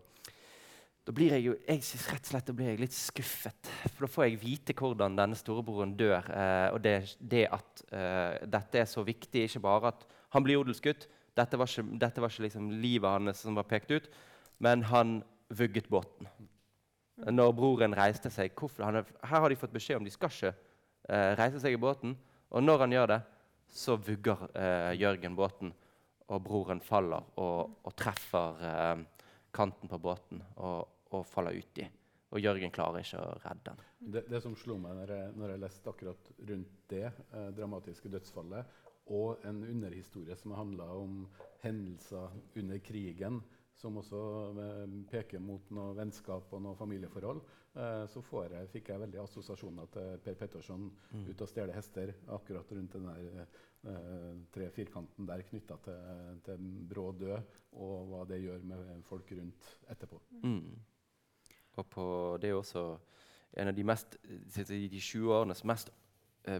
da 1.06 1.14
blir 1.14 1.36
jeg 1.36 1.46
jo 1.46 1.54
jeg 1.62 1.84
rett 2.10 2.26
og 2.26 2.32
slett 2.32 2.50
blir 2.58 2.72
jeg 2.72 2.82
litt 2.82 2.96
skuffet. 2.96 3.70
For 3.94 4.04
da 4.04 4.10
får 4.10 4.26
jeg 4.26 4.40
vite 4.42 4.76
hvordan 4.76 5.16
denne 5.16 5.38
storebroren 5.38 5.94
dør. 5.96 6.26
Uh, 6.28 6.74
og 6.74 6.82
det, 6.84 7.14
det 7.20 7.46
at 7.48 7.84
dette 8.44 8.82
er 8.82 8.90
så 8.90 9.06
viktig, 9.06 9.46
ikke 9.46 9.64
bare 9.64 9.94
at 9.94 10.04
Han 10.34 10.44
blir 10.44 10.58
odelsgutt. 10.60 11.06
Dette 11.38 11.56
var 11.56 11.70
ikke, 11.70 11.86
dette 11.96 12.20
var 12.20 12.34
ikke 12.34 12.44
liksom 12.44 12.68
livet 12.82 13.08
hans 13.08 13.40
som 13.46 13.56
var 13.56 13.64
pekt 13.70 13.94
ut, 13.94 14.10
men 14.58 14.82
han 14.90 15.22
vugget 15.48 15.88
båten. 15.88 16.28
Når 17.16 17.52
broren 17.56 17.96
reiste 17.96 18.30
seg 18.32 18.52
hvorfor, 18.52 18.84
han, 18.84 19.00
Her 19.24 19.40
har 19.40 19.48
de 19.48 19.56
fått 19.56 19.72
beskjed 19.72 20.00
om 20.00 20.04
de 20.04 20.12
skal 20.12 20.32
ikke 20.32 20.52
eh, 20.52 21.32
reise 21.38 21.62
seg 21.62 21.76
i 21.76 21.80
båten. 21.80 22.12
Og 22.52 22.62
når 22.62 22.84
han 22.84 22.94
gjør 22.94 23.12
det, 23.14 23.20
så 23.72 23.96
vugger 23.96 24.46
eh, 24.54 24.92
Jørgen 25.00 25.36
båten, 25.36 25.72
og 26.26 26.42
broren 26.42 26.82
faller 26.82 27.22
og, 27.38 27.78
og 27.86 27.94
treffer 27.98 28.62
eh, 28.66 29.04
kanten 29.54 29.90
på 29.90 29.98
båten 30.02 30.42
og, 30.56 30.88
og 31.14 31.24
faller 31.28 31.56
uti. 31.56 31.86
Og 32.34 32.42
Jørgen 32.42 32.72
klarer 32.74 33.04
ikke 33.04 33.22
å 33.22 33.36
redde 33.44 33.70
den. 33.70 33.84
Det, 34.12 34.24
det 34.28 34.42
som 34.44 34.56
slo 34.58 34.76
meg 34.82 34.96
når 34.98 35.12
jeg, 35.14 35.34
når 35.38 35.52
jeg 35.52 35.62
leste 35.62 35.92
akkurat 35.92 36.32
rundt 36.50 36.80
det 36.90 37.04
eh, 37.06 37.50
dramatiske 37.56 38.10
dødsfallet, 38.12 38.74
og 39.14 39.44
en 39.46 39.60
underhistorie 39.62 40.34
som 40.34 40.56
handla 40.58 40.88
om 40.98 41.20
hendelser 41.62 42.32
under 42.58 42.80
krigen, 42.82 43.38
som 43.76 43.98
også 44.00 44.20
eh, 44.62 44.82
peker 45.10 45.42
mot 45.42 45.68
noe 45.76 45.92
vennskap 45.98 46.52
og 46.56 46.62
noe 46.64 46.76
familieforhold, 46.78 47.42
eh, 47.76 48.04
så 48.08 48.22
jeg, 48.48 48.70
fikk 48.72 48.90
jeg 48.92 49.02
veldig 49.02 49.20
assosiasjoner 49.20 49.90
til 49.92 50.22
Per 50.24 50.38
Petterson 50.40 50.86
mm. 50.88 51.26
ute 51.28 51.44
og 51.44 51.50
stjele 51.50 51.76
hester. 51.76 52.14
Akkurat 52.32 52.72
rundt 52.72 52.96
den 52.96 53.08
der 53.10 53.42
eh, 53.42 54.30
tre-firkanten 54.54 55.28
der 55.28 55.44
knytta 55.50 55.76
til, 55.84 56.40
til 56.46 56.70
brå 56.88 57.10
død, 57.20 57.52
og 57.76 58.08
hva 58.12 58.22
det 58.30 58.40
gjør 58.46 58.64
med 58.64 59.04
folk 59.04 59.36
rundt 59.36 59.68
etterpå. 59.92 60.22
Mm. 60.40 60.72
Og 61.76 61.86
på, 61.92 62.08
det 62.40 62.50
er 62.50 62.56
også 62.56 62.88
en 63.60 63.68
av 63.68 63.76
de, 63.76 63.84
mest, 63.84 64.16
de 64.24 65.00
20 65.00 65.32
årenes 65.32 65.62
mest 65.68 65.92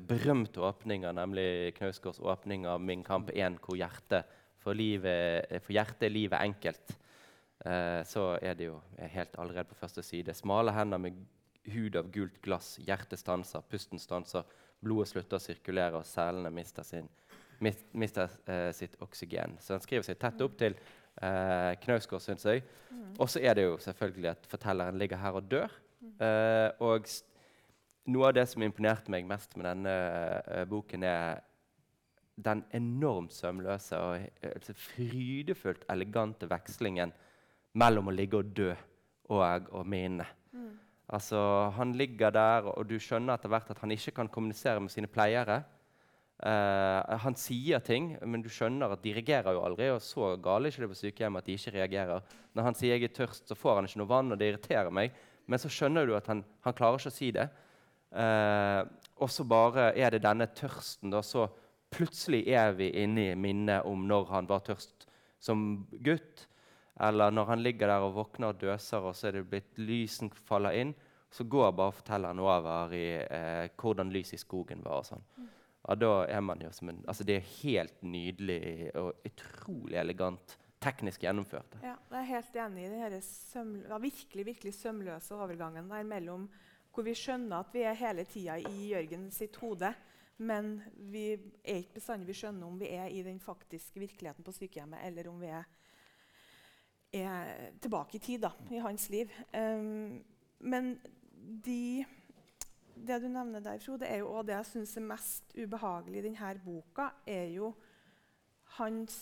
berømte 0.09 0.61
åpninger, 0.67 1.13
nemlig 1.15 1.73
Knausgårds 1.77 2.19
åpning 2.21 2.65
av 2.69 2.81
Min 2.83 3.05
kamp 3.07 3.31
1, 3.31 3.61
hvor 3.63 3.79
hjertet 3.79 4.27
for, 4.61 4.75
livet, 4.77 5.47
for 5.63 5.77
hjertet 5.77 6.09
er 6.09 6.13
livet 6.13 6.43
enkelt. 6.43 6.97
Uh, 7.65 8.03
så 8.05 8.35
er 8.43 8.59
det 8.59 8.69
jo 8.69 8.81
helt 8.99 9.39
allerede 9.41 9.69
på 9.71 9.79
første 9.79 10.03
side. 10.05 10.35
Smale 10.37 10.75
hender 10.77 11.01
med 11.01 11.17
hud 11.73 11.97
av 11.97 12.11
gult 12.13 12.41
glass. 12.45 12.77
Hjertet 12.85 13.21
stanser, 13.21 13.65
pusten 13.71 14.01
stanser, 14.03 14.47
blodet 14.83 15.11
slutter 15.13 15.39
å 15.39 15.43
sirkulere, 15.43 16.01
og 16.01 16.07
selene 16.09 16.53
mister, 16.55 16.87
sin, 16.87 17.09
mister 17.97 18.31
eh, 18.51 18.71
sitt 18.77 18.97
oksygen. 19.03 19.57
Så 19.63 19.75
han 19.77 19.85
skriver 19.85 20.07
seg 20.07 20.21
tett 20.23 20.45
opp 20.45 20.57
til 20.61 20.77
eh, 20.77 21.73
Knausgård, 21.83 22.23
syns 22.23 22.47
jeg. 22.47 22.63
Mm. 22.91 23.09
Og 23.17 23.31
så 23.33 23.43
er 23.43 23.59
det 23.59 23.67
jo 23.67 23.81
selvfølgelig 23.83 24.33
at 24.35 24.47
fortelleren 24.51 25.01
ligger 25.01 25.23
her 25.23 25.41
og 25.41 25.51
dør. 25.51 25.75
Mm. 26.01 26.15
Eh, 26.29 26.87
og 26.87 27.11
noe 28.13 28.31
av 28.31 28.37
det 28.37 28.47
som 28.51 28.63
imponerte 28.63 29.11
meg 29.11 29.27
mest 29.27 29.57
med 29.59 29.67
denne 29.67 29.93
uh, 30.47 30.63
boken, 30.71 31.03
er 31.03 31.41
den 32.37 32.61
enormt 32.77 33.35
sømløse 33.35 33.99
og 33.99 34.45
uh, 34.47 34.69
frydefullt 34.93 35.83
elegante 35.91 36.47
vekslingen 36.47 37.11
mellom 37.77 38.11
å 38.11 38.15
ligge 38.15 38.41
og 38.41 38.51
dø 38.57 38.73
og 39.33 39.71
å 39.75 39.85
minne. 39.87 40.27
Mm. 40.55 40.75
Altså, 41.17 41.39
han 41.77 41.95
ligger 41.99 42.35
der, 42.35 42.69
og 42.73 42.87
du 42.89 42.97
skjønner 43.03 43.37
etter 43.37 43.51
hvert 43.53 43.71
at 43.71 43.81
han 43.83 43.95
ikke 43.95 44.15
kan 44.17 44.31
kommunisere 44.33 44.83
med 44.83 44.93
sine 44.95 45.11
pleiere. 45.11 45.61
Uh, 46.37 47.17
han 47.23 47.37
sier 47.39 47.81
ting, 47.81 48.11
men 48.29 48.43
du 48.45 48.51
skjønner 48.53 48.93
at 48.93 49.01
de 49.05 49.15
reagerer 49.17 49.57
jo 49.57 49.63
aldri. 49.67 49.91
Og 49.95 50.03
så 50.05 50.35
gale 50.43 50.69
er 50.69 50.75
ikke 50.75 50.85
det 50.85 50.91
på 50.93 50.99
sykehjemmet 51.01 51.45
at 51.45 51.51
de 51.51 51.59
ikke 51.59 51.75
reagerer. 51.79 52.35
Når 52.57 52.69
han 52.69 52.79
sier 52.79 52.97
jeg 52.97 53.09
er 53.09 53.15
tørst, 53.21 53.47
så 53.49 53.59
får 53.59 53.81
han 53.81 53.89
ikke 53.89 54.03
noe 54.03 54.13
vann, 54.13 54.35
og 54.35 54.41
det 54.41 54.51
irriterer 54.51 54.93
meg. 54.95 55.15
Men 55.47 55.63
så 55.63 55.71
skjønner 55.71 56.09
du 56.09 56.17
at 56.19 56.27
han, 56.33 56.43
han 56.67 56.77
klarer 56.77 57.01
ikke 57.01 57.15
å 57.15 57.19
si 57.19 57.31
det. 57.35 57.47
Uh, 58.17 58.83
og 59.23 59.31
så 59.33 59.47
bare 59.49 59.91
er 59.99 60.15
det 60.15 60.25
denne 60.27 60.49
tørsten. 60.59 61.15
Da, 61.15 61.23
så 61.23 61.47
plutselig 61.95 62.45
er 62.51 62.75
vi 62.77 62.91
inne 62.99 63.31
i 63.31 63.39
minnet 63.39 63.87
om 63.87 64.05
når 64.11 64.31
han 64.35 64.51
var 64.51 64.67
tørst 64.67 65.07
som 65.43 65.87
gutt. 66.05 66.49
Eller 67.01 67.31
når 67.31 67.51
han 67.51 67.63
ligger 67.63 67.91
der 67.93 68.05
og 68.07 68.15
våkner 68.17 68.55
og 68.55 68.61
døser, 68.61 69.05
og 69.05 69.17
så 69.17 69.29
er 69.29 69.39
det 69.39 69.49
blitt 69.51 69.81
lysen 69.81 70.31
faller 70.49 70.77
inn. 70.79 70.95
Så 71.31 71.45
går 71.45 71.75
bare 71.77 71.93
fortelleren 71.93 72.41
over 72.41 72.95
i 72.97 73.07
eh, 73.21 73.67
hvordan 73.77 74.13
lyset 74.15 74.39
i 74.39 74.41
skogen 74.41 74.85
var. 74.85 75.03
og 75.03 75.09
sånn. 75.11 75.27
Ja, 75.87 75.97
da 75.99 76.13
er 76.27 76.41
man 76.43 76.63
jo 76.63 76.71
som 76.75 76.91
en 76.91 77.03
Altså, 77.07 77.25
det 77.27 77.37
er 77.37 77.51
helt 77.63 78.01
nydelig 78.03 78.91
og 78.97 79.27
utrolig 79.27 79.99
elegant. 80.01 80.57
Teknisk 80.83 81.23
gjennomført. 81.25 81.79
Ja, 81.83 81.97
jeg 82.13 82.19
er 82.21 82.31
helt 82.31 82.57
enig 82.63 82.87
i 82.87 82.91
den 82.93 83.23
søm, 83.25 83.71
ja, 83.89 83.99
virkelig, 83.99 84.45
virkelig 84.47 84.75
sømløse 84.77 85.35
overgangen 85.35 85.89
der 85.89 86.05
mellom 86.05 86.49
hvor 86.97 87.05
vi 87.05 87.13
skjønner 87.17 87.61
at 87.61 87.73
vi 87.75 87.83
er 87.85 87.97
hele 87.97 88.25
tida 88.25 88.55
i 88.57 88.91
Jørgen 88.93 89.27
sitt 89.35 89.57
hode, 89.61 89.91
men 90.37 90.79
vi 91.13 91.27
er 91.61 91.83
ikke 91.83 91.99
bestandig 91.99 92.31
vi 92.31 92.37
skjønner 92.39 92.69
om 92.69 92.79
vi 92.81 92.89
er 92.93 93.11
i 93.13 93.21
den 93.25 93.41
faktiske 93.41 94.01
virkeligheten 94.01 94.45
på 94.45 94.55
sykehjemmet, 94.57 95.03
eller 95.05 95.29
om 95.29 95.41
vi 95.41 95.51
er, 95.53 95.67
er 97.23 97.73
tilbake 97.83 98.19
i 98.19 98.23
tid 98.23 98.45
da, 98.47 98.53
i 98.71 98.83
hans 98.83 99.09
liv. 99.13 99.33
Um, 99.53 100.23
men 100.61 100.95
de 101.65 102.05
det 102.97 103.19
du 103.23 103.29
nevner 103.29 103.61
der, 103.61 103.79
Frode, 103.83 104.07
er 104.07 104.23
jo 104.23 104.31
også 104.33 104.47
det 104.49 104.57
jeg 104.57 104.69
syns 104.71 104.97
er 104.97 105.05
mest 105.05 105.53
ubehagelig 105.57 106.21
i 106.21 106.25
denne 106.31 106.55
boka, 106.65 107.11
er 107.29 107.53
jo 107.53 107.75
hans, 108.79 109.17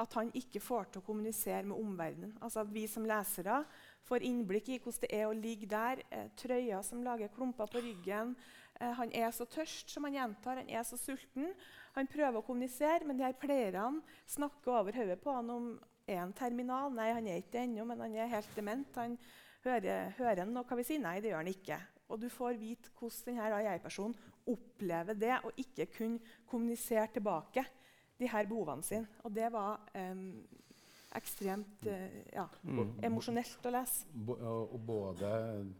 at 0.00 0.16
han 0.16 0.32
ikke 0.34 0.62
får 0.62 0.88
til 0.90 1.02
å 1.02 1.06
kommunisere 1.06 1.66
med 1.68 1.76
omverdenen. 1.76 2.32
Altså 2.40 2.62
at 2.64 2.72
vi 2.72 2.86
som 2.90 3.06
lesere 3.08 3.62
får 4.08 4.24
innblikk 4.26 4.72
i 4.72 4.80
hvordan 4.80 5.04
det 5.04 5.12
er 5.20 5.28
å 5.28 5.36
ligge 5.36 5.68
der. 5.70 6.02
Eh, 6.10 6.32
trøya 6.40 6.82
som 6.86 7.04
lager 7.04 7.32
klumper 7.36 7.70
på 7.70 7.84
ryggen. 7.84 8.34
Eh, 8.80 8.92
han 8.98 9.12
er 9.14 9.30
så 9.30 9.46
tørst, 9.46 9.92
som 9.92 10.08
han 10.08 10.16
gjentar. 10.16 10.62
Han 10.62 10.72
er 10.72 10.82
så 10.88 10.98
sulten. 11.00 11.52
Han 11.96 12.10
prøver 12.10 12.40
å 12.40 12.46
kommunisere, 12.46 13.04
men 13.06 13.20
de 13.20 13.28
her 13.28 13.36
pleierne 13.38 14.02
snakker 14.26 14.80
over 14.80 14.96
hodet 14.96 15.20
på 15.22 15.36
han 15.36 15.52
om 15.52 15.72
er 16.12 16.22
han 16.22 16.34
terminal. 16.36 16.92
Nei, 16.94 17.10
han 17.16 17.28
er 17.28 17.40
ikke 17.40 17.56
det 17.56 17.64
ennå, 17.66 17.86
men 17.88 18.04
han 18.04 18.14
er 18.16 18.30
helt 18.32 18.56
dement. 18.56 19.00
Han 19.00 19.16
hører, 19.64 20.12
hører 20.18 20.44
han 20.44 20.54
noe 20.54 20.68
hva 20.68 20.78
vi 20.78 20.86
sier? 20.86 21.02
Nei, 21.02 21.18
det 21.22 21.32
gjør 21.32 21.42
han 21.42 21.52
ikke. 21.52 21.80
Og 22.12 22.20
du 22.20 22.28
får 22.32 22.58
vite 22.60 22.92
hvordan 22.98 23.28
denne 23.30 23.60
jeg-personen 23.66 24.16
opplever 24.52 25.16
det 25.16 25.36
å 25.46 25.52
ikke 25.62 25.86
kunne 25.94 26.34
kommunisere 26.50 27.08
tilbake 27.14 27.64
de 28.20 28.28
her 28.30 28.48
behovene 28.50 28.84
sine. 28.86 29.08
Og 29.24 29.32
det 29.34 29.48
var 29.54 29.80
um, 29.96 30.42
ekstremt 31.16 31.86
uh, 31.88 32.18
ja, 32.32 32.46
mm. 32.62 32.98
emosjonelt 33.08 33.68
å 33.68 33.74
lese. 33.74 34.10
Bo, 34.12 34.36
og 34.36 34.76
både 34.86 35.30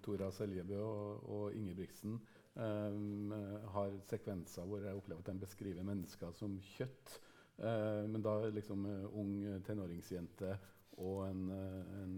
Tora 0.04 0.30
Seljebø 0.34 0.78
og, 0.82 1.26
og 1.36 1.58
Ingebrigtsen 1.58 2.16
um, 2.54 3.34
har 3.76 3.98
sekvenser 4.08 4.68
hvor 4.68 4.86
jeg 4.86 4.96
opplever 4.96 5.24
at 5.24 5.32
de 5.32 5.44
beskriver 5.44 5.86
mennesker 5.86 6.32
som 6.38 6.56
kjøtt. 6.74 7.18
Uh, 7.62 8.02
men 8.10 8.22
da 8.24 8.36
liksom 8.50 8.86
uh, 8.86 9.04
ung 9.18 9.36
tenåringsjente 9.66 10.56
og 11.02 11.22
en, 11.28 11.46
en 12.02 12.16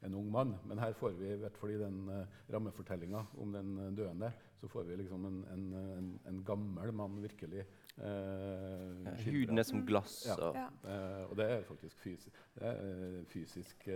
en 0.00 0.14
ung 0.14 0.30
mann. 0.30 0.54
Men 0.64 0.78
her 0.78 0.92
får 0.92 1.16
vi, 1.18 1.32
i 1.32 1.40
hvert 1.42 1.56
fall 1.58 1.72
i 1.74 1.80
den 1.80 1.98
uh, 2.10 2.22
rammefortellinga 2.52 3.24
om 3.42 3.52
den 3.54 3.74
uh, 3.78 3.88
døende, 3.96 4.30
så 4.60 4.70
får 4.70 4.86
vi 4.88 4.98
liksom 5.00 5.24
en, 5.26 5.38
en, 5.54 5.64
en, 5.78 6.10
en 6.28 6.42
gammel 6.46 6.92
mann 6.94 7.18
virkelig. 7.22 7.64
Uh, 7.98 9.08
Huden 9.24 9.58
er 9.58 9.66
som 9.66 9.82
glass. 9.86 10.20
Ja. 10.28 10.36
Og, 10.38 10.58
uh, 10.84 11.24
og 11.30 11.34
det 11.40 11.48
er 11.54 11.64
faktisk 11.66 11.98
fysisk, 12.04 12.44
er, 12.60 13.24
fysisk 13.30 13.88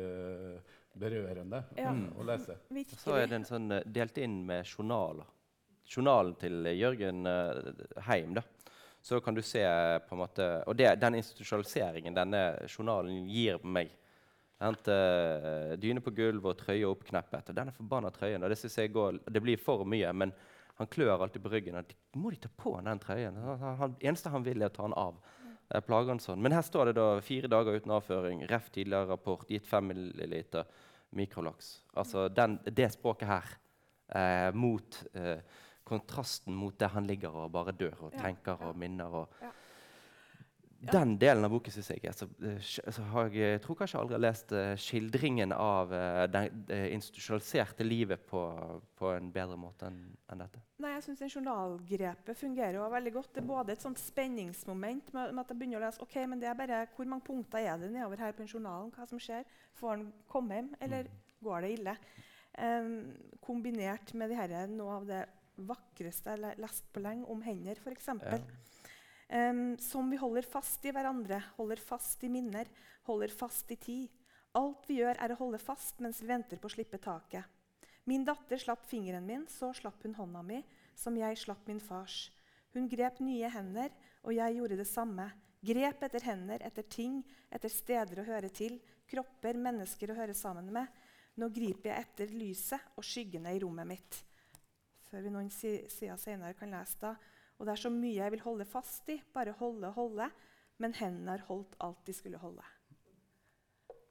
berørende 0.99 1.63
ja. 1.79 1.93
mm, 1.95 2.09
å 2.19 2.27
lese. 2.27 2.59
Virkelig. 2.71 2.99
Så 3.05 3.17
er 3.19 3.31
den 3.31 3.47
sånn, 3.49 3.71
delt 3.87 4.19
inn 4.19 4.43
med 4.49 4.67
journaler. 4.67 5.31
Journalen 5.93 6.35
til 6.39 6.67
Jørgen 6.79 7.27
Heim. 8.07 8.35
da. 8.39 8.43
Så 9.03 9.19
kan 9.21 9.35
du 9.35 9.43
se 9.43 9.63
på 10.07 10.15
en 10.15 10.21
måte, 10.21 10.47
Og 10.67 10.77
det, 10.79 10.95
den 11.03 11.19
institusjonaliseringen 11.19 12.15
denne 12.15 12.43
journalen 12.69 13.27
gir 13.27 13.59
meg, 13.65 13.91
Hente 14.63 14.95
uh, 14.95 15.73
dyne 15.75 15.99
på 15.99 16.13
gulvet 16.15 16.53
og 16.53 16.61
trøye 16.61 16.87
oppkneppet. 16.87 17.49
Og 17.51 17.57
denne 17.57 17.73
forbanna 17.75 18.13
trøyen. 18.15 18.45
Det, 18.47 18.61
jeg 18.63 18.93
går, 18.95 19.19
det 19.27 19.43
blir 19.43 19.59
for 19.59 19.83
mye, 19.83 20.13
men 20.15 20.31
han 20.79 20.87
klør 20.87 21.25
alltid 21.25 21.43
på 21.43 21.51
ryggen. 21.51 21.81
Og 21.81 21.89
de, 21.89 21.97
må 22.15 22.31
de 22.31 22.39
ta 22.45 22.51
på 22.63 22.77
den 22.79 23.01
trøyen? 23.03 23.41
Han, 23.81 23.97
eneste 23.99 24.31
han 24.31 24.47
vil, 24.47 24.63
er 24.63 24.71
å 24.71 24.77
ta 24.77 24.87
den 24.87 24.95
av. 24.95 25.19
Plager 25.87 26.13
han 26.13 26.23
sånn. 26.23 26.41
Men 26.45 26.55
her 26.55 26.63
står 26.63 26.91
det 26.91 26.97
da 27.01 27.09
fire 27.25 27.51
dager 27.51 27.75
uten 27.75 27.95
avføring. 27.97 28.45
Ref 28.51 28.71
tidligere 28.71 29.11
rapport. 29.11 29.45
Gitt 29.51 29.67
5 29.67 29.91
milliliter 29.91 30.71
mikrolaks. 31.17 31.75
Altså 31.99 32.29
den, 32.33 32.59
det 32.65 32.91
språket 32.95 33.29
her 33.29 33.53
eh, 34.15 34.49
mot 34.57 35.03
eh, 35.13 35.41
kontrasten 35.85 36.55
mot 36.55 36.79
det 36.79 36.93
han 36.95 37.07
ligger 37.09 37.45
og 37.45 37.53
bare 37.55 37.75
dør 37.77 38.09
og 38.09 38.17
tenker 38.21 38.69
og 38.69 38.79
minner. 38.79 39.23
og... 39.23 39.43
Ja. 39.43 39.51
Den 40.83 41.13
delen 41.15 41.47
av 41.47 41.53
boken 41.53 41.71
syns 41.71 41.93
jeg 41.93 42.03
altså, 42.11 42.27
har 43.13 43.29
jeg, 43.37 43.61
tror 43.63 43.77
kanskje 43.79 44.01
aldri 44.01 44.17
har 44.17 44.23
lest 44.25 44.51
uh, 44.51 44.73
skildringen 44.75 45.53
av 45.55 45.93
uh, 45.95 46.25
det 46.27 46.49
institusjonaliserte 46.91 47.87
livet 47.87 48.25
på, 48.27 48.41
på, 48.99 49.13
en 49.15 49.29
bedre 49.31 49.55
måte 49.61 49.87
enn 49.87 50.01
en 50.33 50.43
dette. 50.43 50.59
Nei, 50.83 50.97
jeg 50.97 51.05
syns 51.07 51.37
journalgrepet 51.37 52.41
fungerer 52.41 52.81
jo 52.81 52.89
veldig 52.91 53.13
godt. 53.15 53.31
Det 53.37 53.45
er 53.45 53.47
både 53.53 53.77
et 53.77 53.85
sånt 53.85 54.03
spenningsmoment 54.03 55.13
med, 55.15 55.31
med, 55.31 55.45
at 55.45 55.53
jeg 55.55 55.61
begynner 55.61 55.79
å 55.79 55.85
lese 55.85 56.03
ok, 56.03 56.17
men 56.33 56.43
det 56.43 56.51
er 56.51 56.59
bare, 56.59 56.81
Hvor 56.97 57.13
mange 57.13 57.27
punkter 57.29 57.63
er 57.63 57.79
det 57.79 57.93
nedover 57.93 58.25
her 58.25 58.35
på 58.35 58.49
journalen? 58.49 58.91
Hva 58.97 59.07
som 59.07 59.23
skjer? 59.23 59.47
Får 59.79 59.95
han 59.95 60.09
komme 60.35 60.59
hjem, 60.59 60.73
eller 60.83 61.07
mm. 61.07 61.23
går 61.47 61.63
det 61.63 61.73
ille? 61.77 61.97
Um, 62.59 62.91
kombinert 63.45 64.11
med 64.19 64.35
de 64.35 64.41
her, 64.41 64.57
noe 64.75 64.99
av 64.99 65.07
det 65.07 65.23
vakreste 65.57 66.33
jeg 66.33 66.43
har 66.43 66.61
lest 66.61 66.89
på 66.93 67.03
lenge, 67.05 67.27
om 67.31 67.43
hender, 67.45 67.79
f.eks. 67.81 68.09
Ja. 68.23 68.41
Um, 69.33 69.79
som 69.81 70.11
vi 70.13 70.19
holder 70.21 70.45
fast 70.45 70.85
i 70.85 70.93
hverandre, 70.93 71.39
holder 71.57 71.81
fast 71.81 72.25
i 72.25 72.29
minner, 72.33 72.69
holder 73.09 73.33
fast 73.33 73.71
i 73.73 73.79
tid. 73.81 74.21
Alt 74.59 74.85
vi 74.91 74.99
gjør, 75.01 75.17
er 75.17 75.33
å 75.33 75.39
holde 75.39 75.61
fast 75.63 76.03
mens 76.05 76.21
vi 76.21 76.29
venter 76.29 76.61
på 76.61 76.69
å 76.69 76.75
slippe 76.75 77.01
taket. 77.01 77.47
Min 78.05 78.27
datter 78.27 78.59
slapp 78.59 78.85
fingeren 78.91 79.25
min, 79.25 79.47
så 79.49 79.71
slapp 79.77 80.03
hun 80.05 80.17
hånda 80.19 80.43
mi, 80.45 80.59
som 80.99 81.17
jeg 81.17 81.39
slapp 81.39 81.69
min 81.71 81.81
fars. 81.81 82.27
Hun 82.75 82.89
grep 82.91 83.21
nye 83.23 83.49
hender, 83.53 83.93
og 84.27 84.35
jeg 84.37 84.59
gjorde 84.59 84.79
det 84.81 84.89
samme. 84.91 85.29
Grep 85.63 86.03
etter 86.03 86.27
hender, 86.27 86.65
etter 86.67 86.85
ting, 86.91 87.21
etter 87.53 87.71
steder 87.71 88.21
å 88.21 88.27
høre 88.27 88.51
til, 88.51 88.81
kropper, 89.09 89.57
mennesker 89.61 90.11
å 90.11 90.19
høre 90.19 90.35
sammen 90.35 90.73
med. 90.75 90.91
Nå 91.39 91.49
griper 91.55 91.93
jeg 91.93 92.05
etter 92.05 92.35
lyset 92.35 92.99
og 92.99 93.07
skyggene 93.07 93.55
i 93.55 93.61
rommet 93.63 93.89
mitt. 93.89 94.19
Før 95.13 95.27
vi 95.27 95.31
noen 95.35 95.51
sider 95.53 96.17
senere 96.17 96.57
kan 96.57 96.73
lese 96.73 96.97
da. 97.03 97.17
Og 97.61 97.67
det 97.69 97.75
er 97.75 97.81
så 97.83 97.91
mye 97.93 98.17
jeg 98.17 98.33
vil 98.33 98.47
holde 98.47 98.65
fast 98.65 99.11
i, 99.13 99.19
bare 99.35 99.53
holde 99.59 99.91
holde, 99.93 100.31
men 100.81 100.95
hendene 100.97 101.35
har 101.37 101.45
holdt 101.51 101.77
alt 101.85 102.01
de 102.09 102.15
skulle 102.17 102.41
holde. 102.41 102.65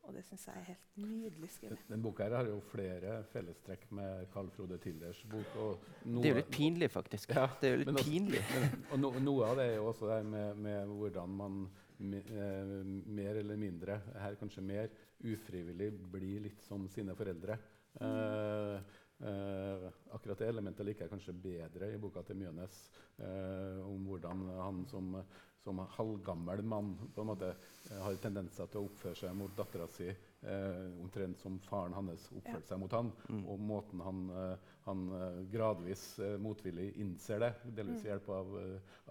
Og 0.05 0.13
det 0.13 0.21
syns 0.25 0.45
jeg 0.47 0.59
er 0.59 0.67
helt 0.67 1.01
nydelig 1.01 1.49
skrevet. 1.55 1.81
Den, 1.81 1.95
den 1.95 2.05
boka 2.05 2.25
her 2.25 2.35
har 2.37 2.47
jo 2.49 2.59
flere 2.71 3.17
fellestrekk 3.31 3.89
med 3.97 4.23
Carl 4.33 4.49
Frode 4.53 4.77
Tilders 4.81 5.19
bok. 5.29 5.57
Noe, 5.57 6.21
det 6.21 6.29
er 6.29 6.33
jo 6.35 6.39
litt 6.39 6.53
pinlig, 6.53 6.89
faktisk. 6.93 7.33
Ja, 7.37 7.47
det 7.61 7.69
er 7.69 7.75
jo 7.75 7.81
litt 7.81 7.91
også, 7.93 8.05
pinlig. 8.09 8.41
Men, 8.53 8.79
og 8.91 9.01
no, 9.01 9.11
noe 9.25 9.51
av 9.51 9.61
det 9.61 9.67
er 9.71 9.77
jo 9.79 9.91
også 9.91 10.09
det 10.13 10.21
med, 10.29 10.63
med 10.67 10.95
hvordan 11.01 11.37
man 11.41 11.59
eh, 12.01 12.73
mer 13.19 13.41
eller 13.43 13.61
mindre, 13.61 13.99
her 14.21 14.39
kanskje 14.41 14.65
mer, 14.65 14.89
ufrivillig 15.21 15.91
blir 16.13 16.47
litt 16.47 16.65
som 16.65 16.87
sine 16.89 17.17
foreldre. 17.17 17.59
Mm. 17.99 18.07
Eh, 18.07 18.99
eh, 19.27 19.87
akkurat 20.15 20.43
det 20.43 20.49
elementet 20.49 20.87
liker 20.87 21.05
jeg 21.05 21.13
kanskje 21.13 21.37
bedre 21.43 21.91
i 21.93 22.01
boka 22.01 22.23
til 22.27 22.39
Mjønes. 22.41 22.81
Eh, 23.21 23.79
om 23.85 24.05
hvordan 24.09 24.45
han 24.57 24.83
som 24.89 25.15
som 25.63 25.79
halvgammel 25.89 26.63
mann 26.63 26.97
på 27.15 27.21
en 27.21 27.27
måte 27.27 27.53
eh, 27.91 27.97
har 28.01 28.17
tendenser 28.21 28.69
til 28.71 28.81
å 28.81 28.87
oppføre 28.89 29.17
seg 29.17 29.35
mot 29.37 29.53
dattera 29.57 29.85
si 29.93 30.07
eh, 30.09 30.85
omtrent 31.01 31.41
som 31.41 31.59
faren 31.67 31.93
hans 31.93 32.27
oppførte 32.33 32.71
seg 32.71 32.81
mot 32.81 32.93
han, 32.97 33.11
mm. 33.29 33.43
og 33.45 33.65
måten 33.69 34.01
han, 34.01 34.23
eh, 34.41 34.71
han 34.87 35.03
eh, 35.17 35.41
gradvis 35.53 36.05
motvillig 36.41 36.87
innser 37.03 37.43
det, 37.45 37.51
delvis 37.77 38.01
ved 38.01 38.07
mm. 38.07 38.09
hjelp 38.09 38.31
av, 38.37 38.57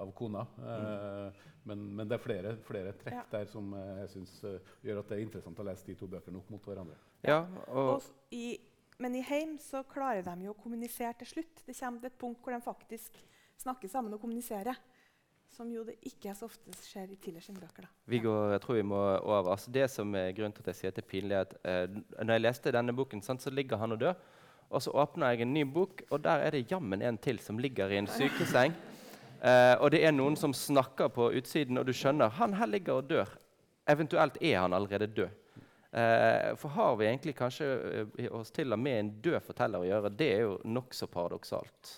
av 0.06 0.12
kona. 0.18 0.46
Mm. 0.58 1.38
Men, 1.70 1.86
men, 2.00 2.08
det 2.08 2.16
er 2.16 2.24
flere, 2.24 2.56
flere 2.66 2.96
trekk 2.98 3.20
ja. 3.20 3.26
der 3.30 3.46
som 3.52 3.70
jeg 3.76 4.10
syns 4.14 4.34
gjør 4.82 5.02
at 5.02 5.10
det 5.12 5.18
er 5.18 5.26
interessant 5.26 5.60
å 5.60 5.66
lese 5.68 5.86
de 5.86 5.96
to 6.00 6.08
bøkene 6.10 6.40
opp 6.40 6.50
mot 6.50 6.66
hverandre. 6.66 6.98
Ja, 7.26 7.44
og 7.68 8.06
i, 8.34 8.56
men 9.00 9.16
i 9.16 9.22
heim 9.24 9.56
så 9.58 9.80
klarer 9.88 10.22
de 10.26 10.44
jo 10.44 10.52
å 10.52 10.60
kommunisere 10.60 11.14
til 11.22 11.30
slutt. 11.34 11.62
Det 11.64 11.76
kommer 11.78 12.02
til 12.02 12.10
et 12.10 12.18
punkt 12.20 12.42
hvor 12.44 12.52
de 12.52 12.60
faktisk 12.64 13.16
snakker 13.60 13.88
sammen 13.88 14.12
og 14.12 14.20
kommuniserer. 14.20 14.76
Som 15.50 15.72
jo 15.74 15.82
det 15.82 15.96
ikke 16.06 16.34
så 16.38 16.46
ofte 16.46 16.72
skjer 16.78 17.10
i 17.10 17.16
tidligere 17.18 17.56
bøker. 17.56 17.88
da. 17.88 17.90
Viggo, 18.12 18.34
jeg 18.52 18.60
tror 18.62 18.76
vi 18.76 18.84
må 18.86 19.00
over. 19.00 19.50
Altså, 19.56 19.72
det 19.74 19.88
som 19.90 20.14
er 20.14 20.30
grunnen 20.36 20.54
til 20.54 20.62
at 20.62 20.70
jeg 20.70 20.78
sier 20.78 20.92
at 20.92 21.00
det 21.00 21.02
er 21.02 21.10
pinlig, 21.10 21.34
er 21.34 21.48
at 21.48 21.56
eh, 21.64 21.96
når 22.20 22.36
jeg 22.36 22.44
leste 22.44 22.74
denne 22.76 22.94
boken, 22.94 23.24
sant, 23.24 23.42
så 23.42 23.50
ligger 23.50 23.80
han 23.80 23.96
og 23.96 24.00
dør. 24.04 24.20
Og 24.70 24.84
så 24.84 24.94
åpner 24.94 25.32
jeg 25.32 25.42
en 25.42 25.54
ny 25.56 25.64
bok, 25.66 26.04
og 26.10 26.22
der 26.22 26.44
er 26.44 26.54
det 26.54 26.68
jammen 26.70 27.02
en 27.02 27.18
til 27.18 27.40
som 27.42 27.58
ligger 27.58 27.90
i 27.90 28.00
en 28.02 28.10
sykeseng. 28.10 28.76
Eh, 29.40 29.72
og 29.80 29.88
det 29.88 30.02
er 30.04 30.12
noen 30.12 30.34
som 30.36 30.52
snakker 30.52 31.08
på 31.16 31.30
utsiden, 31.38 31.80
og 31.80 31.86
du 31.88 31.94
skjønner 31.96 32.28
han 32.36 32.52
her 32.58 32.68
ligger 32.68 32.98
og 33.00 33.06
dør. 33.08 33.30
Eventuelt 33.88 34.34
er 34.36 34.58
han 34.60 34.74
allerede 34.76 35.06
død. 35.16 35.30
Eh, 35.92 36.54
for 36.56 36.68
har 36.68 36.96
vi 36.96 37.06
egentlig 37.08 37.34
kanskje 37.38 37.66
eh, 38.14 38.28
oss 38.30 38.52
til 38.54 38.70
og 38.70 38.78
med 38.78 38.98
en 38.98 39.10
død 39.24 39.40
forteller 39.42 39.82
å 39.82 39.88
gjøre? 39.88 40.12
Det 40.14 40.28
er 40.36 40.44
jo 40.44 40.52
nokså 40.70 41.08
paradoksalt. 41.10 41.96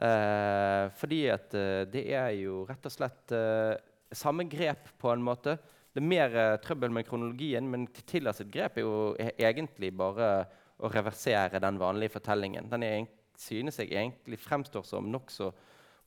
Eh, 0.00 0.86
fordi 0.96 1.20
at 1.28 1.56
eh, 1.58 1.82
det 1.92 2.06
er 2.16 2.30
jo 2.38 2.62
rett 2.68 2.88
og 2.88 2.94
slett 2.94 3.34
eh, 3.36 3.74
samme 4.16 4.48
grep 4.48 4.88
på 4.98 5.12
en 5.12 5.26
måte. 5.26 5.58
Det 5.92 6.00
er 6.00 6.08
mer 6.14 6.38
eh, 6.38 6.56
trøbbel 6.64 6.94
med 6.96 7.04
kronologien, 7.10 7.68
men 7.68 7.84
Tilla 7.92 8.32
sitt 8.32 8.48
grep 8.54 8.80
er 8.80 8.88
jo 8.88 8.96
e-, 9.20 9.34
egentlig 9.36 9.92
bare 10.00 10.32
å 10.80 10.88
reversere 10.88 11.60
den 11.60 11.76
vanlige 11.82 12.16
fortellingen. 12.16 12.72
Den 12.72 12.88
er, 12.88 13.04
synes 13.36 13.82
jeg 13.82 13.92
egentlig 13.92 14.40
fremstår 14.40 14.88
som 14.88 15.12
nokså 15.12 15.52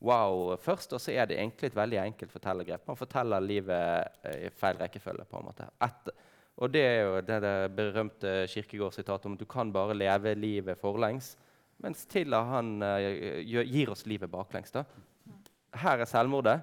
wow 0.04 0.56
først, 0.58 0.98
og 0.98 1.00
så 1.00 1.14
er 1.14 1.30
det 1.30 1.38
egentlig 1.38 1.70
et 1.70 1.78
veldig 1.78 2.02
enkelt 2.02 2.34
fortellergrep. 2.34 2.88
Man 2.90 2.98
forteller 2.98 3.46
livet 3.46 4.26
i 4.34 4.50
feil 4.50 4.82
rekkefølge. 4.82 5.30
på 5.30 5.38
en 5.38 5.46
måte. 5.46 5.70
Etter, 5.86 6.18
og 6.56 6.70
det 6.70 6.82
er 6.86 7.00
jo 7.02 7.14
det, 7.26 7.40
det 7.42 7.54
berømte 7.74 8.32
kirkegårdssitatet 8.50 9.26
om 9.26 9.34
at 9.34 9.42
du 9.42 9.48
kan 9.50 9.72
bare 9.74 9.96
leve 9.96 10.34
livet 10.38 10.78
forlengs. 10.78 11.32
Mens 11.82 12.04
Tilla 12.06 12.44
han, 12.46 12.76
uh, 12.82 13.40
gir 13.42 13.90
oss 13.90 14.06
livet 14.06 14.30
baklengs. 14.30 14.70
da. 14.70 14.84
Her 15.74 16.04
er 16.04 16.08
selvmordet, 16.08 16.60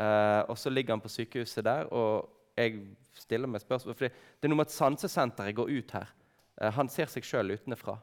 uh, 0.00 0.48
og 0.48 0.56
så 0.58 0.72
ligger 0.72 0.96
han 0.96 1.04
på 1.04 1.12
sykehuset 1.12 1.64
der. 1.64 1.90
Og 1.92 2.30
jeg 2.56 2.80
stiller 3.20 3.50
meg 3.50 3.60
spørsmål, 3.60 3.98
for 3.98 4.08
Det 4.08 4.48
er 4.48 4.52
noe 4.52 4.62
med 4.62 4.70
at 4.70 4.78
sansesenteret 4.78 5.56
går 5.56 5.68
ut 5.68 5.92
her. 5.98 6.08
Uh, 6.56 6.70
han 6.78 6.88
ser 6.88 7.12
seg 7.12 7.26
sjøl 7.26 7.56
utenfra 7.56 8.00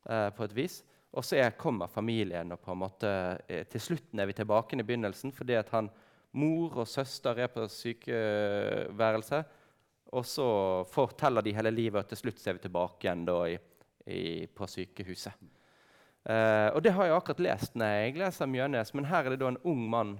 på 0.00 0.44
et 0.46 0.54
vis. 0.56 0.78
Og 1.12 1.24
så 1.26 1.36
er, 1.36 1.50
kommer 1.60 1.90
familien, 1.92 2.54
og 2.54 2.62
på 2.64 2.72
en 2.72 2.78
måte, 2.80 3.10
til 3.68 3.82
slutten 3.84 4.18
er 4.22 4.30
vi 4.30 4.32
tilbake 4.38 4.78
i 4.78 4.82
begynnelsen. 4.86 5.32
fordi 5.32 5.58
at 5.58 5.68
han, 5.74 5.90
mor 6.32 6.78
og 6.80 6.88
søster 6.88 7.36
er 7.36 7.50
på 7.52 7.66
sykeværelse. 7.68 9.42
Og 10.16 10.26
så 10.26 10.46
forteller 10.90 11.44
de 11.46 11.54
hele 11.54 11.70
livet, 11.70 12.02
og 12.02 12.10
til 12.10 12.18
slutt 12.18 12.42
er 12.46 12.56
vi 12.56 12.64
tilbake 12.64 13.06
igjen 13.06 13.24
i, 13.30 13.56
i, 14.10 14.22
på 14.46 14.66
sykehuset. 14.66 15.36
Eh, 16.28 16.68
og 16.74 16.82
det 16.84 16.92
har 16.96 17.06
jeg 17.06 17.16
akkurat 17.16 17.44
lest 17.46 17.76
når 17.78 17.94
jeg 17.94 18.16
leser 18.20 18.50
Mjønes, 18.50 18.92
men 18.96 19.08
her 19.08 19.24
er 19.24 19.34
det 19.34 19.40
da 19.40 19.52
en 19.52 19.60
ung 19.70 19.84
mann, 19.92 20.16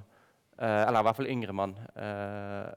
eh, 0.56 0.82
eller 0.86 1.02
i 1.02 1.08
hvert 1.08 1.18
fall 1.18 1.32
yngre 1.32 1.56
mann. 1.56 1.74
Uh, 1.96 2.70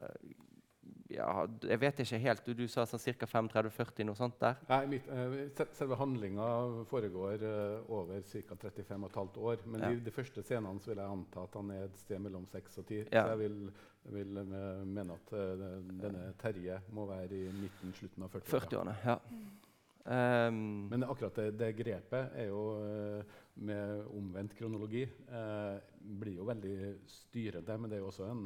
ja, 1.13 1.29
jeg 1.69 1.79
vet 1.81 2.01
ikke 2.03 2.19
helt. 2.23 2.43
Du, 2.45 2.53
du 2.57 2.65
sa 2.71 2.85
sånn 2.89 3.01
ca. 3.21 3.29
35-40, 3.29 4.05
noe 4.09 4.17
sånt 4.17 4.37
der? 4.41 4.59
Nei, 4.69 4.81
mitt, 4.95 5.09
Selve 5.77 5.97
handlinga 5.99 6.49
foregår 6.89 7.45
over 7.87 8.21
ca. 8.27 8.59
35,5 8.67 9.41
år. 9.41 9.65
Men 9.69 9.87
ja. 9.87 9.91
i 9.93 10.03
de 10.03 10.13
første 10.13 10.45
scenene 10.45 10.83
vil 10.83 11.01
jeg 11.01 11.17
anta 11.17 11.47
at 11.47 11.57
han 11.59 11.73
er 11.75 11.87
et 11.87 11.99
sted 12.01 12.23
mellom 12.23 12.47
6 12.51 12.79
og 12.81 12.87
10. 12.87 13.03
Ja. 13.05 13.25
Så 13.25 13.35
jeg 13.35 13.41
vil, 13.43 13.59
vil 14.17 14.39
mene 14.43 15.19
at 15.19 15.35
denne 16.03 16.31
Terje 16.41 16.81
må 16.95 17.07
være 17.09 17.43
i 17.43 17.51
midten, 17.61 17.93
slutten 17.99 18.25
av 18.27 18.33
40-årene. 18.39 18.97
40 19.03 19.11
ja. 19.11 19.19
Um, 20.05 20.87
Men 20.87 21.03
akkurat 21.03 21.35
det, 21.35 21.51
det, 21.51 21.69
grepet 21.77 22.33
er 22.35 22.49
jo 22.49 22.63
uh, 22.75 23.35
med 23.63 24.01
omvendt 24.11 24.55
kronologi 24.57 25.05
uh, 25.31 25.79
blir 26.19 26.41
jo 26.41 26.47
veldig 26.49 26.75
styrende. 27.07 27.77
Men 27.77 27.91
det 27.91 27.97
er 27.97 28.03
jo 28.03 28.09
også 28.11 28.27
en 28.27 28.43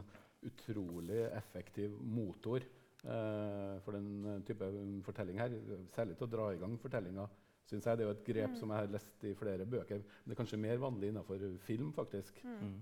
utrolig 0.49 1.19
effektiv 1.37 1.97
motor 2.01 2.63
eh, 2.63 3.75
for 3.85 3.97
den 3.97 4.41
type 4.47 4.71
fortelling 5.05 5.41
her. 5.41 5.57
Særlig 5.95 6.17
til 6.17 6.27
å 6.27 6.31
dra 6.31 6.47
i 6.53 6.61
gang 6.61 6.77
fortellinga. 6.81 7.27
Synes 7.67 7.85
jeg 7.85 7.99
Det 7.99 8.05
er 8.05 8.07
jo 8.07 8.15
et 8.15 8.27
grep 8.29 8.53
mm. 8.53 8.57
som 8.61 8.71
jeg 8.71 8.79
har 8.79 8.93
lest 8.95 9.23
i 9.27 9.35
flere 9.35 9.67
bøker. 9.67 9.99
Men 9.99 10.31
det 10.31 10.37
er 10.37 10.41
kanskje 10.41 10.63
mer 10.63 10.79
vanlig 10.79 11.11
innenfor 11.11 11.47
film, 11.67 11.91
faktisk. 11.95 12.39
Mm. 12.47 12.77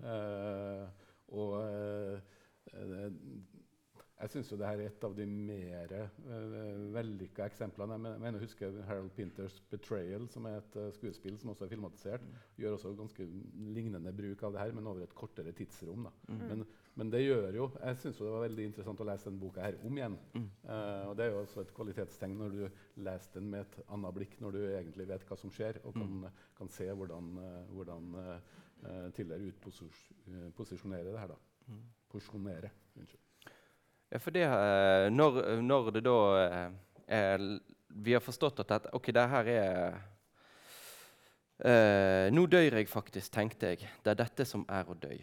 og 1.34 1.56
jeg 4.16 4.32
syns 4.32 4.52
det 4.56 4.64
er 4.64 4.82
et 4.86 5.04
av 5.04 5.16
de 5.16 5.26
mer 5.28 5.92
uh, 5.92 6.84
vellykka 6.96 7.50
eksemplene. 7.50 7.98
Jeg 7.98 8.22
mener, 8.24 8.38
jeg 8.40 8.48
husker 8.48 8.78
Harold 8.88 9.12
Pinters 9.18 9.58
'Betrayal', 9.72 10.30
som 10.32 10.48
er 10.48 10.62
et 10.62 10.78
uh, 10.80 10.88
skuespill 10.96 11.36
som 11.42 11.52
også 11.52 11.66
er 11.66 11.74
filmatisert. 11.74 12.24
Mm. 12.24 12.38
Gjør 12.64 12.78
også 12.78 12.94
ganske 12.96 13.28
lignende 13.76 14.14
bruk 14.16 14.46
av 14.48 14.56
det 14.56 14.62
her, 14.62 14.72
men 14.78 14.88
over 14.88 15.04
et 15.04 15.16
kortere 15.16 15.52
tidsrom. 15.52 16.08
Mm. 16.30 16.40
Men, 16.48 16.64
men, 16.96 17.12
det 17.12 17.22
gjør 17.22 17.58
jo 17.58 17.66
Jeg 17.82 17.98
syns 18.02 18.20
det 18.20 18.28
var 18.28 18.46
veldig 18.46 18.68
interessant 18.70 19.02
å 19.04 19.08
lese 19.10 19.30
denne 19.30 19.42
boka 19.42 19.64
her 19.66 19.80
om 19.84 19.98
igjen. 20.00 20.18
Mm. 20.36 20.48
Uh, 20.64 21.04
og 21.10 21.16
Det 21.18 21.26
er 21.26 21.34
jo 21.34 21.42
også 21.42 21.66
et 21.66 21.74
kvalitetstegn 21.76 22.38
når 22.40 22.56
du 22.56 22.64
leser 23.08 23.40
den 23.40 23.52
med 23.52 23.66
et 23.66 23.80
annet 23.88 24.16
blikk, 24.16 24.40
når 24.44 24.58
du 24.58 24.62
egentlig 24.64 25.10
vet 25.12 25.28
hva 25.30 25.40
som 25.40 25.54
skjer, 25.54 25.82
og 25.84 25.98
kan, 25.98 26.16
mm. 26.24 26.48
kan 26.58 26.72
se 26.72 26.88
hvordan, 26.92 27.36
hvordan 27.76 28.16
uh, 28.22 29.12
tidligere 29.18 29.52
utposisjonerer 29.52 31.12
det 31.12 31.22
her. 31.22 31.36
da. 31.36 31.42
Mm. 31.68 31.86
Porsjonere. 32.12 32.72
Unnskyld. 32.96 33.24
Ja, 34.10 34.20
for 34.20 34.32
det, 34.32 34.44
eh, 34.44 35.12
når, 35.12 35.62
når, 35.62 35.90
det 35.96 36.04
da 36.06 36.18
eh, 36.42 36.68
er, 37.08 37.46
Vi 37.90 38.14
har 38.14 38.22
forstått 38.24 38.60
at 38.64 38.88
ok, 38.94 39.10
det 39.16 39.30
her 39.30 39.50
er 39.52 39.98
uh, 41.66 42.28
Nå 42.34 42.46
dør 42.52 42.78
jeg 42.78 42.90
faktisk, 42.90 43.32
tenkte 43.32 43.74
jeg. 43.74 43.90
Det 44.04 44.12
er 44.14 44.20
dette 44.20 44.46
som 44.46 44.66
er 44.70 44.88
å 44.88 44.98
dø. 45.00 45.16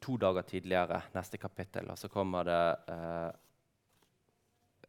To 0.00 0.16
dager 0.16 0.46
tidligere, 0.48 1.02
neste 1.14 1.38
kapittel, 1.38 1.90
og 1.92 1.98
så 2.00 2.08
kommer 2.08 2.46
det 2.48 2.60
uh, 2.88 3.30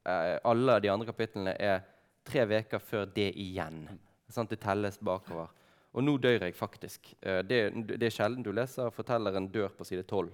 uh, 0.07 0.37
Alle 0.51 0.77
de 0.79 0.91
andre 0.91 1.09
kapitlene 1.09 1.55
er 1.59 1.81
tre 2.23 2.45
uker 2.47 2.79
før 2.79 3.09
det 3.11 3.31
igjen. 3.35 3.83
Sånn, 4.31 4.47
det 4.47 4.61
telles 4.63 5.01
bakover. 5.03 5.49
Og 5.91 6.05
nå 6.05 6.15
dør 6.23 6.45
jeg 6.45 6.55
faktisk. 6.55 7.09
Det, 7.19 7.57
det, 7.89 8.05
er 8.07 8.13
sjelden 8.15 8.45
du 8.45 8.53
leser 8.55 8.93
fortelleren 8.95 9.49
dør 9.51 9.73
på 9.75 9.83
side 9.83 10.05
12. 10.07 10.29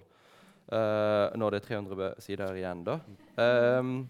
Eh, 0.67 1.38
når 1.39 1.49
det 1.49 1.59
er 1.61 1.67
300 1.67 2.13
sider 2.19 2.57
igjen, 2.59 2.84
da. 2.84 2.99
Um, 3.80 4.09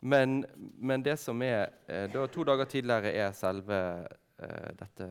men, 0.00 0.44
men, 0.78 1.02
det 1.04 1.18
som 1.20 1.42
er 1.44 1.68
uh, 1.90 2.06
da, 2.12 2.22
To 2.32 2.44
dager 2.48 2.64
tidligere 2.64 3.12
er 3.12 3.34
selve 3.36 3.80
uh, 4.40 4.70
dette 4.78 5.08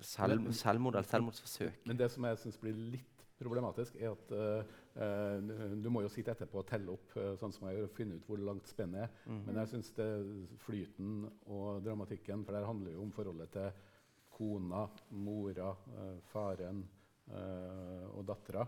selv, 0.00 0.48
selvmord 0.56 0.96
eller 0.96 1.10
selvmordsforsøk. 1.10 1.82
Men 1.84 2.00
det 2.00 2.08
som 2.14 2.24
jeg 2.24 2.40
syns 2.40 2.56
blir 2.62 2.78
litt 2.94 3.17
problematisk, 3.38 3.96
er 4.00 4.12
at 4.12 4.32
uh, 4.34 5.78
du 5.78 5.88
må 5.92 6.02
jo 6.04 6.10
sitte 6.12 6.34
etterpå 6.34 6.62
og 6.62 6.68
telle 6.68 6.94
opp, 6.94 7.14
uh, 7.16 7.34
sånn 7.40 7.54
som 7.54 7.68
jeg 7.68 7.78
gjør, 7.78 7.88
og 7.88 7.96
finne 7.96 8.18
ut 8.18 8.28
hvor 8.28 8.42
langt 8.42 8.70
spennet 8.70 9.06
er. 9.06 9.16
Mm. 9.28 9.40
Men 9.46 9.60
jeg 9.62 9.72
syns 9.74 9.92
flyten 10.64 11.18
og 11.46 11.82
dramatikken 11.86 12.44
For 12.46 12.56
det 12.56 12.66
handler 12.66 12.96
jo 12.96 13.04
om 13.06 13.14
forholdet 13.14 13.54
til 13.54 13.82
kona, 14.38 14.86
mora, 15.18 15.74
uh, 15.96 16.14
faren 16.32 16.86
og 17.28 18.22
dattera. 18.24 18.62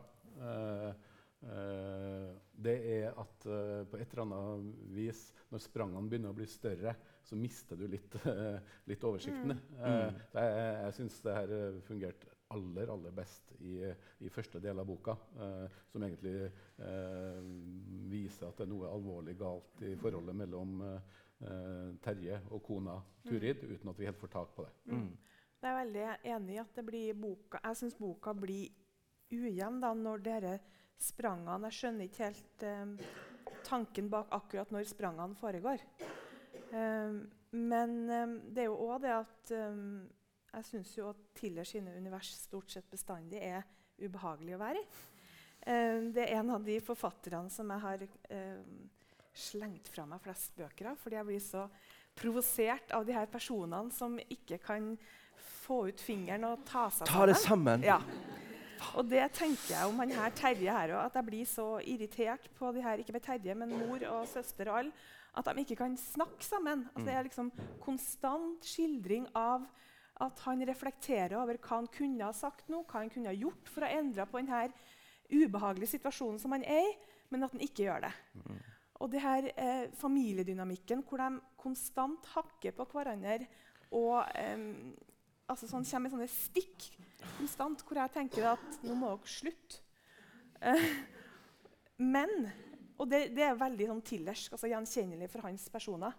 det 2.53 2.75
er 2.93 3.15
at 3.17 3.47
på 3.89 3.97
et 3.97 4.11
eller 4.13 4.21
annet 4.27 4.83
vis, 4.93 5.23
når 5.49 5.63
sprangene 5.65 6.11
begynner 6.13 6.35
å 6.35 6.37
bli 6.37 6.45
større, 6.45 6.93
så 7.25 7.39
mister 7.41 7.81
du 7.81 7.87
litt, 7.89 8.19
litt 8.93 9.07
oversikten. 9.09 9.57
Mm. 9.79 10.21
jeg 10.37 10.53
jeg 10.59 10.99
syns 10.99 11.17
det 11.25 11.39
her 11.39 11.81
fungerte 11.89 12.37
aller, 12.55 12.91
aller 12.93 13.15
best 13.15 13.53
i, 13.61 13.79
i, 14.19 14.31
første 14.33 14.61
del 14.63 14.79
av 14.79 14.89
boka. 14.89 15.17
Eh, 15.39 15.81
som 15.93 16.05
egentlig 16.05 16.35
eh, 16.43 17.41
viser 18.11 18.49
at 18.49 18.59
det 18.59 18.67
er 18.67 18.73
noe 18.73 18.91
alvorlig 18.91 19.37
galt 19.39 19.83
i 19.87 19.95
forholdet 20.01 20.37
mellom 20.37 20.81
eh, 20.87 21.19
Terje 22.05 22.43
og 22.51 22.63
kona 22.67 22.99
Turid, 23.25 23.63
mm. 23.63 23.75
uten 23.77 23.93
at 23.93 24.01
vi 24.01 24.09
helt 24.09 24.21
får 24.21 24.35
tak 24.35 24.55
på 24.57 24.67
det. 24.67 24.75
Mm. 24.93 25.11
Jeg 25.61 25.71
er 25.71 25.77
veldig 25.77 26.05
enig 26.35 26.55
i 26.55 26.61
at 26.63 26.77
det 26.77 26.85
blir 26.87 27.17
boka, 27.21 27.61
jeg 27.65 27.79
syns 27.81 27.97
boka 28.01 28.33
blir 28.37 28.71
ujevn 29.31 29.81
da, 29.83 29.93
når 29.95 30.23
dere 30.25 30.55
sprangene 31.01 31.69
Jeg 31.71 31.77
skjønner 31.79 32.09
ikke 32.09 32.27
helt 32.27 32.65
eh, 32.67 33.11
tanken 33.65 34.09
bak 34.13 34.33
akkurat 34.37 34.73
når 34.73 34.89
sprangene 34.91 35.39
foregår. 35.41 35.85
Eh, 36.73 37.21
men 37.57 37.95
eh, 38.09 38.35
det 38.51 38.65
er 38.65 38.69
jo 38.69 38.81
òg 38.91 39.05
det 39.05 39.15
at 39.17 39.55
jeg 40.51 40.67
syns 40.67 40.97
jo 40.97 41.11
at 41.13 41.23
Tiller 41.39 41.69
sine 41.69 41.95
univers 41.97 42.33
stort 42.41 42.73
sett 42.73 42.89
bestandig 42.91 43.43
er 43.45 43.63
ubehagelig 44.01 44.57
å 44.57 44.63
være 44.63 44.83
i. 44.83 44.87
Uh, 45.61 46.11
det 46.15 46.25
er 46.27 46.39
en 46.41 46.55
av 46.57 46.65
de 46.65 46.79
forfatterne 46.83 47.53
som 47.53 47.69
jeg 47.71 47.85
har 47.85 48.05
eh, 48.33 48.61
slengt 49.37 49.91
fra 49.93 50.07
meg 50.09 50.23
flest 50.25 50.57
bøker 50.59 50.91
av, 50.93 51.01
fordi 51.01 51.19
jeg 51.19 51.29
blir 51.29 51.43
så 51.45 51.67
provosert 52.17 52.95
av 52.97 53.05
de 53.07 53.15
her 53.15 53.29
personene 53.31 53.93
som 53.95 54.17
ikke 54.19 54.59
kan 54.65 54.95
få 55.61 55.85
ut 55.91 56.03
fingeren 56.03 56.49
og 56.49 56.65
ta 56.69 56.89
seg 56.91 57.07
ta 57.07 57.21
sammen. 57.21 57.31
Det 57.31 57.43
sammen. 57.45 57.87
Ja. 57.87 58.01
Og 58.97 59.07
det 59.09 59.23
tenker 59.37 59.75
jeg 59.75 59.91
om 59.91 60.01
han 60.01 60.13
her 60.17 60.33
Terje 60.37 60.75
her 60.75 60.95
òg. 60.97 61.11
At 61.11 61.19
jeg 61.21 61.29
blir 61.29 61.49
så 61.49 61.69
irritert 61.85 62.49
på 62.57 62.73
de 62.75 62.83
her, 62.85 63.01
ikke 63.01 63.15
bare 63.17 63.27
Terje, 63.29 63.57
men 63.57 63.75
mor 63.77 64.05
og 64.09 64.29
søster 64.31 64.73
og 64.73 64.81
alle, 64.81 65.09
at 65.37 65.47
de 65.47 65.63
ikke 65.63 65.79
kan 65.79 65.95
snakke 66.01 66.45
sammen. 66.45 66.87
Altså, 66.91 67.07
det 67.07 67.15
er 67.15 67.29
liksom 67.29 67.53
konstant 67.85 68.67
skildring 68.67 69.29
av 69.37 69.69
at 70.21 70.43
han 70.47 70.65
reflekterer 70.69 71.37
over 71.41 71.59
hva 71.61 71.79
han 71.79 71.91
kunne 71.93 72.27
ha 72.27 72.35
sagt 72.37 72.69
nå, 72.73 72.83
hva 72.85 73.03
han 73.03 73.13
kunne 73.13 73.33
ha 73.33 73.37
gjort 73.37 73.71
for 73.73 73.87
å 73.87 73.93
endre 74.01 74.27
på 74.29 74.41
denne 74.41 74.69
ubehagelige 75.31 75.95
situasjonen 75.95 76.41
som 76.43 76.53
han 76.57 76.67
er 76.67 76.89
i, 76.89 76.95
men 77.31 77.47
at 77.47 77.55
han 77.55 77.63
ikke 77.65 77.87
gjør 77.87 78.05
det. 78.09 78.13
Mm. 78.35 78.61
Og 79.01 79.13
det 79.13 79.23
her 79.25 79.47
eh, 79.55 79.85
familiedynamikken 79.97 81.05
hvor 81.09 81.23
de 81.23 81.41
konstant 81.61 82.27
hakker 82.35 82.75
på 82.77 82.87
hverandre 82.91 83.47
og 83.97 84.27
eh, 84.37 84.67
altså 85.51 85.69
sånn, 85.71 85.87
kommer 85.87 86.11
med 86.11 86.15
sånne 86.17 86.31
stikk 86.31 86.91
konstant, 87.39 87.85
hvor 87.87 88.01
jeg 88.01 88.15
tenker 88.15 88.51
at 88.53 88.83
nå 88.87 88.97
må 88.99 89.15
dere 89.15 89.33
slutte. 89.33 89.81
Eh, 90.61 90.91
men 92.01 92.51
Og 93.01 93.09
det, 93.09 93.31
det 93.33 93.47
er 93.47 93.57
veldig 93.57 93.87
sånn 93.89 94.03
tillersk, 94.05 94.53
altså 94.53 94.69
gjenkjennelig 94.69 95.31
for 95.33 95.47
hans 95.47 95.63
personer. 95.73 96.13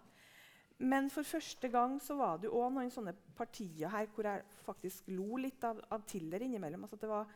Men 0.82 1.09
for 1.13 1.27
første 1.27 1.69
gang 1.69 1.97
så 2.01 2.15
var 2.17 2.39
det 2.41 2.49
òg 2.49 2.71
noen 2.73 2.91
sånne 2.93 3.13
partier 3.38 3.91
her 3.93 4.07
hvor 4.15 4.25
jeg 4.25 4.45
faktisk 4.65 5.09
lo 5.13 5.38
litt 5.41 5.63
av, 5.67 5.82
av 5.93 6.05
Tiller 6.09 6.41
innimellom. 6.41 6.86
Altså 6.88 6.97
det, 7.01 7.09
var, 7.11 7.27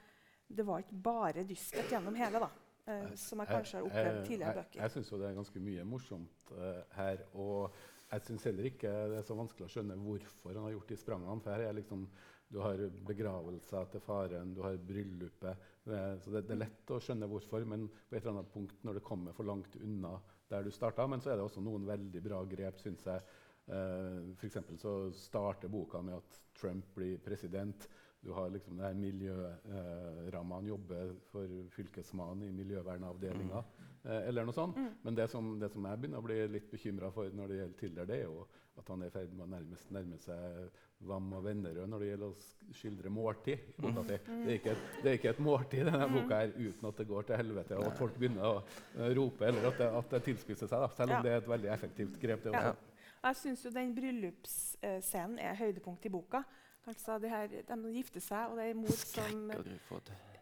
det 0.47 0.65
var 0.65 0.81
ikke 0.81 1.01
bare 1.05 1.45
dystert 1.47 1.91
gjennom 1.93 2.17
hele, 2.17 2.41
da, 2.41 2.49
eh, 2.89 3.11
som 3.21 3.43
jeg 3.43 3.51
kanskje 3.51 3.77
har 3.79 3.89
opplevd 3.89 4.21
tidligere 4.25 4.55
bøker. 4.61 4.79
Jeg, 4.79 4.83
jeg, 4.83 4.95
syns 4.95 5.11
jo 5.11 5.21
det 5.21 5.29
er 5.29 5.37
ganske 5.37 5.65
mye 5.67 5.85
morsomt 5.89 6.53
uh, 6.55 6.81
her. 6.97 7.25
Og 7.37 7.77
jeg 8.09 8.25
syns 8.29 8.47
heller 8.49 8.71
ikke 8.71 8.93
det 9.11 9.19
er 9.19 9.27
så 9.27 9.37
vanskelig 9.37 9.67
å 9.67 9.73
skjønne 9.75 9.99
hvorfor 10.01 10.55
han 10.55 10.65
har 10.69 10.77
gjort 10.77 10.93
de 10.95 11.01
sprangene. 11.03 11.41
For 11.45 11.53
her 11.53 11.67
er 11.67 11.77
liksom, 11.77 12.07
du 12.49 12.61
har 12.63 12.85
begravelser 13.11 13.91
til 13.93 14.05
faren, 14.05 14.55
du 14.57 14.63
har 14.65 14.79
bryllupet. 14.89 15.73
Det, 15.85 16.05
så 16.23 16.33
det, 16.33 16.47
det, 16.47 16.57
er 16.57 16.63
lett 16.65 16.95
å 16.95 17.01
skjønne 17.03 17.29
hvorfor, 17.29 17.67
men 17.69 17.85
på 17.93 18.17
et 18.17 18.23
eller 18.23 18.39
annet 18.39 18.55
punkt 18.55 18.87
når 18.87 18.97
det 18.97 19.05
kommer 19.05 19.37
for 19.37 19.45
langt 19.45 19.77
unna 19.77 20.17
der 20.49 20.63
du 20.63 20.71
starta. 20.71 21.07
Men 21.07 21.21
så 21.21 21.31
er 21.31 21.39
det 21.39 21.45
også 21.47 21.63
noen 21.63 21.87
veldig 21.87 22.21
bra 22.25 22.43
grep, 22.49 22.79
syns 22.83 23.05
jeg. 23.07 23.21
Uh, 23.65 24.35
for 24.37 24.77
så 24.77 24.95
starter 25.17 25.71
boka 25.73 26.01
med 26.05 26.19
at 26.19 26.41
Trump 26.59 26.91
blir 26.95 27.17
president. 27.25 27.87
Du 28.21 28.31
har 28.33 28.49
liksom 28.49 28.77
det 28.77 28.85
her 28.85 28.97
miljøramma. 28.97 30.59
Han 30.61 30.69
jobber 30.69 31.13
for 31.31 31.57
fylkesmannen 31.73 32.47
i 32.47 32.53
miljøvernavdelinga. 32.53 33.61
Uh, 33.61 33.84
eller 34.06 34.45
noe 34.45 34.56
sånt. 34.56 34.78
Mm. 34.78 34.91
Men 35.01 35.18
det 35.18 35.28
som, 35.32 35.56
det 35.60 35.72
som, 35.74 35.86
jeg 35.89 36.01
begynner 36.01 36.22
å 36.22 36.28
bli 36.28 36.38
litt 36.51 36.70
bekymra 36.72 37.12
for 37.14 37.34
når 37.34 37.51
det 37.51 37.60
gjelder 37.60 37.80
Tiller, 37.80 38.10
det 38.10 38.20
er 38.22 38.28
jo 38.28 38.45
at 38.76 38.89
han 38.91 39.03
er 39.06 39.08
i 39.08 39.14
ferd 39.14 39.32
med 39.32 39.45
å 39.45 39.51
nærmest 39.53 39.91
nærme 39.95 40.18
seg 40.20 40.82
Vam 41.08 41.30
og 41.38 41.45
Vennerød 41.45 41.88
når 41.91 42.01
det 42.01 42.10
gjelder 42.10 42.34
å 42.34 42.74
skildre 42.76 43.12
måltid. 43.14 43.70
mm. 43.78 44.01
si. 44.08 44.18
Det 44.18 44.49
er, 44.49 44.58
ikke 44.58 44.74
et, 44.74 44.89
det 45.03 45.12
er 45.12 45.20
ikke 45.20 45.32
et 45.32 45.41
måltid 45.47 45.82
i 45.84 45.88
denne 45.88 46.10
boka 46.12 46.41
her 46.41 46.51
uten 46.58 46.89
at 46.89 46.99
det 46.99 47.08
går 47.12 47.30
til 47.30 47.41
helvete, 47.41 47.80
og 47.80 47.88
at 47.91 48.01
folk 48.01 48.20
begynner 48.20 48.49
å 48.49 48.58
uh, 48.60 49.08
rope, 49.20 49.47
eller 49.47 49.70
at 49.72 49.80
det, 49.80 49.89
at 50.01 50.18
det 50.18 50.22
tilspisser 50.28 50.72
seg. 50.72 50.84
Da. 50.84 50.91
Selv 50.97 51.14
om 51.14 51.18
ja. 51.18 51.24
det 51.26 51.34
er 51.34 51.41
et 51.43 51.49
veldig 51.56 51.72
effektivt 51.78 52.20
grep. 52.22 52.43
det 52.43 52.53
også. 52.53 52.76
Ja. 52.76 53.10
Jeg 53.26 53.41
syns 53.41 53.66
den 53.74 53.95
bryllupsscenen 53.97 55.39
er 55.41 55.58
høydepunkt 55.58 56.06
i 56.06 56.14
boka. 56.14 56.43
Altså, 56.86 57.18
de, 57.18 57.30
her, 57.32 57.47
de 57.49 57.93
gifter 57.95 58.22
seg, 58.22 58.51
og 58.51 58.60
det 58.60 58.68
er 58.70 58.76
mor 58.78 58.99
som 58.99 59.47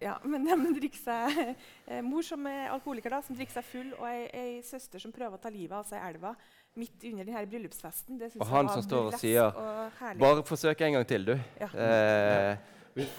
ja, 0.03 0.17
men 0.27 0.45
de 0.45 0.73
drikker 0.77 0.99
seg, 0.99 1.55
eh, 1.87 2.01
Mor 2.05 2.25
som 2.25 2.45
er 2.49 2.73
alkoholiker, 2.73 3.15
da, 3.15 3.21
som 3.25 3.37
drikker 3.37 3.57
seg 3.57 3.67
full, 3.69 3.93
og 3.99 4.05
ei, 4.09 4.27
ei 4.33 4.51
søster 4.65 5.01
som 5.01 5.13
prøver 5.15 5.39
å 5.39 5.41
ta 5.41 5.51
livet 5.53 5.75
av 5.77 5.87
seg 5.87 6.01
i 6.01 6.11
elva 6.11 6.33
midt 6.79 7.05
under 7.09 7.27
denne 7.27 7.45
bryllupsfesten. 7.49 8.21
og 8.39 8.47
han 8.49 8.69
som 8.69 8.83
står 8.85 9.11
og 9.11 9.19
sier 9.21 9.49
og 9.49 10.19
'Bare 10.19 10.43
forsøk 10.43 10.81
en 10.81 10.93
gang 10.93 11.07
til, 11.07 11.25
du'. 11.25 11.39
Ja. 11.61 11.69
Eh, 11.73 12.57
hvis, 12.93 13.09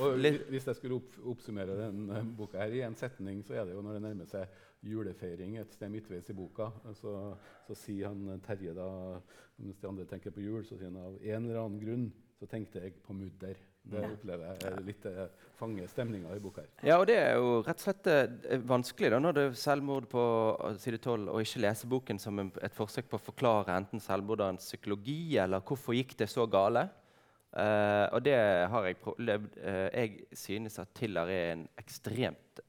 hvis, 0.48 0.66
jeg 0.66 0.76
skulle 0.76 1.00
opp, 1.00 1.16
oppsummere 1.34 1.74
denne 1.78 2.20
uh, 2.20 2.26
boka 2.36 2.58
her 2.58 2.74
i 2.76 2.84
en 2.86 2.94
setning, 2.94 3.42
så 3.46 3.54
er 3.54 3.64
det 3.64 3.74
jo 3.74 3.82
når 3.82 3.96
det 3.96 4.02
nærmer 4.02 4.28
seg 4.30 4.46
julefeiring 4.86 5.56
et 5.58 5.72
sted 5.74 5.90
midtveis 5.90 6.28
i 6.30 6.36
boka, 6.36 6.68
så, 6.94 7.34
så 7.66 7.74
sier 7.74 8.12
han 8.12 8.40
Terje 8.44 8.74
da 8.76 9.20
Mens 9.56 9.78
de 9.78 9.86
andre 9.86 10.04
tenker 10.10 10.32
på 10.34 10.42
jul, 10.42 10.64
så 10.66 10.74
sier 10.74 10.90
han 10.90 10.98
av 10.98 11.14
en 11.14 11.44
eller 11.44 11.60
annen 11.60 11.78
grunn 11.78 12.08
så 12.40 12.46
tenkte 12.50 12.80
jeg 12.82 12.96
på 13.04 13.14
mudder. 13.14 13.54
Det 13.84 14.00
opplever 14.00 14.62
jeg 14.64 14.82
litt 14.86 15.06
uh, 15.12 15.26
fanger 15.58 15.88
stemninga 15.92 16.32
i 16.32 16.40
boka. 16.40 16.62
her. 16.64 16.88
Ja, 16.88 16.96
og 17.02 17.06
det 17.10 17.18
er 17.20 17.34
jo 17.36 17.58
rett 17.66 17.82
og 17.82 17.84
slett 17.84 18.08
uh, 18.08 18.56
vanskelig 18.64 19.10
da, 19.12 19.20
når 19.20 19.36
det 19.36 19.44
er 19.44 19.58
selvmord 19.60 20.08
på 20.12 20.24
uh, 20.56 20.70
side 20.80 21.02
12, 21.02 21.28
å 21.28 21.42
ikke 21.44 21.62
lese 21.66 21.90
boken 21.90 22.20
som 22.22 22.40
et 22.48 22.76
forsøk 22.76 23.10
på 23.10 23.20
å 23.20 23.24
forklare 23.26 23.76
enten 23.76 24.00
selvmorderens 24.00 24.64
psykologi 24.70 25.36
eller 25.42 25.64
hvorfor 25.68 25.96
gikk 25.98 26.16
det 26.22 26.30
så 26.32 26.48
gale. 26.48 26.86
Uh, 27.54 28.08
og 28.16 28.24
det 28.26 28.38
har 28.72 28.88
jeg 28.88 28.98
prøvd. 29.04 29.34
jeg 29.92 30.16
synes 30.34 30.80
at 30.82 30.96
Tiller 30.96 31.30
er 31.30 31.52
en 31.52 31.68
ekstremt 31.78 32.62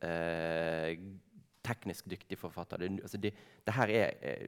teknisk 1.66 2.05
dyktig 2.11 2.38
forfatter. 2.38 2.84
Det, 2.84 2.91
altså 3.01 3.18
det, 3.18 3.32
det 3.66 3.74
her 3.74 3.89
er 3.89 4.47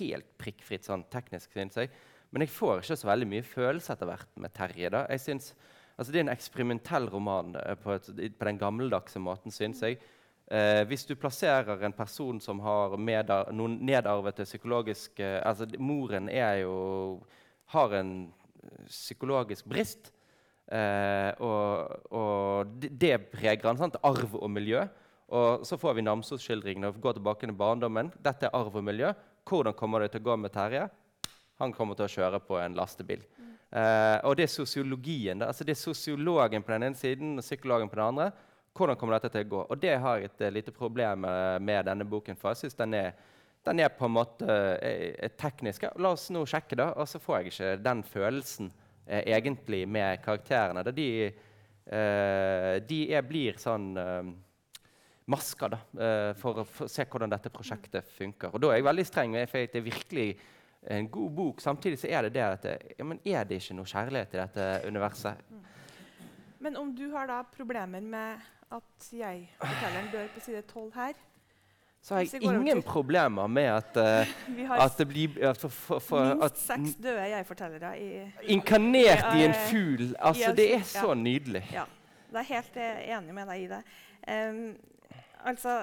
helt 0.00 0.32
prikkfritt 0.40 0.88
sånn 0.88 1.04
teknisk, 1.12 1.52
synes 1.54 1.76
jeg. 1.78 1.92
Men 2.34 2.42
jeg 2.42 2.50
får 2.56 2.82
ikke 2.82 2.98
så 2.98 3.08
veldig 3.08 3.28
mye 3.30 3.46
følelse 3.46 3.94
etter 3.94 4.10
hvert 4.10 4.40
med 4.42 4.54
Terje. 4.56 4.90
da. 4.90 5.04
Jeg 5.12 5.22
synes, 5.22 5.52
altså 5.96 6.12
Det 6.12 6.20
er 6.20 6.26
en 6.26 6.34
eksperimentell 6.34 7.08
roman 7.12 7.56
eh, 7.60 7.74
på, 7.80 7.96
et, 7.96 8.10
på 8.38 8.48
den 8.48 8.60
gammeldagse 8.60 9.22
måten, 9.22 9.54
syns 9.54 9.82
jeg. 9.82 9.98
Eh, 10.46 10.84
hvis 10.86 11.06
du 11.08 11.16
plasserer 11.18 11.82
en 11.82 11.96
person 11.96 12.40
som 12.40 12.60
har 12.62 12.94
medar, 12.96 13.50
noen 13.50 13.80
nedarvede 13.82 14.46
psykologiske 14.46 15.40
altså 15.42 15.66
Moren 15.82 16.28
er 16.30 16.60
jo, 16.62 16.76
har 17.74 17.96
en 17.98 18.12
psykologisk 18.86 19.66
brist. 19.66 20.12
Eh, 20.66 21.32
og, 21.42 22.12
og, 22.14 22.76
det 22.76 23.16
preger 23.32 23.66
han. 23.66 23.80
Sant? 23.80 23.98
Arv 24.06 24.36
og 24.38 24.50
miljø. 24.50 24.84
Og 25.34 25.66
så 25.66 25.78
får 25.78 25.96
vi 25.98 26.06
Namsos-skildringene 26.06 26.92
og 26.92 27.00
går 27.02 27.18
tilbake 27.18 27.46
til 27.48 27.58
barndommen. 27.58 28.12
Dette 28.22 28.46
er 28.46 28.54
arv 28.54 28.78
og 28.78 28.86
miljø. 28.86 29.10
Hvordan 29.46 29.74
kommer 29.78 30.02
det 30.02 30.12
til 30.14 30.22
å 30.22 30.28
gå 30.30 30.36
med 30.38 30.54
Terje? 30.54 30.86
Han 31.58 31.72
kommer 31.74 31.98
til 31.98 32.06
å 32.06 32.12
kjøre 32.12 32.42
på 32.44 32.58
en 32.60 32.76
lastebil. 32.78 33.22
Uh, 33.76 34.22
og 34.24 34.38
det 34.38 34.46
er 34.46 34.52
sosiologien. 34.54 35.42
Altså 35.44 35.64
det 35.64 35.74
er 35.74 35.82
sosiologen 35.82 36.62
på 36.64 36.72
den 36.72 36.86
ene 36.86 36.96
siden 36.96 37.34
og 37.36 37.44
psykologen 37.44 37.90
på 37.92 37.98
den 37.98 38.06
andre. 38.06 38.30
Hvordan 38.76 38.96
kommer 38.96 39.18
dette 39.18 39.34
til 39.34 39.44
å 39.44 39.50
gå? 39.50 39.64
Og 39.68 39.82
det 39.82 39.98
har 40.00 40.16
jeg 40.16 40.30
et 40.30 40.44
uh, 40.46 40.52
lite 40.54 40.72
problem 40.72 41.26
uh, 41.28 41.58
med 41.60 41.84
denne 41.84 42.06
boken. 42.08 42.38
for 42.40 42.54
jeg 42.54 42.62
synes 42.62 42.78
den 42.78 42.96
er, 42.96 43.12
den 43.68 43.84
er 43.84 43.92
på 43.92 44.08
en 44.08 44.14
måte 44.16 44.48
uh, 44.48 45.28
teknisk. 45.36 45.84
La 46.00 46.14
oss 46.16 46.30
nå 46.32 46.46
sjekke, 46.48 46.78
da. 46.80 46.88
Og 46.96 47.10
så 47.10 47.20
får 47.20 47.36
jeg 47.36 47.52
ikke 47.52 47.76
den 47.84 48.02
følelsen 48.14 48.72
egentlig 49.06 49.84
med 49.86 50.18
karakterene. 50.24 50.82
Da 50.82 50.90
de, 50.90 51.28
de 52.90 52.96
er, 53.14 53.20
blir 53.22 53.54
sånn 53.62 53.92
masker 55.30 55.70
da, 55.70 55.78
for 56.34 56.58
å 56.58 56.88
se 56.90 57.04
hvordan 57.06 57.30
dette 57.30 57.52
prosjektet 57.54 58.10
funker. 58.16 58.50
Og 58.50 58.64
da 58.64 58.72
er 58.72 58.80
jeg 58.80 58.88
veldig 58.88 59.04
streng. 59.06 59.36
for 59.46 59.62
jeg 59.62 59.70
er 59.70 59.86
virkelig 59.86 60.26
en 60.90 61.08
god 61.08 61.30
bok. 61.36 61.60
Samtidig 61.60 61.98
så 61.98 62.10
er 62.10 62.26
det 62.26 62.34
det 62.34 62.44
at 62.44 62.66
ja, 62.98 63.04
men 63.04 63.20
er 63.24 63.44
det 63.44 63.60
ikke 63.60 63.78
noe 63.78 63.88
kjærlighet 63.90 64.34
i 64.34 64.42
dette 64.42 64.66
universet? 64.86 65.40
Men 66.58 66.76
om 66.76 66.92
du 66.96 67.08
har 67.12 67.28
da 67.30 67.42
problemer 67.56 68.00
med 68.00 68.44
at 68.74 69.08
jeg, 69.12 69.48
fortelleren, 69.60 70.08
dør 70.12 70.28
på 70.34 70.40
side 70.40 70.62
12 70.62 70.92
her. 70.94 71.12
Så 72.02 72.14
har 72.14 72.20
jeg 72.20 72.42
ingen 72.42 72.82
problemer 72.82 73.46
med 73.46 73.62
at, 73.62 73.96
uh, 74.60 74.70
at 74.70 74.98
det 74.98 75.08
blir 75.08 75.48
at 75.48 75.58
for, 75.58 75.68
for, 75.68 75.98
for, 75.98 76.34
minst 76.34 76.66
seks 76.66 76.96
døde 77.02 77.22
jeg-fortellere 77.22 77.92
i 77.98 78.10
Inkarnert 78.42 79.24
i 79.34 79.38
en 79.38 79.40
i 79.40 79.44
en 79.44 79.54
fugl. 79.54 80.16
Altså, 80.18 80.52
det 80.56 80.74
er 80.74 80.82
så 80.82 81.00
så 81.00 81.14
nydelig. 81.14 81.64
Ja. 81.72 81.84
Jeg 82.32 82.38
er 82.38 82.54
helt 82.54 82.76
eh, 82.76 83.16
enig 83.16 83.34
med 83.34 83.46
deg 83.48 83.62
i 83.62 83.68
det. 83.70 83.82
Um, 84.28 84.76
altså, 85.44 85.76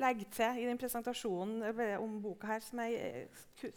Legg 0.00 0.26
til 0.32 0.62
i 0.62 0.66
den 0.66 0.78
presentasjonen 0.78 1.62
eh, 1.62 1.96
om 2.00 2.20
boka 2.22 2.46
her 2.46 2.62
som 2.64 2.82
jeg 2.84 2.94
eh, 2.94 3.72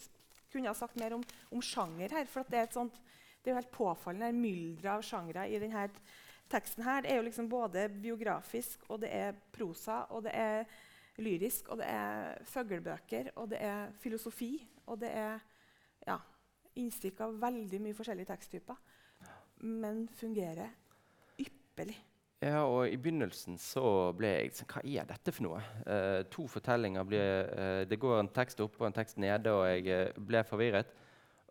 kunne 0.53 0.71
ha 0.71 0.77
sagt 0.77 0.99
mer 1.01 1.17
om, 1.17 1.23
om 1.51 1.61
sjanger 1.63 2.13
her. 2.19 2.29
for 2.29 2.47
det 2.49 2.59
er 2.59 2.71
sånt, 2.73 2.99
det 3.41 3.49
er 3.51 3.55
jo 3.55 3.59
helt 3.61 3.73
påfallende 3.75 4.31
mylderet 4.37 4.93
av 4.95 5.05
sjangre 5.05 5.47
i 5.49 5.59
denne 5.59 5.87
teksten. 6.49 6.83
her. 6.83 7.01
Det 7.01 7.11
er 7.11 7.19
jo 7.19 7.27
liksom 7.27 7.49
både 7.49 7.87
biografisk, 7.89 8.85
og 8.89 9.01
det 9.01 9.11
er 9.13 9.33
prosa, 9.51 10.03
og 10.09 10.23
det 10.23 10.35
er 10.35 10.65
lyrisk, 11.17 11.69
og 11.69 11.77
det 11.81 11.89
er 11.89 12.45
fuglebøker, 12.49 13.33
og 13.35 13.49
det 13.49 13.61
er 13.61 13.91
filosofi, 14.01 14.55
og 14.85 14.99
det 15.01 15.11
er 15.11 15.43
ja, 16.07 16.17
innstikk 16.75 17.21
av 17.21 17.35
veldig 17.41 17.81
mye 17.81 17.97
forskjellige 17.97 18.31
teksttyper. 18.31 18.79
Men 19.63 20.07
fungerer 20.19 20.73
ypperlig. 21.39 21.99
Ja, 22.43 22.63
og 22.67 22.89
I 22.91 22.97
begynnelsen 22.99 23.55
så 23.61 24.11
ble 24.17 24.33
jeg 24.33 24.55
sånn 24.57 24.67
Hva 24.73 24.81
er 24.83 25.07
dette 25.07 25.31
for 25.31 25.45
noe? 25.45 25.61
Eh, 25.87 26.23
to 26.33 26.43
fortellinger 26.51 27.05
ble, 27.07 27.21
eh, 27.21 27.83
Det 27.87 27.99
går 28.01 28.19
en 28.19 28.31
tekst 28.35 28.59
oppe 28.63 28.81
og 28.81 28.89
en 28.89 28.97
tekst 28.97 29.21
nede, 29.21 29.53
og 29.53 29.63
jeg 29.69 29.87
eh, 29.87 30.17
ble 30.17 30.41
forvirret. 30.47 30.91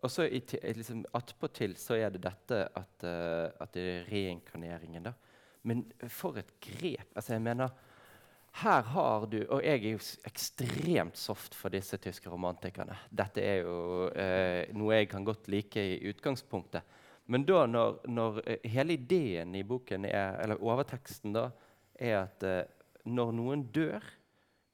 Og 0.03 0.11
så 0.11 0.27
i 0.27 0.41
liksom, 0.43 1.05
attpåtil 1.15 1.77
så 1.79 1.95
er 1.97 2.11
det 2.13 2.21
dette 2.25 2.59
at, 2.75 3.07
eh, 3.07 3.47
at 3.63 3.73
det 3.73 3.85
er 3.87 4.05
reinkarneringen. 4.11 5.07
da. 5.07 5.13
Men 5.63 5.85
for 6.11 6.37
et 6.37 6.53
grep! 6.61 7.09
Altså, 7.15 7.33
jeg 7.33 7.41
mener 7.41 7.73
her 8.53 8.81
har 8.85 9.25
du 9.25 9.39
Og 9.49 9.63
jeg 9.63 9.79
er 9.81 9.95
jo 9.95 10.01
ekstremt 10.29 11.17
soft 11.17 11.55
for 11.55 11.73
disse 11.73 11.97
tyske 11.97 12.29
romantikerne. 12.29 12.95
Dette 13.09 13.41
er 13.41 13.63
jo 13.63 14.09
eh, 14.09 14.69
noe 14.77 14.99
jeg 14.99 15.09
kan 15.09 15.25
godt 15.25 15.47
like 15.49 15.81
i 15.81 16.11
utgangspunktet. 16.11 16.83
Men 17.31 17.45
da 17.47 17.63
når, 17.69 18.01
når 18.11 18.41
eh, 18.43 18.69
hele 18.73 18.97
ideen 18.97 19.55
i 19.55 19.63
boken, 19.63 20.05
er, 20.09 20.39
eller 20.43 20.63
overteksten, 20.63 21.35
da, 21.35 21.47
er 21.95 22.17
at 22.25 22.43
eh, 22.47 22.63
når 23.07 23.33
noen 23.35 23.65
dør, 23.75 24.03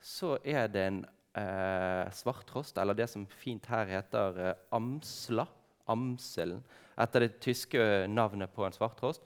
så 0.02 0.38
er 0.44 0.70
det 0.72 0.86
en 0.88 1.00
eh, 1.38 2.10
svarttrost, 2.16 2.78
eller 2.80 2.98
det 2.98 3.10
som 3.12 3.28
fint 3.42 3.66
her 3.70 3.90
heter 3.90 4.40
eh, 4.42 4.56
amsla, 4.76 5.46
amselen, 5.90 6.64
etter 7.00 7.26
det 7.26 7.40
tyske 7.44 7.84
navnet 8.12 8.52
på 8.54 8.66
en 8.66 8.76
svarttrost, 8.76 9.24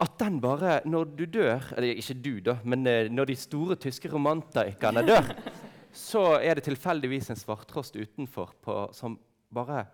at 0.00 0.14
den 0.16 0.38
bare 0.40 0.80
Når 0.88 1.10
du 1.12 1.26
dør 1.28 1.60
Eller 1.76 1.98
ikke 2.00 2.14
du, 2.24 2.40
da, 2.40 2.54
men 2.64 2.86
eh, 2.86 3.10
når 3.12 3.24
de 3.28 3.36
store 3.36 3.76
tyske 3.76 4.08
romantikerne 4.08 5.02
dør, 5.04 5.28
så 5.92 6.38
er 6.40 6.56
det 6.56 6.64
tilfeldigvis 6.64 7.30
en 7.30 7.36
svarttrost 7.36 7.96
utenfor 7.96 8.54
på, 8.64 8.76
som 8.96 9.18
bare 9.52 9.84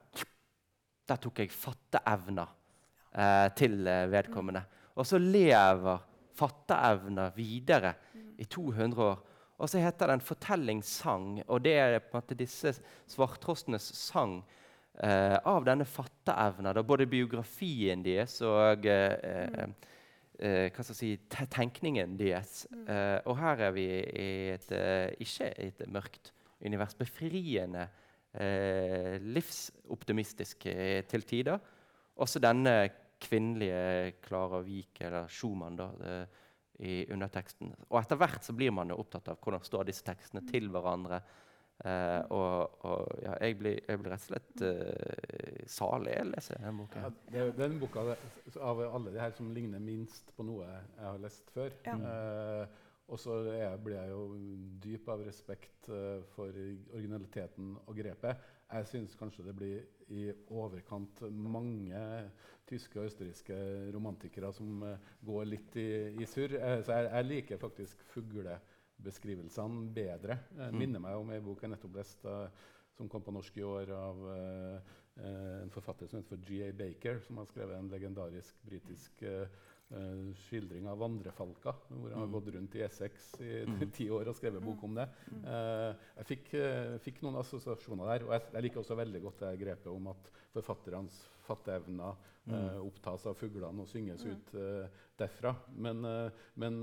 Der 1.07 1.21
tok 1.23 1.39
jeg 1.39 1.55
fatteevna 1.55 2.47
eh, 3.15 3.49
til 3.59 3.87
eh, 3.87 4.07
vedkommende. 4.11 4.65
Og 4.97 5.07
så 5.07 5.21
lever 5.23 6.03
fatteevna 6.37 7.31
videre 7.37 7.95
i 8.39 8.45
200 8.45 9.03
år. 9.03 9.25
Og 9.59 9.69
så 9.69 9.79
heter 9.79 10.07
den 10.07 10.21
'Fortellingssang', 10.21 11.43
og 11.49 11.65
det 11.65 11.73
er 11.79 11.99
på 11.99 12.17
en 12.17 12.23
måte 12.23 12.35
disse 12.35 12.75
svarttrostenes 13.09 13.83
sang 13.97 14.45
eh, 15.03 15.39
av 15.45 15.65
denne 15.65 15.85
fatteevna. 15.85 16.75
Både 16.83 17.07
biografien 17.07 18.05
deres 18.05 18.41
og 18.45 18.87
eh, 18.87 19.17
eh, 19.23 19.69
eh, 20.39 20.69
hva 20.69 20.85
skal 20.85 20.93
jeg 20.93 21.01
si, 21.01 21.13
te 21.31 21.47
tenkningen 21.47 22.19
deres. 22.19 22.67
Eh, 22.89 23.21
og 23.25 23.39
her 23.41 23.69
er 23.69 23.73
vi 23.77 23.87
i 23.87 24.29
et, 24.53 24.69
ikke 25.21 25.53
et 25.57 25.87
mørkt 25.89 26.33
univers. 26.61 26.95
Befriende, 26.95 27.89
eh, 28.43 29.17
livsoptimistisk 29.23 30.67
eh, 30.73 31.03
til 31.09 31.27
tider. 31.29 31.59
Også 32.17 32.41
denne 32.41 32.77
kvinnelige 33.21 34.17
Klara 34.25 34.61
Wiik, 34.65 35.01
eller 35.01 35.29
Schumann, 35.33 35.77
da, 35.79 35.91
eh, 36.05 36.45
i 36.85 37.07
underteksten. 37.13 37.73
Og 37.89 37.99
etter 38.03 38.19
hvert 38.21 38.45
så 38.45 38.53
blir 38.57 38.75
man 38.75 38.93
jo 38.93 39.01
opptatt 39.01 39.31
av 39.33 39.41
hvordan 39.41 39.65
står 39.65 39.89
disse 39.89 40.05
tekstene 40.05 40.45
til 40.49 40.69
hverandre. 40.73 41.23
Eh, 41.85 42.21
og 42.33 42.85
og 42.89 43.19
ja, 43.21 43.35
jeg, 43.45 43.59
blir, 43.61 43.81
jeg 43.85 44.01
blir 44.01 44.15
rett 44.15 44.23
og 44.25 44.31
slett 44.31 44.63
eh, 44.65 45.65
salig 45.69 46.15
av 46.17 46.25
å 46.25 46.31
lese 46.31 46.57
denne 46.57 46.73
boka. 46.79 47.03
Ja, 47.03 47.11
det 47.33 47.43
er 47.43 47.51
den 47.59 47.79
boka 47.81 48.05
av 48.65 48.81
alle 48.87 49.13
de 49.13 49.21
her 49.21 49.35
som 49.37 49.51
ligner 49.53 49.83
minst 49.83 50.33
på 50.37 50.47
noe 50.49 50.69
jeg 50.71 51.05
har 51.05 51.21
lest 51.21 51.53
før. 51.53 51.73
Ja. 51.85 51.97
Eh, 51.97 52.85
og 53.09 53.19
så 53.23 53.37
er 53.47 53.61
jeg- 53.61 53.83
blir 53.85 53.95
jeg 54.01 54.11
jo 54.11 54.23
dyp 54.83 55.09
av 55.09 55.21
respekt 55.27 55.89
eh, 55.89 56.23
for 56.35 56.49
originaliteten 56.95 57.77
og 57.87 57.97
grepet. 57.97 58.37
Jeg 58.73 58.87
syns 58.87 59.15
kanskje 59.15 59.45
det 59.47 59.55
blir 59.57 59.85
i 60.11 60.33
overkant 60.51 61.21
mange 61.31 62.01
tyske 62.67 62.99
og 62.99 63.07
østerrikske 63.07 63.55
romantikere 63.95 64.53
som 64.53 64.83
eh, 64.83 64.99
går 65.25 65.45
litt 65.47 65.77
i, 65.77 65.87
i 66.19 66.27
surr. 66.27 66.57
Eh, 66.59 66.83
så 66.83 66.93
jeg, 66.99 67.11
jeg 67.13 67.25
liker 67.31 67.59
faktisk 67.63 68.03
fuglebeskrivelsene 68.15 69.93
bedre. 69.95 70.39
Jeg 70.57 70.73
Mm. 70.73 70.79
minner 70.79 71.01
meg 71.01 71.15
om 71.17 71.31
ei 71.31 71.41
bok 71.41 71.63
jeg 71.63 71.71
nettopp 71.71 71.95
leste, 71.97 72.37
som 72.97 73.09
kom 73.09 73.23
på 73.23 73.33
norsk 73.33 73.57
i 73.59 73.63
år 73.63 73.91
av 73.93 74.21
uh, 74.25 74.81
en 75.21 75.71
forfatter 75.71 76.09
som 76.09 76.23
heter 76.23 76.39
G.A. 76.49 76.71
Baker, 76.73 77.19
som 77.21 77.37
har 77.37 77.45
skrevet 77.51 77.77
en 77.77 77.91
legendarisk 77.93 78.57
britisk 78.65 79.23
eh, 79.23 79.47
skildring 79.91 80.87
av 80.91 80.99
vandrefalker, 80.99 81.77
hvor 81.89 82.11
han 82.11 82.19
har 82.19 82.27
Mm. 82.27 82.33
gått 82.33 82.49
rundt 82.55 82.75
i 82.75 82.83
Essex 82.83 83.41
i 83.41 83.65
Mm. 83.67 83.91
ti 83.93 84.09
år 84.11 84.27
og 84.29 84.35
skrevet 84.35 84.63
bok 84.63 84.83
om 84.83 84.95
det. 84.95 85.09
Eh, 85.45 85.95
jeg 86.19 86.27
fikk, 86.27 86.55
eh, 86.55 86.99
fikk 86.99 87.23
noen 87.23 87.37
assosiasjoner 87.39 88.05
der, 88.19 88.27
og 88.27 88.33
jeg, 88.33 88.43
jeg 88.53 88.63
liker 88.63 88.81
også 88.83 88.97
veldig 88.97 89.23
godt 89.23 89.39
det 89.39 89.59
grepet 89.61 89.87
om 89.95 90.09
at 90.09 90.31
forfatternes 90.53 91.29
fatteevner 91.47 92.17
eh, 92.47 92.79
opptas 92.83 93.25
av 93.31 93.35
fuglene 93.39 93.83
og 93.83 93.89
synges 93.91 94.25
Mm. 94.27 94.33
ut 94.35 94.53
eh, 94.61 95.01
derfra. 95.19 95.55
Men, 95.75 96.05
eh, 96.05 96.43
men 96.63 96.77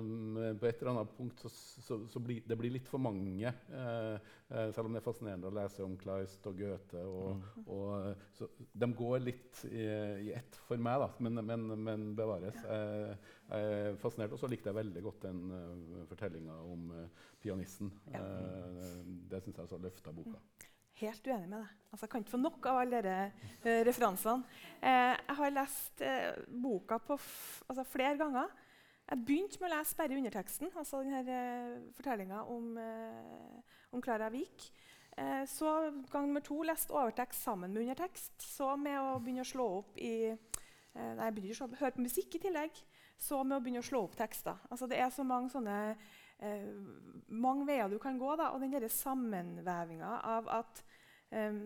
på 0.59 0.67
et 0.67 0.81
eller 0.81 0.91
annet 0.93 1.13
punkt 1.17 1.43
så, 1.43 1.49
så, 1.53 1.99
så 2.11 2.19
blir 2.23 2.41
det 2.47 2.57
blir 2.59 2.73
litt 2.73 2.87
for 2.89 2.99
mange. 3.03 3.53
selv 4.73 4.85
om 4.85 4.93
det 4.93 4.99
er 5.01 5.05
fascinerende 5.05 5.49
å 5.49 5.53
lese 5.55 5.83
om 5.85 5.95
Kleist 5.97 6.45
og 6.49 6.57
Goethe. 6.59 7.03
Og, 7.03 7.29
Mm. 7.33 7.63
og, 7.73 8.15
så 8.37 8.47
de 8.73 8.87
går 8.93 9.19
litt 9.23 9.63
i, 9.71 9.85
i 10.27 10.33
ett 10.35 10.55
for 10.67 10.77
meg, 10.77 10.99
da, 11.01 11.09
men, 11.19 11.39
men, 11.45 11.67
men 11.83 12.09
bevares. 12.15 12.59
Jeg 12.63 13.17
jeg 13.53 13.71
er 13.91 13.95
fascinert. 14.01 14.31
Og 14.33 14.39
så 14.39 14.47
likte 14.49 14.71
jeg 14.71 14.77
veldig 14.79 15.01
godt 15.03 15.25
den 15.27 15.41
uh, 15.51 16.05
fortellinga 16.09 16.55
om 16.73 16.87
pianisten. 17.43 17.91
Ja. 18.13 18.21
Eh, 18.23 19.01
det 19.29 19.41
syns 19.43 19.57
jeg 19.59 19.65
også 19.67 19.81
løfta 19.83 20.13
boka. 20.15 20.39
Helt 21.01 21.27
uenig 21.27 21.49
med 21.49 21.57
deg. 21.57 21.71
Altså, 21.93 22.05
jeg 22.05 22.11
kan 22.11 22.23
ikke 22.23 22.33
få 22.33 22.41
nok 22.41 22.67
av 22.69 22.79
alle 22.83 23.01
disse 23.05 23.49
uh, 23.65 23.81
referansene. 23.87 24.59
Eh, 24.81 25.13
jeg 25.13 25.35
har 25.39 25.53
lest 25.53 26.01
eh, 26.05 26.39
boka 26.63 26.97
altså, 26.99 27.83
flere 27.85 28.17
ganger. 28.17 28.49
Jeg 29.09 29.25
begynte 29.27 29.59
med 29.59 29.69
å 29.69 29.75
lese 29.75 29.97
bare 29.99 30.17
underteksten, 30.17 30.71
altså 30.79 31.03
denne 31.03 31.21
eh, 31.27 31.75
fortellinga 31.97 32.41
om, 32.49 32.73
eh, 32.79 33.77
om 33.91 34.01
Klara 34.01 34.29
Vik. 34.33 34.69
Eh, 35.17 35.43
så 35.49 35.73
gang 36.09 36.27
nummer 36.27 36.41
to 36.41 36.61
leste 36.65 36.95
overtekst 36.95 37.43
sammen 37.43 37.73
med 37.73 37.83
undertekst. 37.83 38.37
Så 38.41 38.73
med 38.79 38.97
å 38.97 39.19
begynne 39.19 39.45
å 39.45 39.51
slå 39.51 39.69
opp 39.81 39.97
i 40.01 40.15
eh, 40.31 40.39
Nei, 40.93 41.25
jeg 41.27 41.35
begynte 41.35 41.65
å 41.65 41.81
høre 41.81 41.95
på 41.95 42.05
musikk 42.05 42.37
i 42.37 42.43
tillegg. 42.47 42.83
Så 43.19 43.43
med 43.43 43.57
å 43.57 43.63
begynne 43.63 43.83
å 43.83 43.85
slå 43.85 44.03
opp 44.07 44.17
tekster. 44.17 44.57
Altså, 44.69 44.89
det 44.89 44.99
er 45.01 45.13
så 45.13 45.25
mange 45.25 45.49
sånne 45.53 45.77
eh, 46.39 46.69
mange 47.27 47.67
veier 47.67 47.89
du 47.91 47.99
kan 48.01 48.17
gå. 48.19 48.35
Da, 48.39 48.51
og 48.53 48.63
den 48.63 48.73
sammenvevinga 48.91 50.13
av 50.29 50.49
at 50.61 50.83
eh, 51.31 51.59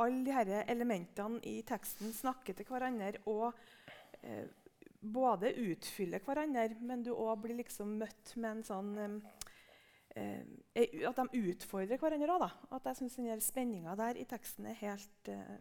alle 0.00 0.40
de 0.44 0.62
elementene 0.72 1.42
i 1.48 1.60
teksten 1.66 2.14
snakker 2.16 2.56
til 2.56 2.68
hverandre 2.70 3.20
og 3.30 3.50
eh, 4.22 4.48
både 5.00 5.54
utfyller 5.56 6.20
hverandre, 6.24 6.76
men 6.84 7.04
du 7.04 7.12
òg 7.14 7.44
blir 7.44 7.56
liksom 7.60 7.96
møtt 8.00 8.34
med 8.36 8.50
en 8.50 8.66
sånn 8.66 8.90
eh, 10.16 10.42
At 11.08 11.20
de 11.22 11.44
utfordrer 11.52 12.00
hverandre 12.00 12.36
òg. 12.36 12.48
At 12.76 12.90
jeg 12.90 13.00
syns 13.00 13.46
spenninga 13.46 13.96
der 13.96 14.20
i 14.20 14.26
teksten 14.28 14.66
er 14.68 14.76
helt 14.82 15.30
uh, 15.32 15.56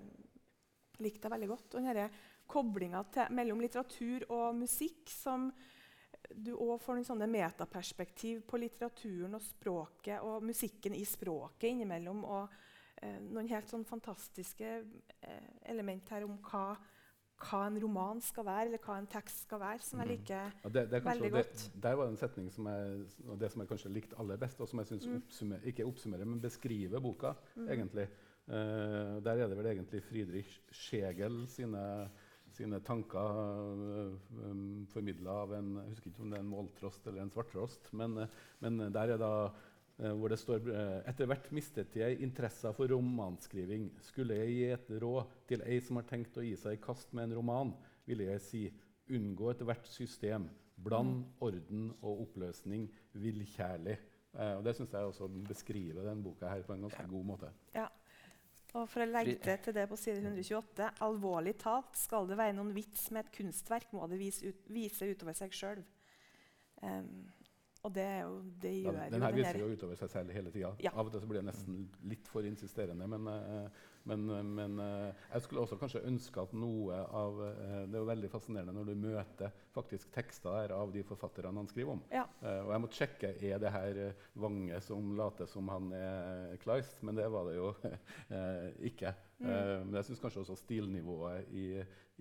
likte 1.00 1.28
jeg 1.28 1.34
veldig 1.36 1.50
godt. 1.50 1.76
Og 1.76 1.86
den 1.86 2.18
koblinga 2.50 3.04
mellom 3.36 3.62
litteratur 3.62 4.26
og 4.34 4.58
musikk 4.58 5.12
som 5.14 5.50
du 6.36 6.54
òg 6.56 6.80
får 6.82 7.00
noen 7.02 7.32
metaperspektiv 7.32 8.42
på 8.48 8.58
litteraturen 8.62 9.34
og 9.36 9.42
språket 9.42 10.22
og 10.22 10.44
musikken 10.44 10.94
i 10.96 11.04
språket 11.06 11.70
innimellom. 11.72 12.24
Og 12.24 12.50
eh, 13.02 13.20
noen 13.20 13.48
helt 13.50 13.68
sånn 13.72 13.86
fantastiske 13.86 14.70
eh, 15.22 15.50
element 15.72 16.10
her 16.10 16.24
om 16.28 16.38
hva, 16.52 16.78
hva 17.40 17.62
en 17.68 17.80
roman 17.82 18.22
skal 18.22 18.46
være, 18.46 18.66
eller 18.68 18.82
hva 18.84 18.98
en 19.00 19.08
tekst 19.08 19.46
skal 19.48 19.60
være, 19.60 19.80
som 19.82 20.00
jeg 20.00 20.08
Mm. 20.10 20.16
liker. 20.18 20.54
Ja, 20.64 20.70
det, 20.70 20.90
det 20.92 21.04
Veldig 21.04 21.32
det, 21.32 21.32
godt. 21.32 21.70
der 21.82 21.96
var 21.96 22.06
det 22.06 22.12
en 22.12 22.18
setning 22.28 22.50
som 22.52 22.66
jeg, 22.68 23.06
det 23.40 23.52
som 23.52 23.62
jeg 23.62 23.70
kanskje 23.70 23.94
likte 23.94 24.20
aller 24.20 24.38
best, 24.38 24.60
og 24.62 24.68
som 24.68 24.80
jeg 24.80 24.88
syns 24.88 25.08
Mm. 25.08 25.16
oppsummer, 25.22 25.60
ikke 25.66 25.86
oppsummerer, 25.88 26.26
men 26.26 26.42
beskriver 26.42 27.00
boka, 27.00 27.34
Mm. 27.56 27.70
egentlig. 27.70 28.08
Eh, 28.50 29.20
der 29.24 29.38
er 29.38 29.48
det 29.48 29.58
vel 29.58 29.66
egentlig 29.78 30.04
Friedrich 30.04 30.60
Schegel 30.72 31.48
sine, 31.48 32.10
sine 32.60 32.82
tanker 32.86 33.42
um, 34.52 34.86
formidla 34.92 35.40
av 35.46 35.56
en 35.58 35.74
jeg 35.80 35.96
husker 35.96 36.12
ikke 36.12 36.24
om 36.26 36.34
det 36.34 36.40
er 36.40 36.46
en 36.46 36.54
måltrost 36.54 37.10
eller 37.10 37.24
en 37.24 37.34
svarttrost. 37.34 37.92
Men, 37.98 38.22
men 38.64 38.86
der 38.94 39.16
er 39.16 39.22
da 39.22 39.34
hvor 40.00 40.32
det 40.32 40.38
står 40.40 40.64
etter 41.10 41.28
hvert 41.28 41.50
mistet 41.52 41.98
jeg 42.00 42.22
interessa 42.24 42.70
for 42.72 42.88
romanskriving. 42.88 43.90
Skulle 44.08 44.38
jeg 44.38 44.54
gi 44.54 44.62
et 44.72 44.94
råd 45.04 45.34
til 45.50 45.66
ei 45.68 45.82
som 45.84 46.00
har 46.00 46.06
tenkt 46.08 46.40
å 46.40 46.46
gi 46.46 46.54
seg 46.56 46.78
i 46.78 46.80
kast 46.80 47.12
med 47.12 47.28
en 47.28 47.36
roman, 47.42 47.74
ville 48.08 48.30
jeg 48.30 48.46
si 48.46 48.62
unngå 49.12 49.52
ethvert 49.52 49.90
system. 49.92 50.48
Bland 50.80 51.26
orden 51.44 51.90
og 52.00 52.24
oppløsning 52.24 52.88
villkjærlig. 53.20 53.98
Eh, 54.34 54.54
og 54.58 54.64
Det 54.64 54.76
syns 54.78 54.94
jeg 54.94 55.10
også 55.10 55.28
beskriver 55.48 56.06
den 56.08 56.24
boka 56.24 56.48
her 56.48 56.64
på 56.64 56.74
en 56.74 56.86
ganske 56.88 57.08
god 57.10 57.26
måte. 57.26 57.52
Ja. 57.76 57.88
Og 58.78 58.86
for 58.90 59.02
å 59.02 59.10
legge 59.10 59.40
til 59.42 59.58
til 59.66 59.74
det 59.74 59.88
på 59.90 59.98
side 59.98 60.22
128 60.22 60.92
Alvorlig 61.06 61.56
talt, 61.62 61.96
skal 61.98 62.30
det 62.30 62.38
være 62.38 62.54
noen 62.60 62.70
vits 62.76 63.08
med 63.16 63.26
et 63.26 63.32
kunstverk, 63.40 63.90
må 63.98 64.06
det 64.12 64.20
vise, 64.22 64.52
ut, 64.52 64.68
vise 64.70 65.10
utover 65.10 65.38
seg 65.38 65.56
sjøl. 65.58 65.82
Um, 66.84 67.26
og 67.88 67.94
det, 67.96 68.04
er 68.04 68.20
jo, 68.28 68.36
det 68.62 68.74
gjør 68.76 68.98
ja, 69.00 69.08
den 69.10 69.24
her 69.24 69.34
jo 69.34 69.40
viser 69.40 69.62
jo 69.64 69.70
utover 69.74 70.00
seg 70.00 70.12
selv 70.12 70.36
hele 70.36 70.52
tida. 70.54 70.74
Ja. 70.84 70.92
Av 70.94 71.08
og 71.08 71.14
til 71.14 71.24
så 71.24 71.30
blir 71.32 71.40
jeg 71.40 71.48
nesten 71.48 71.86
litt 72.12 72.30
for 72.30 72.46
insisterende. 72.46 73.08
Men, 73.10 73.30
uh, 73.32 73.88
men, 74.10 74.52
men 74.58 74.80
uh, 74.82 75.10
jeg 75.34 75.46
skulle 75.46 75.64
også 75.64 75.78
kanskje 75.80 76.04
ønske 76.10 76.42
at 76.42 76.56
noe 76.58 76.98
av 76.98 77.40
uh, 77.40 77.54
Det 77.86 77.96
er 77.96 78.02
jo 78.02 78.10
veldig 78.10 78.32
fascinerende 78.34 78.76
når 78.76 78.90
du 78.90 79.06
møter 79.06 79.56
faktisk 79.76 80.12
tekster 80.16 80.58
her 80.58 80.74
av 80.76 80.92
de 80.94 81.04
forfatterne 81.08 81.62
han 81.62 81.70
skriver 81.70 81.94
om. 81.94 82.02
Ja. 82.12 82.26
og 82.42 82.72
jeg 82.74 82.82
måtte 82.84 82.98
sjekke 82.98 83.30
er 83.46 83.62
det 83.62 83.72
her 83.72 84.00
Vange 84.42 84.82
som 84.84 85.14
later 85.18 85.48
som 85.48 85.70
han 85.72 85.94
er 85.96 86.58
Kleist, 86.64 87.00
men 87.06 87.16
det 87.16 87.30
var 87.32 87.48
det 87.48 87.56
jo 87.60 87.70
ikke. 88.90 89.14
Mm. 89.40 89.86
men 89.88 89.96
jeg 89.96 90.10
syns 90.10 90.20
kanskje 90.20 90.42
også 90.42 90.58
stilnivået 90.60 91.54
i, 91.56 91.68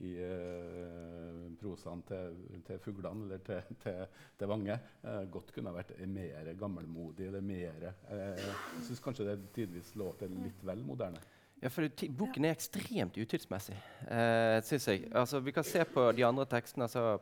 i 0.07 0.13
uh, 0.23 1.49
prosaen 1.59 2.03
til, 2.07 2.37
til 2.67 2.79
fuglene 2.83 3.27
eller 3.27 3.43
til, 3.47 3.79
til, 3.83 4.05
til 4.39 4.51
Vange 4.51 4.77
uh, 5.03 5.25
godt 5.33 5.51
kunne 5.57 5.75
vært 5.75 5.97
mer 6.07 6.53
gammelmodig 6.59 7.27
eller 7.27 7.43
mer 7.43 7.89
uh, 7.89 8.39
Jeg 8.39 8.87
syns 8.87 9.03
kanskje 9.03 9.27
det 9.31 9.39
tidvis 9.57 9.95
låter 9.99 10.31
litt 10.31 10.63
vel 10.67 10.85
moderne. 10.87 11.23
Ja, 11.63 11.71
for 11.75 11.89
Boken 12.15 12.47
er 12.47 12.55
ekstremt 12.55 13.17
utidsmessig, 13.19 13.75
uh, 14.07 14.59
syns 14.63 14.87
jeg. 14.87 15.09
Altså, 15.11 15.41
vi 15.43 15.55
kan 15.57 15.67
se 15.67 15.83
på 15.85 16.05
de 16.15 16.27
andre 16.27 16.47
tekstene. 16.47 16.87
Altså, 16.87 17.19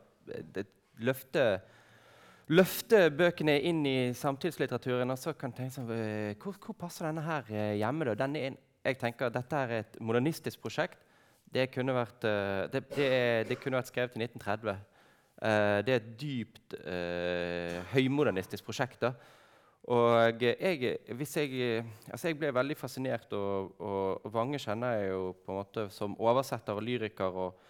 det 0.53 0.67
løfter 1.01 1.57
løfte 2.47 3.09
bøkene 3.11 3.57
inn 3.67 3.81
i 3.85 4.13
samtidslitteraturen. 4.15 5.11
og 5.11 5.17
så 5.19 5.33
kan 5.33 5.51
tenke 5.51 5.73
sånn, 5.73 5.89
hvor, 6.39 6.55
hvor, 6.63 6.77
passer 6.79 7.09
denne 7.09 7.25
her 7.25 7.49
hjemme? 7.75 8.07
da? 8.07 8.23
En, 8.23 8.55
jeg 8.85 8.99
tenker 9.01 9.27
at 9.27 9.35
Dette 9.35 9.63
er 9.65 9.73
et 9.81 9.99
modernistisk 9.99 10.61
prosjekt 10.63 11.01
det 11.53 11.69
kunne 11.71 11.95
vært, 11.95 12.25
det, 12.73 12.83
det, 12.95 13.09
det 13.47 13.57
kunne 13.61 13.79
vært 13.79 13.91
skrevet 13.91 14.17
i 14.17 14.25
1930. 14.25 14.85
Uh, 15.37 15.47
eh, 15.47 15.79
det 15.85 15.93
er 15.93 15.99
et 16.01 16.13
dypt 16.19 16.77
uh, 16.81 17.77
høymodernistisk 17.93 18.67
prosjekt. 18.67 18.99
da. 19.01 19.13
Og 19.87 20.41
jeg, 20.43 20.57
jeg, 20.59 21.83
altså 22.11 22.27
jeg 22.27 22.37
ble 22.39 22.49
veldig 22.51 22.75
fascinert, 22.75 23.31
og, 23.31 23.69
og, 23.79 24.25
og, 24.25 24.33
Vange 24.33 24.59
kjenner 24.59 24.97
jeg 24.97 25.13
jo 25.13 25.21
på 25.45 25.53
en 25.53 25.59
måte 25.61 25.85
som 25.95 26.17
oversetter 26.19 26.75
og 26.75 26.83
lyriker. 26.83 27.37
Og, 27.45 27.61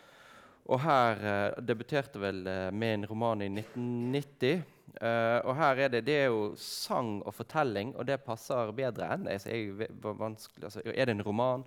og 0.65 0.81
her 0.81 1.21
uh, 1.21 1.59
debuterte 1.61 2.21
vel 2.21 2.41
med 2.73 2.95
en 2.95 3.05
roman 3.11 3.45
i 3.45 3.51
1990. 3.53 4.65
og 4.97 5.53
her 5.59 5.83
er 5.83 5.91
det, 5.93 6.01
det 6.07 6.15
er 6.23 6.25
jo 6.31 6.55
sang 6.57 7.19
og 7.21 7.35
fortelling, 7.37 7.93
og 7.95 8.07
det 8.07 8.17
passer 8.25 8.71
bedre 8.73 9.11
enn 9.13 9.27
altså 9.29 9.51
jeg, 9.53 9.89
altså, 10.01 10.81
Er 10.89 11.05
det 11.05 11.13
en 11.13 11.21
roman? 11.21 11.65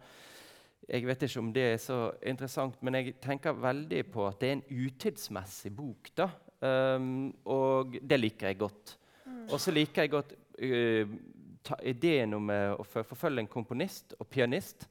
Jeg 0.91 1.07
vet 1.07 1.23
ikke 1.23 1.39
om 1.39 1.53
det 1.55 1.63
er 1.63 1.77
så 1.79 1.99
interessant, 2.27 2.81
men 2.83 2.97
jeg 2.99 3.15
tenker 3.23 3.55
veldig 3.55 4.01
på 4.11 4.27
at 4.27 4.41
det 4.41 4.49
er 4.49 4.57
en 4.57 4.87
utidsmessig 4.87 5.71
bok. 5.77 6.11
da. 6.17 6.27
Um, 6.61 7.31
og 7.45 7.95
det 8.03 8.19
liker 8.19 8.51
jeg 8.51 8.59
godt. 8.59 8.97
Mm. 9.25 9.45
Og 9.53 9.61
så 9.61 9.71
liker 9.71 10.03
jeg 10.03 10.11
godt 10.11 10.35
ideen 10.61 12.35
om 12.37 12.51
uh, 12.53 12.75
å 12.81 12.85
forfølge 12.85 13.45
en 13.45 13.51
komponist 13.51 14.17
og 14.19 14.29
pianist. 14.33 14.89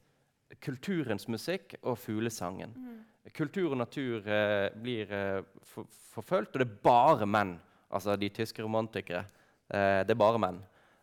Kulturens 0.60 1.28
musikk 1.30 1.76
og 1.82 1.98
fuglesangen. 1.98 2.72
Mm. 2.74 2.96
Kultur 3.36 3.70
og 3.70 3.78
natur 3.78 4.26
uh, 4.26 4.66
blir 4.82 5.12
for, 5.62 5.86
forfulgt, 6.14 6.54
og 6.54 6.62
det 6.62 6.68
er 6.68 6.82
bare 6.84 7.28
menn. 7.28 7.54
Altså 7.90 8.14
de 8.18 8.28
tyske 8.30 8.62
romantikere. 8.62 9.24
det 9.70 10.12
er 10.12 10.18
bare 10.18 10.38
menn. 10.38 10.60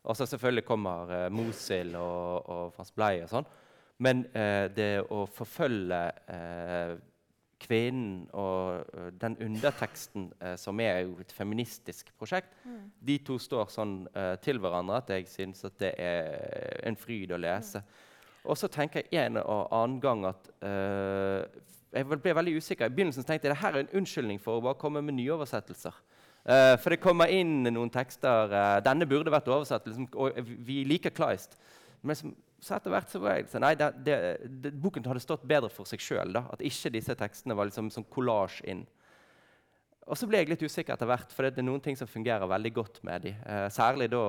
Og 0.07 0.15
så 0.15 0.26
selvfølgelig 0.26 0.63
kommer 0.63 1.30
Mosil 1.30 1.95
og, 1.99 2.47
og 2.47 2.70
Frans 2.76 2.93
Blei 2.95 3.18
og 3.26 3.32
sånn. 3.32 3.47
Men 4.03 4.26
eh, 4.34 4.68
det 4.74 4.91
å 5.13 5.24
forfølge 5.30 6.01
eh, 6.30 6.93
kvinnen 7.60 8.28
og 8.38 8.86
uh, 8.93 9.08
den 9.22 9.38
underteksten 9.41 10.32
uh, 10.41 10.55
som 10.60 10.80
er 10.80 10.99
jo 11.05 11.18
et 11.22 11.32
feministisk 11.34 12.12
prosjekt, 12.18 12.53
mm. 12.66 12.84
de 13.08 13.18
to 13.26 13.38
står 13.41 13.72
sånn 13.74 13.95
uh, 14.14 14.36
til 14.43 14.62
hverandre 14.62 14.99
at 15.01 15.14
jeg 15.16 15.30
syns 15.32 15.66
at 15.68 15.78
det 15.82 15.93
er 16.01 16.84
en 16.88 16.99
fryd 16.99 17.34
å 17.34 17.41
lese. 17.41 17.82
Mm. 17.82 18.03
Og 18.47 18.60
så 18.60 18.70
tenker 18.72 19.03
jeg 19.12 19.26
en 19.28 19.41
og 19.41 19.74
annen 19.76 19.97
gang 19.99 20.22
at 20.30 20.45
Jeg 21.91 22.05
ble 22.08 22.34
veldig 22.36 22.53
usikker. 22.62 22.88
I 22.88 22.93
begynnelsen 22.95 23.26
tenkte 23.28 23.49
jeg 23.49 23.55
at 23.55 23.60
dette 23.60 23.72
er 23.76 23.84
en 23.84 23.99
unnskyldning 23.99 24.39
for 24.39 24.55
å 24.55 24.64
bare 24.64 24.80
komme 24.80 25.01
med 25.01 25.18
nyoversettelser. 25.18 25.95
for 26.80 26.89
det 26.89 27.01
kommer 27.01 27.28
inn 27.28 27.64
noen 27.64 27.89
tekster 27.89 28.80
Denne 28.86 29.05
burde 29.05 29.32
vært 29.32 29.49
oversatt. 29.51 29.88
Liksom, 29.88 30.08
og 30.16 30.39
vi 30.64 30.86
liker 30.88 31.10
Kleist. 31.10 31.58
Men 32.01 32.14
liksom, 32.14 32.36
så 32.60 32.78
etter 32.78 32.93
hvert 32.93 33.12
så 33.12 33.22
var 33.22 33.38
jeg 33.38 33.49
sånn, 33.51 33.64
nei, 33.66 33.76
det, 33.78 33.88
det, 34.05 34.16
det, 34.64 34.72
Boken 34.82 35.05
hadde 35.05 35.22
stått 35.22 35.45
bedre 35.47 35.70
for 35.70 35.89
seg 35.89 36.01
sjøl. 36.01 36.38
At 36.39 36.64
ikke 36.66 36.91
disse 36.95 37.14
tekstene 37.18 37.58
var 37.58 37.70
liksom 37.70 37.91
sånn 37.93 38.08
kollasj 38.10 38.64
inn. 38.72 38.86
Og 40.08 40.16
så 40.18 40.28
ble 40.30 40.39
jeg 40.39 40.49
litt 40.49 40.64
usikker 40.64 40.95
etter 40.95 41.10
hvert, 41.10 41.34
for 41.36 41.45
det 41.45 41.60
er 41.60 41.68
noen 41.68 41.84
ting 41.84 41.97
som 41.99 42.10
fungerer 42.10 42.47
veldig 42.49 42.72
godt 42.74 43.01
med 43.05 43.28
dem. 43.28 43.41
Eh, 43.43 43.68
særlig 43.76 44.08
da 44.14 44.24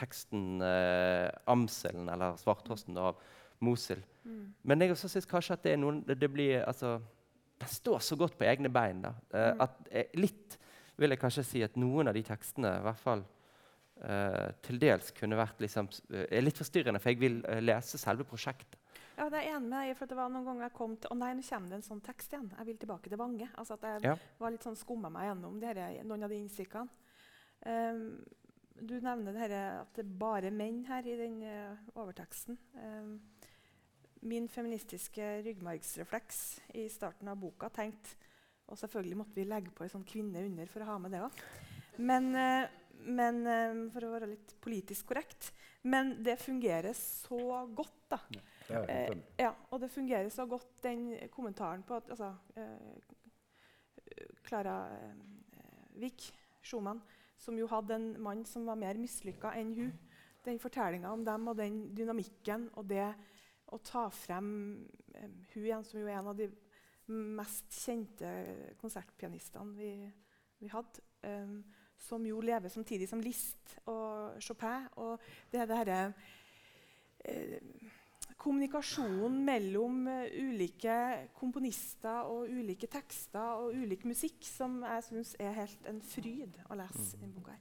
teksten 0.00 0.64
eh, 0.64 1.28
'Amselen' 1.44 2.08
eller 2.08 2.38
'Svarttrosten' 2.40 2.98
av 2.98 3.20
Mosil. 3.60 4.00
Mm. 4.24 4.54
Men 4.64 4.80
jeg 4.80 4.94
også 4.94 5.10
syns 5.12 5.28
kanskje 5.28 5.58
at 5.58 5.64
det 5.64 5.74
er 5.74 5.82
noen 5.82 6.00
det, 6.08 6.32
blir, 6.32 6.64
altså, 6.64 6.98
Den 7.60 7.68
står 7.68 7.98
så 8.00 8.16
godt 8.16 8.38
på 8.38 8.48
egne 8.48 8.72
bein. 8.72 9.02
da, 9.02 9.12
eh, 9.34 9.52
mm. 9.52 9.60
at 9.60 9.88
eh, 9.90 10.08
Litt 10.14 10.58
vil 10.96 11.10
jeg 11.10 11.20
kanskje 11.20 11.44
si 11.44 11.62
at 11.62 11.76
noen 11.76 12.08
av 12.08 12.14
de 12.14 12.22
tekstene 12.24 12.78
i 12.78 12.84
hvert 12.84 13.00
fall 13.00 13.22
uh, 14.02 14.50
til 14.64 14.80
dels 14.82 15.10
kunne 15.16 15.38
vært 15.38 15.60
liksom, 15.62 15.88
uh, 16.12 16.24
litt 16.42 16.60
forstyrrende, 16.60 17.00
for 17.02 17.12
jeg 17.12 17.20
vil 17.20 17.40
uh, 17.44 17.58
lese 17.62 18.00
selve 18.00 18.26
prosjektet. 18.28 18.78
Ja, 19.18 19.26
det 19.28 19.42
er 19.42 19.50
enig 19.52 19.68
med 19.68 19.74
deg, 19.76 19.96
for 19.98 20.08
det 20.08 20.16
var 20.16 20.30
noen 20.32 20.46
ganger 20.48 20.64
jeg 20.64 20.76
kom 20.78 20.94
til 20.96 21.12
Å 21.12 21.16
nei, 21.20 21.34
nå 21.36 21.44
kommer 21.44 21.68
det 21.68 21.78
en 21.80 21.88
sånn 21.90 22.04
tekst 22.04 22.32
igjen. 22.32 22.48
Jeg 22.56 22.68
vil 22.70 22.78
tilbake 22.80 23.12
til 23.12 23.20
Vange. 23.20 23.50
Altså 23.60 23.76
at 23.76 23.84
Jeg 23.84 24.06
ja. 24.08 24.14
var 24.40 24.54
litt 24.54 24.64
sånn 24.64 24.78
skumma 24.80 25.10
meg 25.12 25.28
gjennom 25.28 25.58
dere, 25.60 25.90
noen 26.08 26.24
av 26.24 26.32
de 26.32 26.38
innstikkene. 26.40 26.88
Um, 27.60 28.06
du 28.80 28.94
nevner 28.96 29.36
det 29.36 29.42
her, 29.42 29.52
at 29.82 29.92
det 29.98 30.06
er 30.06 30.14
bare 30.22 30.52
menn 30.56 30.78
her 30.88 31.04
i 31.04 31.18
den 31.18 31.42
overteksten. 31.92 32.56
Um, 32.80 33.18
min 34.24 34.48
feministiske 34.48 35.26
ryggmargsrefleks 35.44 36.40
i 36.80 36.86
starten 36.92 37.28
av 37.32 37.38
boka 37.40 37.70
tenkte 37.72 38.16
Og 38.68 38.78
selvfølgelig 38.78 39.16
måtte 39.16 39.34
vi 39.34 39.46
legge 39.48 39.72
på 39.74 39.82
ei 39.82 39.90
sånn 39.90 40.04
kvinne 40.06 40.44
under 40.46 40.68
for 40.70 40.84
å 40.84 40.90
ha 40.92 40.98
med 41.02 41.10
det 41.10 41.24
òg. 41.26 41.38
Men 41.98 42.28
uh, 42.36 42.68
men, 43.06 43.40
um, 43.46 43.84
for 43.94 44.06
å 44.06 44.12
være 44.12 44.28
litt 44.32 44.54
politisk 44.62 45.10
korrekt. 45.12 45.52
Men 45.82 46.18
det 46.24 46.36
fungerer 46.40 46.92
så 46.96 47.64
godt, 47.74 47.96
da. 48.10 48.18
Ja, 48.70 48.82
eh, 48.84 49.16
ja, 49.40 49.54
og 49.70 49.80
det 49.80 49.90
fungerer 49.90 50.28
så 50.30 50.46
godt, 50.46 50.82
den 50.84 51.14
kommentaren 51.32 51.82
på 51.86 51.96
at 51.96 52.10
altså, 52.12 52.34
eh, 52.56 54.28
Klara 54.44 54.76
eh, 54.98 55.64
Vik, 56.02 56.28
Schumann, 56.62 57.00
som 57.40 57.56
jo 57.58 57.66
hadde 57.70 57.96
en 57.96 58.10
mann 58.22 58.44
som 58.44 58.66
var 58.68 58.78
mer 58.78 59.00
mislykka 59.00 59.54
enn 59.56 59.72
hun. 59.78 59.92
Den 60.44 60.60
fortellinga 60.60 61.12
om 61.12 61.24
dem 61.24 61.48
og 61.48 61.56
den 61.56 61.82
dynamikken 61.96 62.68
og 62.76 62.88
det 62.88 63.08
å 63.70 63.78
ta 63.84 64.06
frem 64.12 64.48
um, 65.14 65.34
hun 65.52 65.64
igjen, 65.64 65.84
som 65.86 66.00
jo 66.00 66.08
er 66.08 66.18
en 66.18 66.30
av 66.32 66.38
de 66.38 66.48
mest 67.10 67.72
kjente 67.74 68.30
konsertpianistene 68.80 69.76
vi, 69.76 69.92
vi 70.60 70.70
hadde. 70.72 71.04
Um, 71.24 71.60
som 72.00 72.26
jo 72.26 72.40
lever 72.44 72.72
samtidig 72.72 73.08
som 73.08 73.20
Liszt 73.22 73.76
og 73.86 74.40
Chopin. 74.42 74.88
Og 74.96 75.20
det 75.52 75.62
er 75.62 75.70
dette 75.70 76.02
eh, 77.24 77.88
Kommunikasjonen 78.40 79.34
mellom 79.44 80.06
uh, 80.08 80.22
ulike 80.40 80.94
komponister 81.36 82.30
og 82.30 82.48
ulike 82.48 82.88
tekster 82.88 83.58
og 83.60 83.74
ulik 83.76 84.06
musikk 84.08 84.46
som 84.48 84.78
jeg 84.80 85.04
syns 85.10 85.34
er 85.36 85.58
helt 85.58 85.90
en 85.90 85.98
fryd 86.00 86.56
å 86.70 86.78
lese 86.80 87.18
mm. 87.18 87.18
denne 87.20 87.34
boka. 87.36 87.58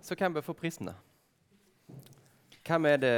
Så 0.00 0.16
hvem 0.16 0.38
bør 0.38 0.46
få 0.46 0.54
prisen, 0.56 0.88
da? 0.88 0.96
Hvem 2.64 2.88
er, 2.88 2.96
det, 3.02 3.12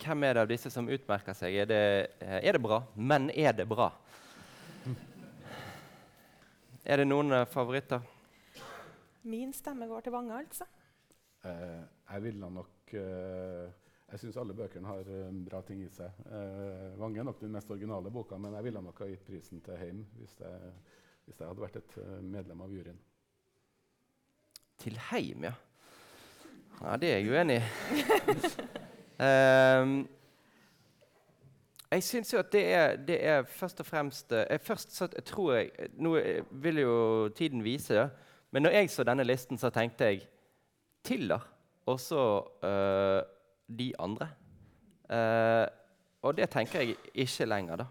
hvem 0.00 0.24
er, 0.24 0.32
det, 0.32 0.40
av 0.46 0.48
disse 0.48 0.72
som 0.72 0.88
utmerker 0.88 1.36
seg? 1.36 1.52
Er 1.52 1.68
det, 1.68 1.82
eh, 2.24 2.40
er 2.40 2.56
det 2.56 2.62
bra? 2.64 2.80
Men 2.96 3.28
er 3.36 3.52
det 3.56 3.68
bra? 3.68 3.90
Er 6.84 7.00
det 7.00 7.06
noen 7.08 7.32
favoritter? 7.48 8.02
Min 9.24 9.52
stemme 9.56 9.88
går 9.88 10.04
til 10.04 10.12
Vange, 10.12 10.36
altså. 10.38 10.66
Eh, 11.44 11.80
jeg 12.10 12.22
ville 12.24 12.50
nok 12.50 12.94
eh, 13.00 13.72
jeg 14.14 14.20
syns 14.20 14.36
alle 14.38 14.54
bøkene 14.54 14.86
har 14.86 15.08
uh, 15.10 15.30
bra 15.42 15.58
ting 15.66 15.80
i 15.82 15.90
seg. 15.90 16.18
Eh, 16.28 16.92
Vange 17.00 17.18
er 17.18 17.26
nok 17.26 17.40
den 17.40 17.50
mest 17.50 17.70
originale 17.74 18.12
boka, 18.14 18.36
men 18.38 18.54
jeg 18.54 18.66
ville 18.68 18.82
nok 18.84 19.00
ha 19.02 19.08
gitt 19.10 19.24
prisen 19.26 19.62
til 19.64 19.78
Heim 19.80 20.04
hvis 20.20 20.36
jeg, 20.38 20.72
hvis 21.24 21.40
jeg 21.40 21.48
hadde 21.48 21.64
vært 21.64 21.78
et 21.80 21.96
uh, 21.98 22.18
medlem 22.22 22.62
av 22.62 22.74
juryen. 22.76 23.00
Til 24.84 25.00
Heim, 25.08 25.48
ja. 25.48 25.54
Ja, 26.82 26.96
Det 27.00 27.10
er 27.10 27.18
jeg 27.18 27.32
uenig 27.32 27.56
i. 27.58 27.64
um, 29.18 29.96
jeg 31.96 32.06
syns 32.06 32.32
jo 32.34 32.42
at 32.44 32.52
det 32.54 32.64
er, 32.70 32.96
det 33.10 33.18
er, 33.18 33.42
først 33.50 33.82
og 33.82 33.86
fremst 33.86 34.32
jeg 34.34 34.60
først 34.60 34.94
så, 34.94 35.08
jeg 35.14 35.24
tror 35.26 35.52
jeg, 35.54 35.90
Nå 35.98 36.16
vil 36.50 36.82
jo 36.82 36.94
tiden 37.34 37.64
vise, 37.64 38.08
men 38.54 38.62
når 38.62 38.78
jeg 38.78 38.90
så 38.94 39.04
denne 39.06 39.26
listen, 39.26 39.58
så 39.58 39.72
tenkte 39.74 40.12
jeg 40.12 40.22
Tiller 41.04 41.42
og 41.90 41.98
så 42.00 42.22
uh, 42.64 43.20
de 43.66 43.90
andre. 44.00 44.30
Uh, 45.10 45.66
og 46.24 46.36
det 46.38 46.46
tenker 46.52 46.80
jeg 46.80 46.96
ikke 47.26 47.48
lenger, 47.50 47.82
da. 47.82 47.90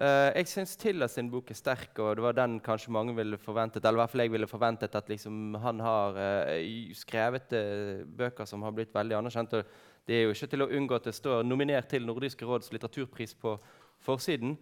Uh, 0.00 0.30
jeg 0.36 0.46
syns 0.48 0.76
Tiller 0.78 1.10
sin 1.10 1.28
bok 1.32 1.50
er 1.50 1.58
sterk, 1.58 1.98
og 1.98 2.14
det 2.16 2.22
var 2.22 2.36
den 2.38 2.60
kanskje 2.62 2.92
mange 2.94 3.12
ville 3.16 3.36
forventet 3.40 3.84
eller 3.84 3.98
i 3.98 4.00
hvert 4.04 4.12
fall 4.12 4.22
jeg 4.22 4.32
ville 4.32 4.48
forventet 4.48 4.94
at 4.94 5.08
liksom, 5.10 5.56
han 5.60 5.82
har 5.82 6.16
uh, 6.16 6.92
skrevet 6.94 7.56
uh, 7.58 8.04
bøker 8.06 8.46
som 8.46 8.62
har 8.62 8.76
blitt 8.76 8.94
veldig 8.94 9.18
anerkjent. 9.18 9.58
og 9.58 10.06
Det 10.06 10.16
er 10.16 10.22
jo 10.22 10.36
ikke 10.36 10.50
til 10.54 10.64
å 10.64 10.70
unngå 10.78 10.96
at 11.00 11.10
det 11.10 11.16
står 11.18 11.42
nominert 11.44 11.90
til 11.90 12.06
Nordisk 12.06 12.46
råds 12.46 12.70
litteraturpris 12.72 13.34
på 13.34 13.58
forsiden. 14.00 14.56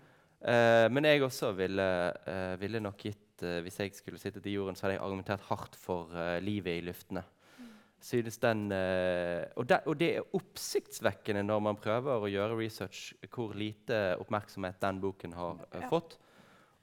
men 0.90 1.04
jeg 1.04 1.22
også 1.22 1.52
ville, 1.52 1.86
ville 2.58 2.80
nok 2.80 2.98
gitt 3.02 3.27
Hvis 3.42 3.80
jeg 3.80 3.94
skulle 3.94 4.18
sittet 4.18 4.46
i 4.46 4.54
jorden, 4.56 4.76
så 4.76 4.86
hadde 4.86 4.96
jeg 4.96 5.04
argumentert 5.04 5.44
hardt 5.50 5.76
for 5.78 6.14
livet 6.42 6.78
i 6.78 6.86
luftene 6.86 7.24
synes 8.00 8.38
den, 8.38 8.70
uh, 8.72 9.44
og, 9.56 9.68
det, 9.68 9.80
og, 9.86 9.98
det, 9.98 10.08
er 10.16 10.34
oppsiktsvekkende 10.36 11.42
når 11.46 11.62
man 11.66 11.78
prøver 11.80 12.22
å 12.22 12.30
gjøre 12.30 12.58
research, 12.58 13.12
hvor 13.34 13.54
lite 13.58 14.16
oppmerksomhet 14.22 14.78
den 14.82 15.00
boken 15.02 15.34
har 15.38 15.64
ja. 15.74 15.86
fått. 15.90 16.18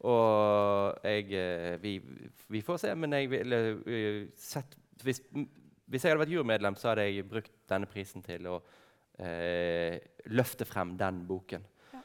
Og 0.06 1.06
jeg 1.08 1.80
vi, 1.82 1.94
vi, 2.52 2.62
får 2.62 2.82
se, 2.84 2.92
men 3.00 3.16
jeg 3.16 3.30
ville 3.32 3.60
sett 4.38 4.76
hvis, 5.02 5.22
hvis, 5.32 6.04
jeg 6.04 6.12
hadde 6.12 6.20
vært 6.20 6.34
jurymedlem, 6.36 6.76
så 6.78 6.92
hadde 6.92 7.08
jeg 7.08 7.26
brukt 7.30 7.56
denne 7.72 7.90
prisen 7.90 8.24
til 8.26 8.52
å 8.52 8.60
løfte 10.36 10.68
frem 10.68 10.94
den 11.00 11.22
boken. 11.26 11.64
Ja. 11.96 12.02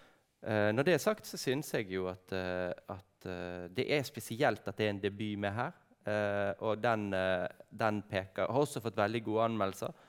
når 0.70 0.86
det 0.86 0.94
er 0.94 1.02
sagt, 1.02 1.26
så 1.26 1.40
syns 1.40 1.72
jeg 1.74 1.88
jo 1.90 2.06
at, 2.06 2.30
at 2.30 3.09
det 3.24 3.86
er 3.92 4.02
spesielt 4.06 4.66
at 4.68 4.76
det 4.78 4.86
er 4.86 4.94
en 4.94 5.02
debut 5.02 5.38
med 5.38 5.52
her. 5.56 5.72
Uh, 6.00 6.52
og 6.64 6.78
den, 6.80 7.10
uh, 7.12 7.44
den, 7.68 7.98
peker 8.08 8.48
Har 8.48 8.62
også 8.62 8.80
fått 8.80 8.96
veldig 8.96 9.20
gode 9.24 9.48
anmeldelser. 9.50 10.06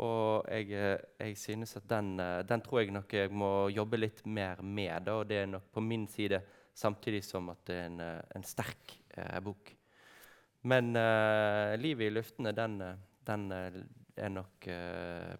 Og 0.00 0.46
jeg, 0.50 0.98
jeg 1.18 1.36
synes 1.38 1.76
at 1.76 1.86
den, 1.90 2.16
den, 2.46 2.62
tror 2.62 2.80
jeg 2.80 2.94
nok 2.94 3.12
jeg 3.14 3.30
må 3.30 3.68
jobbe 3.74 3.98
litt 3.98 4.24
mer 4.26 4.62
med. 4.62 5.06
Da, 5.06 5.16
og 5.18 5.28
det 5.30 5.38
er 5.42 5.50
nok 5.50 5.70
på 5.74 5.82
min 5.82 6.06
side, 6.08 6.38
samtidig 6.74 7.24
som 7.26 7.50
at 7.50 7.64
det 7.66 7.78
er 7.78 7.88
en, 7.88 8.00
en 8.36 8.46
sterk 8.46 8.94
bok. 9.42 9.72
Men 10.62 10.92
'Livet 10.94 12.06
i 12.06 12.14
luftene', 12.14 12.52
den, 12.54 12.78
den 13.26 13.52
er 13.52 14.28
nok 14.28 14.68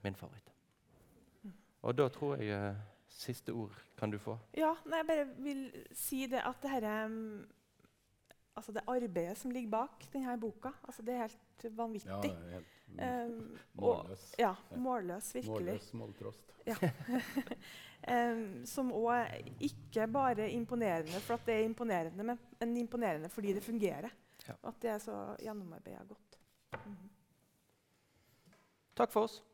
min 0.02 0.18
favoritt. 0.18 0.50
Og 1.82 1.94
da 1.98 2.08
tror 2.08 2.42
jeg 2.42 2.74
Siste 3.10 3.52
ord 3.52 3.74
kan 4.00 4.10
du 4.10 4.18
få. 4.18 4.38
Ja, 4.56 4.74
nei, 4.88 5.02
jeg 5.02 5.08
bare 5.10 5.30
vil 5.44 5.64
si 5.96 6.24
det 6.30 6.40
at 6.42 6.62
det 6.62 6.72
herre 6.72 6.98
um 7.06 7.22
altså 8.60 8.72
det 8.72 8.82
arbeidet 8.86 9.38
som 9.38 9.50
ligger 9.50 9.70
bak 9.70 10.06
denne 10.12 10.36
boka. 10.40 10.72
Altså 10.84 11.02
det 11.02 11.14
er 11.14 11.22
helt 11.24 11.66
vanvittig. 11.76 12.30
Ja, 12.30 12.54
helt 12.54 12.76
um, 13.30 13.58
målløs. 13.72 14.24
ja, 14.38 14.54
målløs, 14.76 15.34
virkelig. 15.34 15.52
Målløs 15.54 15.92
måltrost. 15.94 16.56
Ja. 16.66 16.76
um, 18.10 18.42
som 18.74 18.92
òg 18.92 19.60
ikke 19.60 20.08
bare 20.12 20.48
er 20.48 20.56
imponerende 20.56 21.22
for 21.24 21.38
at 21.38 21.46
det 21.46 21.60
er 21.60 21.68
imponerende, 21.68 22.24
men, 22.24 22.38
men 22.60 22.76
imponerende 22.76 23.28
fordi 23.28 23.54
det 23.56 23.64
fungerer. 23.64 24.10
Ja. 24.48 24.56
At 24.64 24.82
det 24.82 24.90
er 24.90 24.98
så 24.98 25.16
gjennomarbeida 25.38 26.04
godt. 26.08 26.38
Mm 26.72 26.96
-hmm. 26.96 27.08
Takk 28.96 29.12
for 29.12 29.20
oss. 29.20 29.44